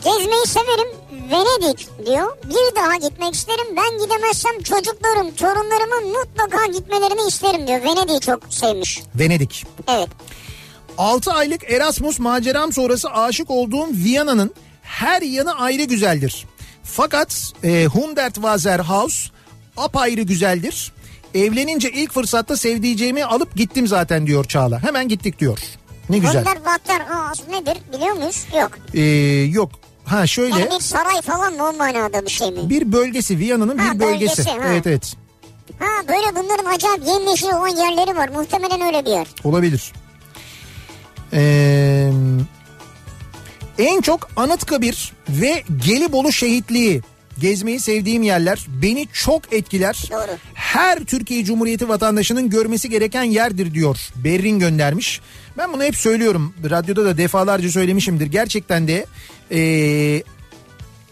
[0.04, 0.88] Gezmeyi severim.
[1.32, 2.38] Venedik diyor.
[2.44, 3.76] Bir daha gitmek isterim.
[3.78, 7.84] Ben gidemezsem çocuklarım, torunlarımın mutlaka gitmelerini isterim diyor.
[7.84, 9.02] Venedik'i çok sevmiş.
[9.16, 9.66] Venedik.
[9.88, 10.10] Evet.
[10.98, 16.48] 6 aylık Erasmus maceram sonrası aşık olduğum Viyana'nın her yanı ayrı güzeldir.
[16.84, 19.30] Fakat e, Hundertwasser House
[19.78, 20.92] apayrı güzeldir.
[21.36, 24.84] Evlenince ilk fırsatta sevdiceğimi alıp gittim zaten diyor Çağla.
[24.84, 25.60] Hemen gittik diyor.
[26.10, 26.46] Ne güzel.
[26.46, 28.46] Battar House nedir biliyor muyuz?
[28.60, 28.72] Yok.
[28.94, 29.02] Ee,
[29.52, 29.72] yok.
[30.10, 32.70] Ha şöyle Yani bir saray falan mı o manada bir şey mi?
[32.70, 34.38] bir bölgesi Viyana'nın bir bölgesi.
[34.38, 34.68] bölgesi, ha.
[34.68, 35.16] Evet evet
[35.80, 38.30] Ha böyle bunların acayip yemyeşil olan yerleri var.
[38.30, 39.28] Muhtemelen öyle bir yer.
[39.44, 39.92] olabilir.
[41.34, 42.12] Ee,
[43.80, 47.02] en çok Anıtkabir ve Gelibolu şehitliği
[47.40, 50.04] gezmeyi sevdiğim yerler beni çok etkiler.
[50.12, 50.38] Doğru.
[50.54, 53.98] Her Türkiye Cumhuriyeti vatandaşının görmesi gereken yerdir diyor.
[54.16, 55.22] Berrin göndermiş.
[55.58, 56.54] Ben bunu hep söylüyorum.
[56.70, 58.26] Radyoda da defalarca söylemişimdir.
[58.28, 59.06] Gerçekten de
[59.52, 60.24] ee,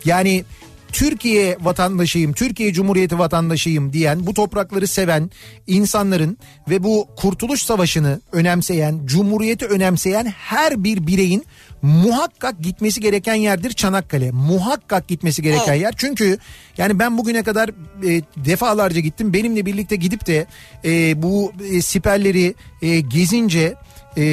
[0.06, 0.44] yani
[0.92, 5.32] Türkiye vatandaşıyım, Türkiye Cumhuriyeti vatandaşıyım diyen, bu toprakları seven
[5.68, 6.38] insanların
[6.70, 11.46] ve bu Kurtuluş Savaşı'nı önemseyen, Cumhuriyeti önemseyen her bir bireyin
[11.82, 14.32] muhakkak gitmesi gereken yerdir Çanakkale.
[14.32, 15.82] Muhakkak gitmesi gereken Evet.
[15.82, 15.94] yer.
[15.98, 16.38] Çünkü
[16.78, 19.34] yani ben bugüne kadar e, defalarca gittim.
[19.34, 20.46] Benimle birlikte gidip de
[20.86, 23.76] e, bu e, siperleri e, gezince
[24.18, 24.24] e,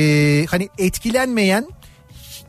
[0.49, 1.67] hani etkilenmeyen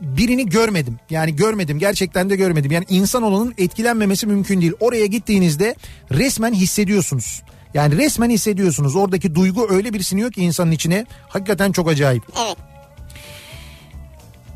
[0.00, 0.98] birini görmedim.
[1.10, 2.72] Yani görmedim gerçekten de görmedim.
[2.72, 4.72] Yani insanoğlunun etkilenmemesi mümkün değil.
[4.80, 5.74] Oraya gittiğinizde
[6.12, 7.42] resmen hissediyorsunuz.
[7.74, 8.96] Yani resmen hissediyorsunuz.
[8.96, 11.06] Oradaki duygu öyle bir siniyor ki insanın içine.
[11.28, 12.22] Hakikaten çok acayip.
[12.46, 12.56] Evet.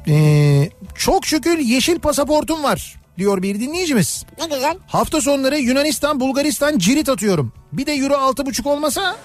[0.09, 4.25] Ee, çok şükür yeşil pasaportum var diyor bir dinleyicimiz.
[4.39, 4.77] Ne güzel.
[4.87, 7.53] Hafta sonları Yunanistan, Bulgaristan cirit atıyorum.
[7.73, 9.17] Bir de euro altı buçuk olmasa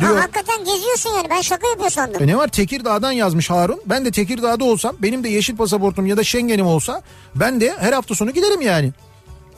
[0.00, 0.16] diyor.
[0.16, 1.26] Ha, hakikaten geziyorsun yani.
[1.30, 2.22] Ben şaka yapıyor sandım.
[2.22, 3.80] E ne var Tekirdağ'dan yazmış Harun.
[3.86, 7.02] Ben de Tekirdağ'da olsam benim de yeşil pasaportum ya da Schengen'im olsa
[7.34, 8.92] ben de her hafta sonu giderim yani.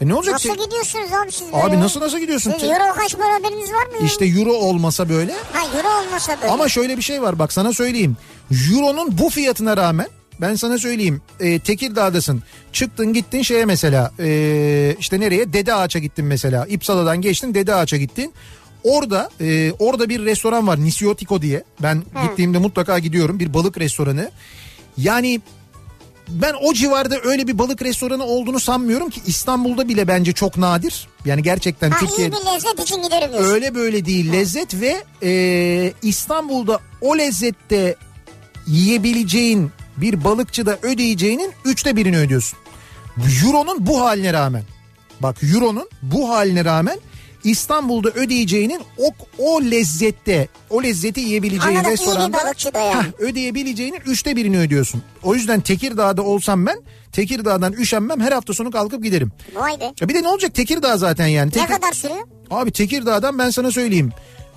[0.00, 0.32] E ne olacak?
[0.32, 0.64] Nasıl ki?
[0.64, 1.64] gidiyorsunuz abi siz böyle?
[1.64, 2.52] Abi nasıl nasıl gidiyorsun?
[2.60, 4.06] Siz euro kaç para haberiniz var mı?
[4.06, 5.32] İşte euro olmasa böyle.
[5.32, 6.52] Ha euro olmasa böyle.
[6.52, 8.16] Ama şöyle bir şey var bak sana söyleyeyim.
[8.50, 10.08] Euro'nun bu fiyatına rağmen
[10.40, 12.42] ben sana söyleyeyim e, Tekirdağ'dasın
[12.72, 17.96] çıktın gittin şeye mesela e, işte nereye Dede Ağaç'a gittin mesela İpsala'dan geçtin Dede Ağaç'a
[17.96, 18.32] gittin
[18.84, 21.64] orada e, orada bir restoran var Nisiotiko diye.
[21.82, 24.30] Ben gittiğimde mutlaka gidiyorum bir balık restoranı.
[24.96, 25.40] Yani
[26.28, 31.08] ben o civarda öyle bir balık restoranı olduğunu sanmıyorum ki İstanbul'da bile bence çok nadir.
[31.24, 33.54] Yani gerçekten ha Türkiye iyi bir lezzet için giderim diyorsun.
[33.54, 34.32] Öyle böyle değil.
[34.32, 37.96] Lezzet ve e, İstanbul'da o lezzette
[38.66, 42.58] yiyebileceğin bir balıkçıda ödeyeceğinin üçte birini ödüyorsun.
[43.44, 44.62] Euro'nun bu haline rağmen.
[45.20, 46.98] Bak Euro'nun bu haline rağmen
[47.44, 52.38] İstanbul'da ödeyeceğinin o, o lezzette o lezzeti yiyebileceğin Anladım, restoranda
[52.74, 52.92] yani.
[52.94, 55.02] Hah, ödeyebileceğinin üçte birini ödüyorsun.
[55.22, 56.82] O yüzden Tekirdağ'da olsam ben
[57.12, 59.32] Tekirdağ'dan üşenmem her hafta sonu kalkıp giderim.
[59.54, 59.92] Vay be.
[60.00, 61.48] Ya bir de ne olacak Tekirdağ zaten yani.
[61.48, 62.26] Ne Tekir- kadar sürüyor?
[62.50, 64.12] Abi Tekirdağ'dan ben sana söyleyeyim.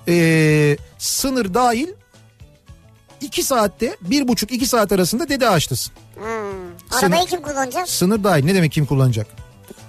[0.08, 1.88] Ee, sınır dahil
[3.22, 5.94] 2 saatte bir buçuk iki saat arasında dede ağaçtasın.
[6.16, 7.00] Hmm.
[7.00, 7.90] Arabayı kim kullanacak?
[7.90, 9.28] Sınır dahil ne demek kim kullanacak?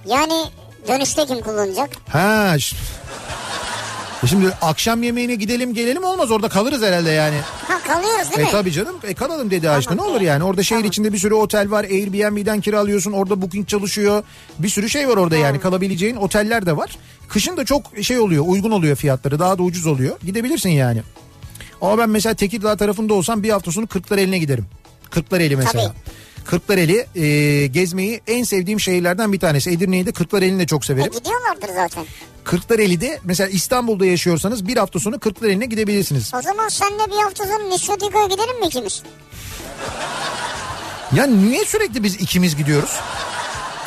[0.07, 0.43] Yani
[0.89, 1.91] dönüşte kim kullanacak?
[2.09, 2.57] Ha
[4.25, 7.37] E şimdi akşam yemeğine gidelim gelelim olmaz orada kalırız herhalde yani.
[7.69, 8.49] Ha kalıyoruz değil E mi?
[8.51, 10.89] tabii canım e kalalım dedi ağaçta ne Tamam, olur yani orada şehir tamam.
[10.89, 14.23] içinde bir sürü otel var Airbnb'den kiralıyorsun orada booking çalışıyor
[14.59, 16.97] bir sürü şey var orada yani kalabileceğin oteller de var.
[17.29, 21.03] Kışın da çok şey oluyor uygun oluyor fiyatları daha da ucuz oluyor gidebilirsin yani.
[21.81, 24.67] Ama ben mesela Tekirdağ tarafında olsam bir hafta sonu Kırklareli'ne giderim.
[25.11, 25.85] Kırklareli mesela.
[25.85, 25.95] Tabii.
[26.47, 29.71] Kırklareli e, gezmeyi en sevdiğim şehirlerden bir tanesi.
[29.71, 31.13] Edirne'yi de Kırklareli'ni de çok E, severim.
[31.13, 32.05] gidiyorlardır zaten.
[32.45, 36.33] Kırklareli'de mesela İstanbul'da yaşıyorsanız bir hafta sonu Kırklareli'ne gidebilirsiniz.
[36.35, 39.03] O zaman senle bir hafta sonra Nisyotika'ya gidelim mi ikimiz?
[41.17, 42.91] Ya niye sürekli biz ikimiz gidiyoruz?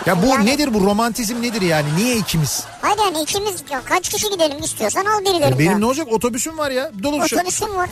[0.06, 1.88] Ya bu Yani- nedir bu romantizm nedir yani?
[1.96, 2.64] Niye ikimiz?
[2.82, 5.52] Hayır yani ikimiz ya kaç kişi gidelim istiyorsan al birileri.
[5.52, 6.92] Ya benim ne olacak otobüsüm var ya.
[7.04, 7.42] Doluşalım.
[7.42, 7.90] Otobüsüm var.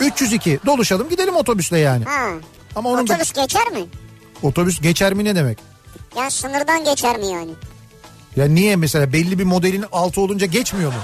[0.00, 2.04] 302 doluşalım gidelim otobüsle yani.
[2.04, 2.28] Ha.
[2.76, 3.84] Ama onun da Otobüs geçer mi?
[4.42, 5.58] otobüs geçer mi ne demek?
[6.16, 7.50] Ya sınırdan geçer mi yani?
[8.36, 10.98] Ya niye mesela belli bir modelin altı olunca geçmiyor mu?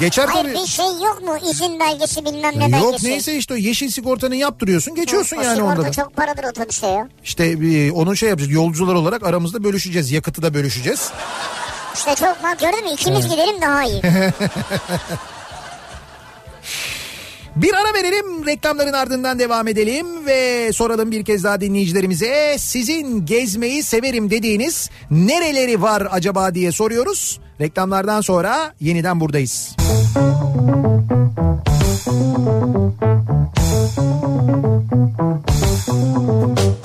[0.00, 0.54] Geçer Hayır tabii.
[0.62, 1.36] bir şey yok mu?
[1.50, 2.84] İzin belgesi bilmem ne Ya belgesi.
[2.84, 5.92] Yok neyse işte o yeşil sigortanı yaptırıyorsun geçiyorsun O yani sigorta onda da.
[5.92, 7.08] çok paradır otobüste ya.
[7.24, 11.10] İşte e, onun şey yapacağız yolcular olarak aramızda bölüşeceğiz yakıtı da bölüşeceğiz.
[11.94, 14.02] İşte çok bak gördün mü ikimiz gidelim daha iyi.
[17.56, 23.82] Bir ara verelim reklamların ardından devam edelim ve soralım bir kez daha dinleyicilerimize sizin gezmeyi
[23.82, 27.40] severim dediğiniz nereleri var acaba diye soruyoruz.
[27.60, 29.76] Reklamlardan sonra yeniden buradayız.
[36.56, 36.75] Kafa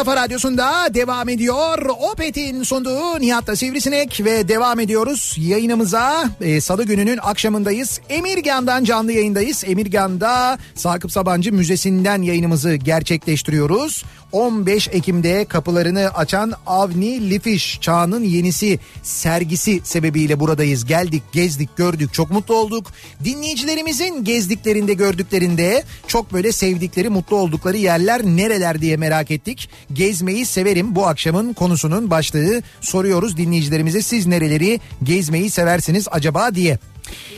[0.00, 1.78] kafa radyosunda devam ediyor.
[2.12, 6.24] Opet'in sunduğu Nihat'ta Sivrisinek ve devam ediyoruz yayınımıza.
[6.40, 8.00] Ee, Salı gününün akşamındayız.
[8.08, 9.64] Emirgan'dan canlı yayındayız.
[9.66, 14.04] Emirgan'da Sakıp Sabancı Müzesi'nden yayınımızı gerçekleştiriyoruz.
[14.32, 20.84] 15 Ekim'de kapılarını açan Avni Lifiş Çağının Yenisi sergisi sebebiyle buradayız.
[20.84, 22.86] Geldik, gezdik, gördük, çok mutlu olduk.
[23.24, 29.68] Dinleyicilerimizin gezdiklerinde, gördüklerinde çok böyle sevdikleri, mutlu oldukları yerler nereler diye merak ettik.
[29.92, 32.62] Gezmeyi severim bu akşamın konusunun başlığı.
[32.80, 36.78] Soruyoruz dinleyicilerimize siz nereleri gezmeyi seversiniz acaba diye.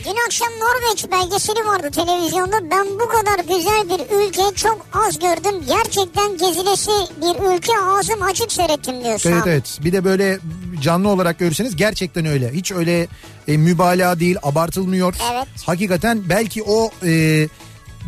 [0.05, 2.71] Dün akşam Norveç belgeseli vardı televizyonda.
[2.71, 5.63] Ben bu kadar güzel bir ülke çok az gördüm.
[5.67, 6.91] Gerçekten gezilesi
[7.21, 10.39] bir ülke ağzım açık seyrettim diyor şu Evet evet bir de böyle
[10.81, 12.51] canlı olarak görürseniz gerçekten öyle.
[12.53, 13.07] Hiç öyle
[13.47, 15.15] e, mübalağa değil abartılmıyor.
[15.33, 15.47] Evet.
[15.65, 17.47] Hakikaten belki o e,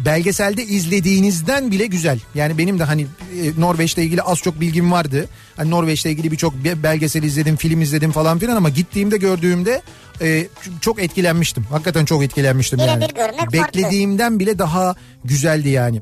[0.05, 2.19] belgeselde izlediğinizden bile güzel.
[2.35, 5.29] Yani benim de hani e, Norveç'le ilgili az çok bilgim vardı.
[5.57, 9.81] Hani Norveç'le ilgili birçok be- belgesel izledim, film izledim falan filan ama gittiğimde gördüğümde
[10.21, 10.47] e,
[10.81, 11.63] çok etkilenmiştim.
[11.63, 13.07] Hakikaten çok etkilenmiştim Birebir yani.
[13.13, 13.53] görmek farklı.
[13.53, 16.01] Beklediğimden bile daha güzeldi yani.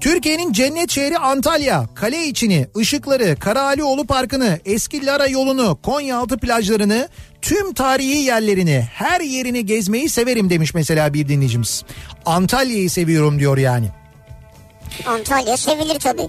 [0.00, 7.08] Türkiye'nin cennet şehri Antalya, kale içini, ışıkları, Karahalioğlu Parkı'nı, eski Lara yolunu, Konyaaltı plajlarını,
[7.42, 11.84] tüm tarihi yerlerini, her yerini gezmeyi severim demiş mesela bir dinleyicimiz.
[12.26, 13.88] Antalya'yı seviyorum diyor yani.
[15.06, 16.28] Antalya sevilir tabii.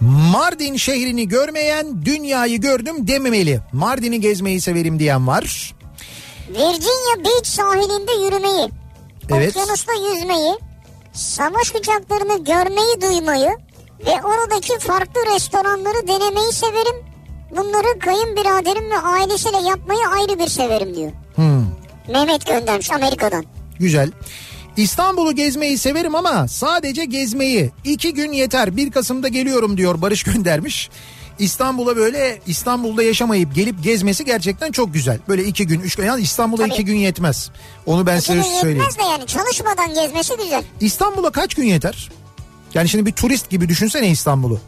[0.00, 3.60] Mardin şehrini görmeyen dünyayı gördüm dememeli.
[3.72, 5.74] Mardin'i gezmeyi severim diyen var.
[6.48, 8.68] Virginia Beach sahilinde yürümeyi,
[9.30, 9.56] Evet.
[9.56, 10.54] okyanusta yüzmeyi,
[11.12, 13.50] savaş uçaklarını görmeyi duymayı
[14.06, 16.96] ve oradaki farklı restoranları denemeyi severim.
[17.50, 21.12] Bunları kayınbiraderim ve ailesiyle yapmayı ayrı bir severim diyor.
[21.34, 21.66] Hmm.
[22.08, 23.44] Mehmet göndermiş Amerika'dan.
[23.78, 24.10] Güzel.
[24.76, 27.70] İstanbul'u gezmeyi severim ama sadece gezmeyi.
[27.84, 28.76] iki gün yeter.
[28.76, 30.90] 1 Kasım'da geliyorum diyor Barış göndermiş.
[31.38, 35.18] İstanbul'a böyle İstanbul'da yaşamayıp gelip gezmesi gerçekten çok güzel.
[35.28, 36.04] Böyle iki gün, üç gün.
[36.04, 36.72] Yani İstanbul'a Tabii.
[36.74, 37.50] iki gün yetmez.
[37.86, 38.82] Onu ben İki size gün söyleyeyim.
[38.82, 40.64] yetmez de yani çalışmadan gezmesi güzel.
[40.80, 42.10] İstanbul'a kaç gün yeter?
[42.74, 44.60] Yani şimdi bir turist gibi düşünsene İstanbul'u.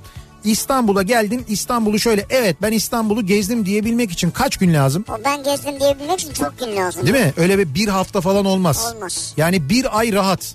[0.45, 5.05] İstanbul'a geldin İstanbul'u şöyle evet ben İstanbul'u gezdim diyebilmek için kaç gün lazım?
[5.25, 7.07] Ben gezdim diyebilmek için çok gün lazım.
[7.07, 7.33] Değil mi?
[7.37, 8.93] Öyle bir bir hafta falan olmaz.
[8.97, 9.35] Olmaz.
[9.37, 10.55] Yani bir ay rahat.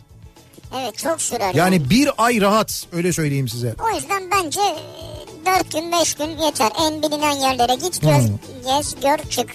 [0.81, 1.41] Evet çok sürer.
[1.55, 1.57] Yani.
[1.57, 3.75] Yani bir ay rahat öyle söyleyeyim size.
[3.91, 4.59] O yüzden bence
[5.45, 6.71] 4 gün 5 gün yeter.
[6.87, 8.37] En bilinen yerlere git göz, Hmm.
[8.65, 9.49] gez gör çık.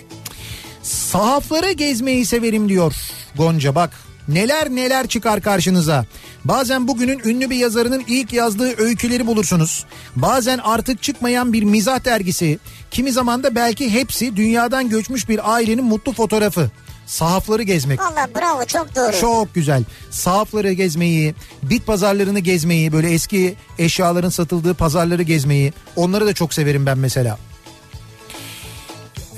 [0.82, 2.94] Sahafları gezmeyi severim diyor
[3.36, 3.90] Gonca bak.
[4.28, 6.04] Neler neler çıkar karşınıza.
[6.44, 9.84] Bazen bugünün ünlü bir yazarının ilk yazdığı öyküleri bulursunuz.
[10.16, 12.58] Bazen artık çıkmayan bir mizah dergisi.
[12.90, 16.70] Kimi zaman da belki hepsi dünyadan göçmüş bir ailenin mutlu fotoğrafı.
[17.06, 18.00] Sahafları gezmek.
[18.00, 19.20] Valla bravo çok doğru.
[19.20, 19.84] Çok güzel.
[20.10, 25.72] Sahafları gezmeyi, bit pazarlarını gezmeyi, böyle eski eşyaların satıldığı pazarları gezmeyi.
[25.96, 27.38] Onları da çok severim ben mesela.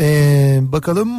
[0.00, 1.10] Ee, bakalım.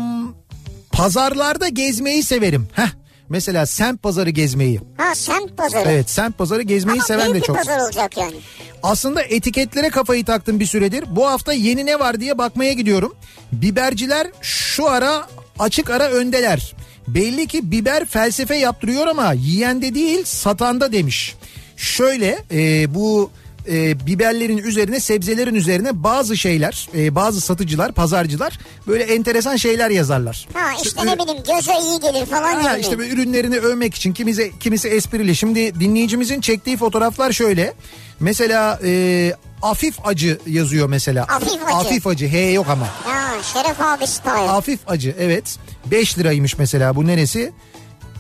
[0.92, 2.68] Pazarlarda gezmeyi severim.
[2.74, 2.88] Heh.
[3.30, 4.80] Mesela semt pazarı gezmeyi.
[4.98, 5.90] Ha semt pazarı.
[5.90, 7.58] Evet semt pazarı gezmeyi Ama seven de çok.
[7.58, 8.36] pazar olacak yani.
[8.84, 11.04] Aslında etiketlere kafayı taktım bir süredir.
[11.16, 13.16] Bu hafta yeni ne var diye bakmaya gidiyorum.
[13.52, 15.28] Biberciler şu ara
[15.60, 16.76] açık ara öndeler.
[17.08, 21.36] Belli ki biber felsefe yaptırıyor ama yiyende değil satanda demiş.
[21.78, 23.32] Şöyle e, bu
[23.72, 30.48] e, biberlerin üzerine sebzelerin üzerine bazı şeyler e, bazı satıcılar pazarcılar böyle enteresan şeyler yazarlar.
[30.54, 32.82] Ha işte ne bileyim göze iyi gelir falan Ha, gibi.
[32.82, 35.36] işte böyle ürünlerini övmek için kimisi kimisi esprili.
[35.36, 37.74] Şimdi dinleyicimizin çektiği fotoğraflar şöyle.
[38.20, 41.24] Mesela e, afif acı yazıyor mesela.
[41.24, 41.76] Afif acı.
[41.76, 42.28] Afif acı.
[42.28, 42.86] H yok ama.
[42.88, 44.32] Ha Şeref abi style.
[44.32, 45.58] Afif acı evet.
[45.86, 47.52] 5 liraymış mesela bu neresi?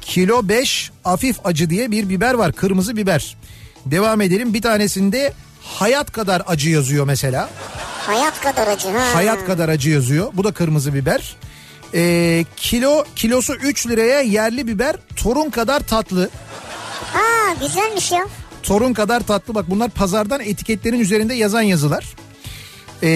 [0.01, 2.53] Kilo 5 afif acı diye bir biber var.
[2.53, 3.37] Kırmızı biber.
[3.91, 4.53] Devam edelim.
[4.53, 7.49] Bir tanesinde hayat kadar acı yazıyor mesela.
[8.07, 8.87] Hayat kadar acı.
[8.89, 9.15] Ha.
[9.15, 10.31] Hayat kadar acı yazıyor.
[10.33, 11.35] Bu da kırmızı biber.
[11.93, 16.29] Ee, kilo kilosu 3 liraya yerli biber torun kadar tatlı.
[17.13, 18.25] Ha güzelmiş ya.
[18.63, 22.05] Torun kadar tatlı bak bunlar pazardan etiketlerin üzerinde yazan yazılar.
[23.03, 23.09] Ee,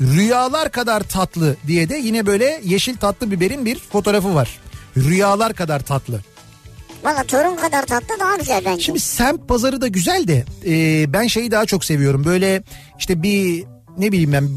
[0.00, 4.58] rüyalar kadar tatlı diye de yine böyle yeşil tatlı biberin bir fotoğrafı var.
[4.96, 6.20] Rüyalar kadar tatlı.
[7.04, 8.82] Valla torun kadar tatlı daha güzel bence.
[8.82, 12.24] Şimdi semt pazarı da güzel de e, ben şeyi daha çok seviyorum.
[12.24, 12.62] Böyle
[12.98, 13.64] işte bir
[13.98, 14.48] ne bileyim ben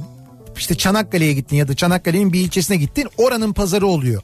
[0.58, 4.22] işte Çanakkale'ye gittin ya da Çanakkale'nin bir ilçesine gittin oranın pazarı oluyor.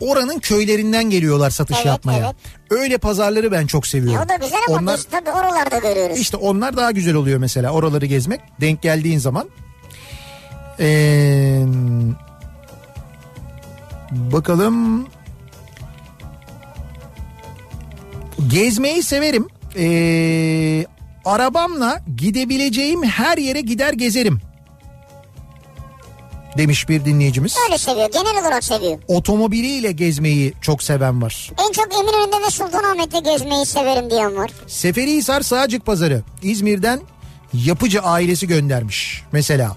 [0.00, 2.34] Oranın köylerinden geliyorlar satış Evet, yapmaya.
[2.70, 4.22] Öyle pazarları ben çok Ya seviyorum.
[4.24, 6.18] o da güzel ama Onlar biz tabii oralarda görüyoruz.
[6.18, 9.48] işte onlar daha güzel oluyor mesela oraları gezmek denk geldiğin zaman.
[10.80, 11.62] Ee,
[14.10, 15.06] bakalım.
[18.48, 19.48] Gezmeyi severim.
[19.76, 20.86] Ee,
[21.24, 24.40] arabamla gidebileceğim her yere gider gezerim.
[26.58, 27.56] Demiş bir dinleyicimiz.
[27.66, 28.98] Öyle seviyor genel olarak seviyor.
[29.08, 31.50] Otomobiliyle gezmeyi çok seven var.
[31.68, 34.50] En çok Eminönü'nde ve Sultanahmet'te gezmeyi severim diyen var.
[34.66, 37.00] Seferihisar Sağcık Pazarı İzmir'den
[37.52, 39.76] Yapıcı ailesi göndermiş mesela.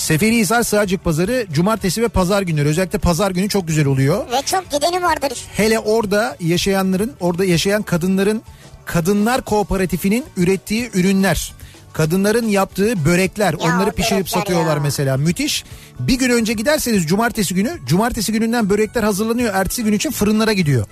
[0.00, 4.30] Seferihisar Sığacık Pazarı cumartesi ve pazar günleri özellikle pazar günü çok güzel oluyor.
[4.32, 5.38] Ve çok gideni vardır.
[5.52, 8.42] Hele orada yaşayanların orada yaşayan kadınların
[8.84, 11.52] kadınlar kooperatifinin ürettiği ürünler
[11.92, 14.82] kadınların yaptığı börekler onları pişirip börekler satıyorlar ya.
[14.82, 15.64] mesela müthiş.
[15.98, 20.86] Bir gün önce giderseniz cumartesi günü cumartesi gününden börekler hazırlanıyor ertesi gün için fırınlara gidiyor.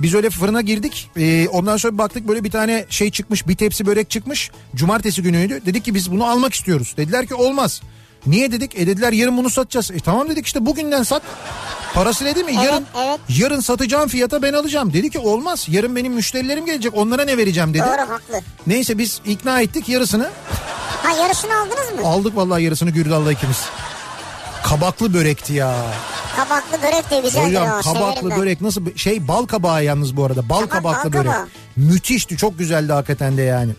[0.00, 3.86] Biz öyle fırına girdik ee, ondan sonra baktık böyle bir tane şey çıkmış bir tepsi
[3.86, 7.82] börek çıkmış cumartesi günüydü dedik ki biz bunu almak istiyoruz dediler ki olmaz.
[8.26, 8.74] Niye dedik?
[8.74, 9.90] E dediler yarın bunu satacağız.
[9.90, 11.22] E tamam dedik işte bugünden sat.
[11.94, 12.52] Parası değil mi?
[12.56, 13.20] Evet, yarın evet.
[13.28, 14.92] yarın satacağım fiyata ben alacağım.
[14.92, 15.66] Dedi ki olmaz.
[15.70, 16.96] Yarın benim müşterilerim gelecek.
[16.96, 17.82] Onlara ne vereceğim dedi.
[17.82, 18.40] Doğru haklı.
[18.66, 20.30] Neyse biz ikna ettik yarısını.
[21.02, 22.08] Ha yarısını aldınız mı?
[22.08, 23.58] Aldık vallahi yarısını Gürdal'la ikimiz.
[24.62, 25.74] Kabaklı börekti ya.
[26.36, 27.82] Kabaklı börek de güzeldir Hocam o.
[27.82, 28.38] kabaklı severim ben.
[28.38, 30.48] börek nasıl şey bal kabağı yalnız bu arada.
[30.48, 31.32] Bal Tamam, kabaklı bal börek.
[31.32, 31.48] kabağı.
[31.76, 33.72] Müthişti çok güzeldi hakikaten de yani.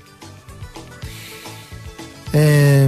[2.35, 2.87] Ee,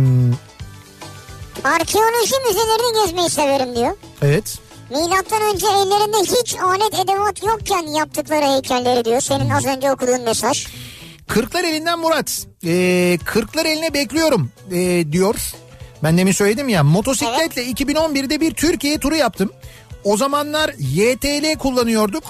[1.65, 3.97] Arkeoloji müzelerini gezmeyi severim diyor.
[4.21, 4.57] evet.
[4.89, 9.21] Milattan önce ellerinde hiç alet edevat yokken yaptıkları heykelleri diyor.
[9.21, 10.67] Senin az önce okuduğun mesaj.
[11.27, 12.47] Kırklar elinden Murat.
[12.65, 15.35] Ee, Kırklar eline bekliyorum ee, diyor.
[16.03, 19.51] Ben demin söyledim ya motosikletle 2011'de bir Türkiye turu yaptım.
[20.03, 22.23] O zamanlar YTL kullanıyorduk.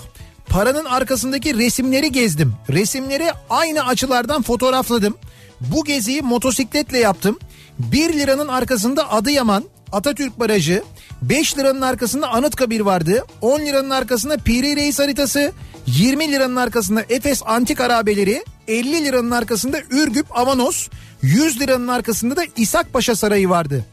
[0.50, 2.54] Paranın arkasındaki resimleri gezdim.
[2.70, 5.18] Resimleri aynı açılardan fotoğrafladım.
[5.62, 7.40] Bu geziyi motosikletle yaptım.
[7.80, 10.84] 1 liranın arkasında Adıyaman, Atatürk Barajı,
[11.22, 13.26] 5 liranın arkasında Anıtkabir vardı.
[13.42, 15.52] 10 liranın arkasında Piri Reis haritası,
[15.88, 20.88] 20 liranın arkasında Efes Antik Arabeleri, 50 liranın arkasında Ürgüp Avanos,
[21.22, 23.86] 100 liranın arkasında da İshak Paşa Sarayı vardı.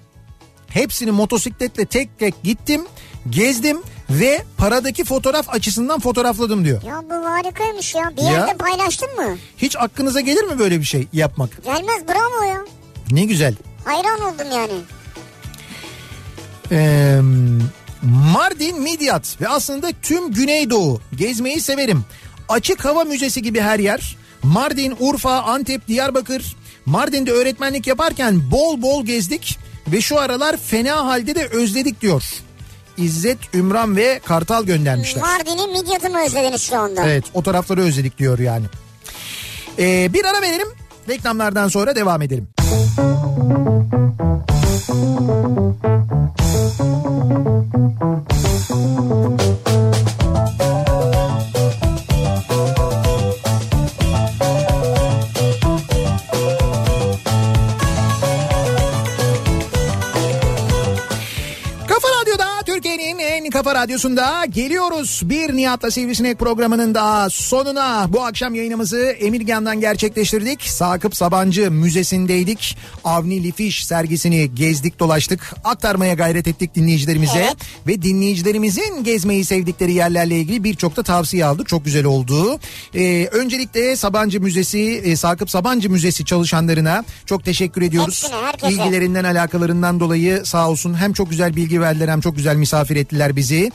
[0.69, 2.83] Hepsini motosikletle tek tek gittim,
[3.31, 3.79] gezdim
[4.11, 6.83] ve paradaki fotoğraf açısından fotoğrafladım diyor.
[6.83, 8.13] Ya bu harikaymış ya.
[8.17, 8.31] Bir Ya.
[8.31, 9.37] yerde paylaştın mı?
[9.57, 11.65] Hiç aklınıza gelir mi böyle bir şey yapmak?
[11.65, 12.59] Gelmez bravo ya.
[13.11, 13.55] Ne güzel.
[13.85, 14.73] Hayran oldum yani.
[16.73, 17.21] Ee,
[18.03, 22.05] Mardin, Midyat ve aslında tüm Güneydoğu gezmeyi severim.
[22.49, 24.17] Açık hava müzesi gibi her yer.
[24.43, 26.57] Mardin, Urfa, Antep, Diyarbakır.
[26.87, 29.59] Mardin'de öğretmenlik yaparken bol bol gezdik
[29.93, 32.25] ve şu aralar fena halde de özledik diyor.
[32.97, 35.23] İzzet, Ümran ve Kartal göndermişler.
[35.23, 37.05] Mardin'i Midyat'ı mı özlediniz şu anda?
[37.07, 38.65] Evet o tarafları özledik diyor yani.
[39.79, 40.69] Ee, bir ara verelim.
[41.09, 42.49] Reklamlardan sonra devam edelim.
[42.73, 42.99] thank
[49.43, 49.62] you
[63.63, 65.21] kafa radyosunda geliyoruz.
[65.25, 70.63] Bir Nihat'la Sivrisinek programının da sonuna bu akşam yayınımızı Emirgan'dan gerçekleştirdik.
[70.63, 72.77] Sakıp Sabancı Müzesi'ndeydik.
[73.05, 75.55] Avni Lifiş sergisini gezdik dolaştık.
[75.65, 77.39] Aktarmaya gayret ettik dinleyicilerimize.
[77.39, 77.57] Evet.
[77.87, 81.69] Ve dinleyicilerimizin gezmeyi sevdikleri yerlerle ilgili birçok da tavsiye aldık.
[81.69, 82.59] Çok güzel oldu.
[82.95, 88.23] Ee, öncelikle Sabancı Müzesi, e, Sakıp Sabancı Müzesi çalışanlarına çok teşekkür ediyoruz.
[88.23, 88.73] Hepsine, herkese.
[88.73, 93.37] İlgilerinden alakalarından dolayı sağ olsun hem çok güzel bilgi verdiler hem çok güzel misafir ettiler
[93.37, 93.52] bizi.
[93.57, 93.71] Ee,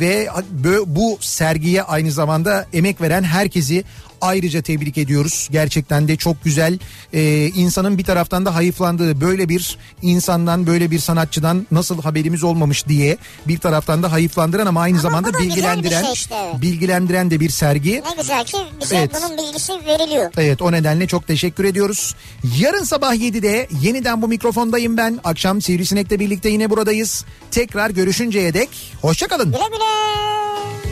[0.00, 0.28] ve
[0.62, 3.84] bö- bu sergiye aynı zamanda emek veren herkesi
[4.20, 5.48] ayrıca tebrik ediyoruz.
[5.50, 6.78] Gerçekten de çok güzel.
[7.12, 12.88] Ee, insanın bir taraftan da hayıflandığı böyle bir insandan böyle bir sanatçıdan nasıl haberimiz olmamış
[12.88, 13.16] diye
[13.48, 17.92] bir taraftan da hayıflandıran ama aynı Ama zamanda bilgilendiren şey işte, bilgilendiren de bir sergi.
[17.92, 19.10] Ne güzel ki bize Evet.
[19.14, 20.30] bunun bilgisi veriliyor.
[20.36, 22.14] Evet o nedenle çok teşekkür ediyoruz.
[22.58, 25.20] Yarın sabah 7'de yeniden bu mikrofondayım ben.
[25.24, 27.24] Akşam Sivrisinek'le birlikte yine buradayız.
[27.50, 28.68] Tekrar görüşünceye dek
[29.02, 29.52] hoşçakalın.
[29.52, 30.89] Güle güle.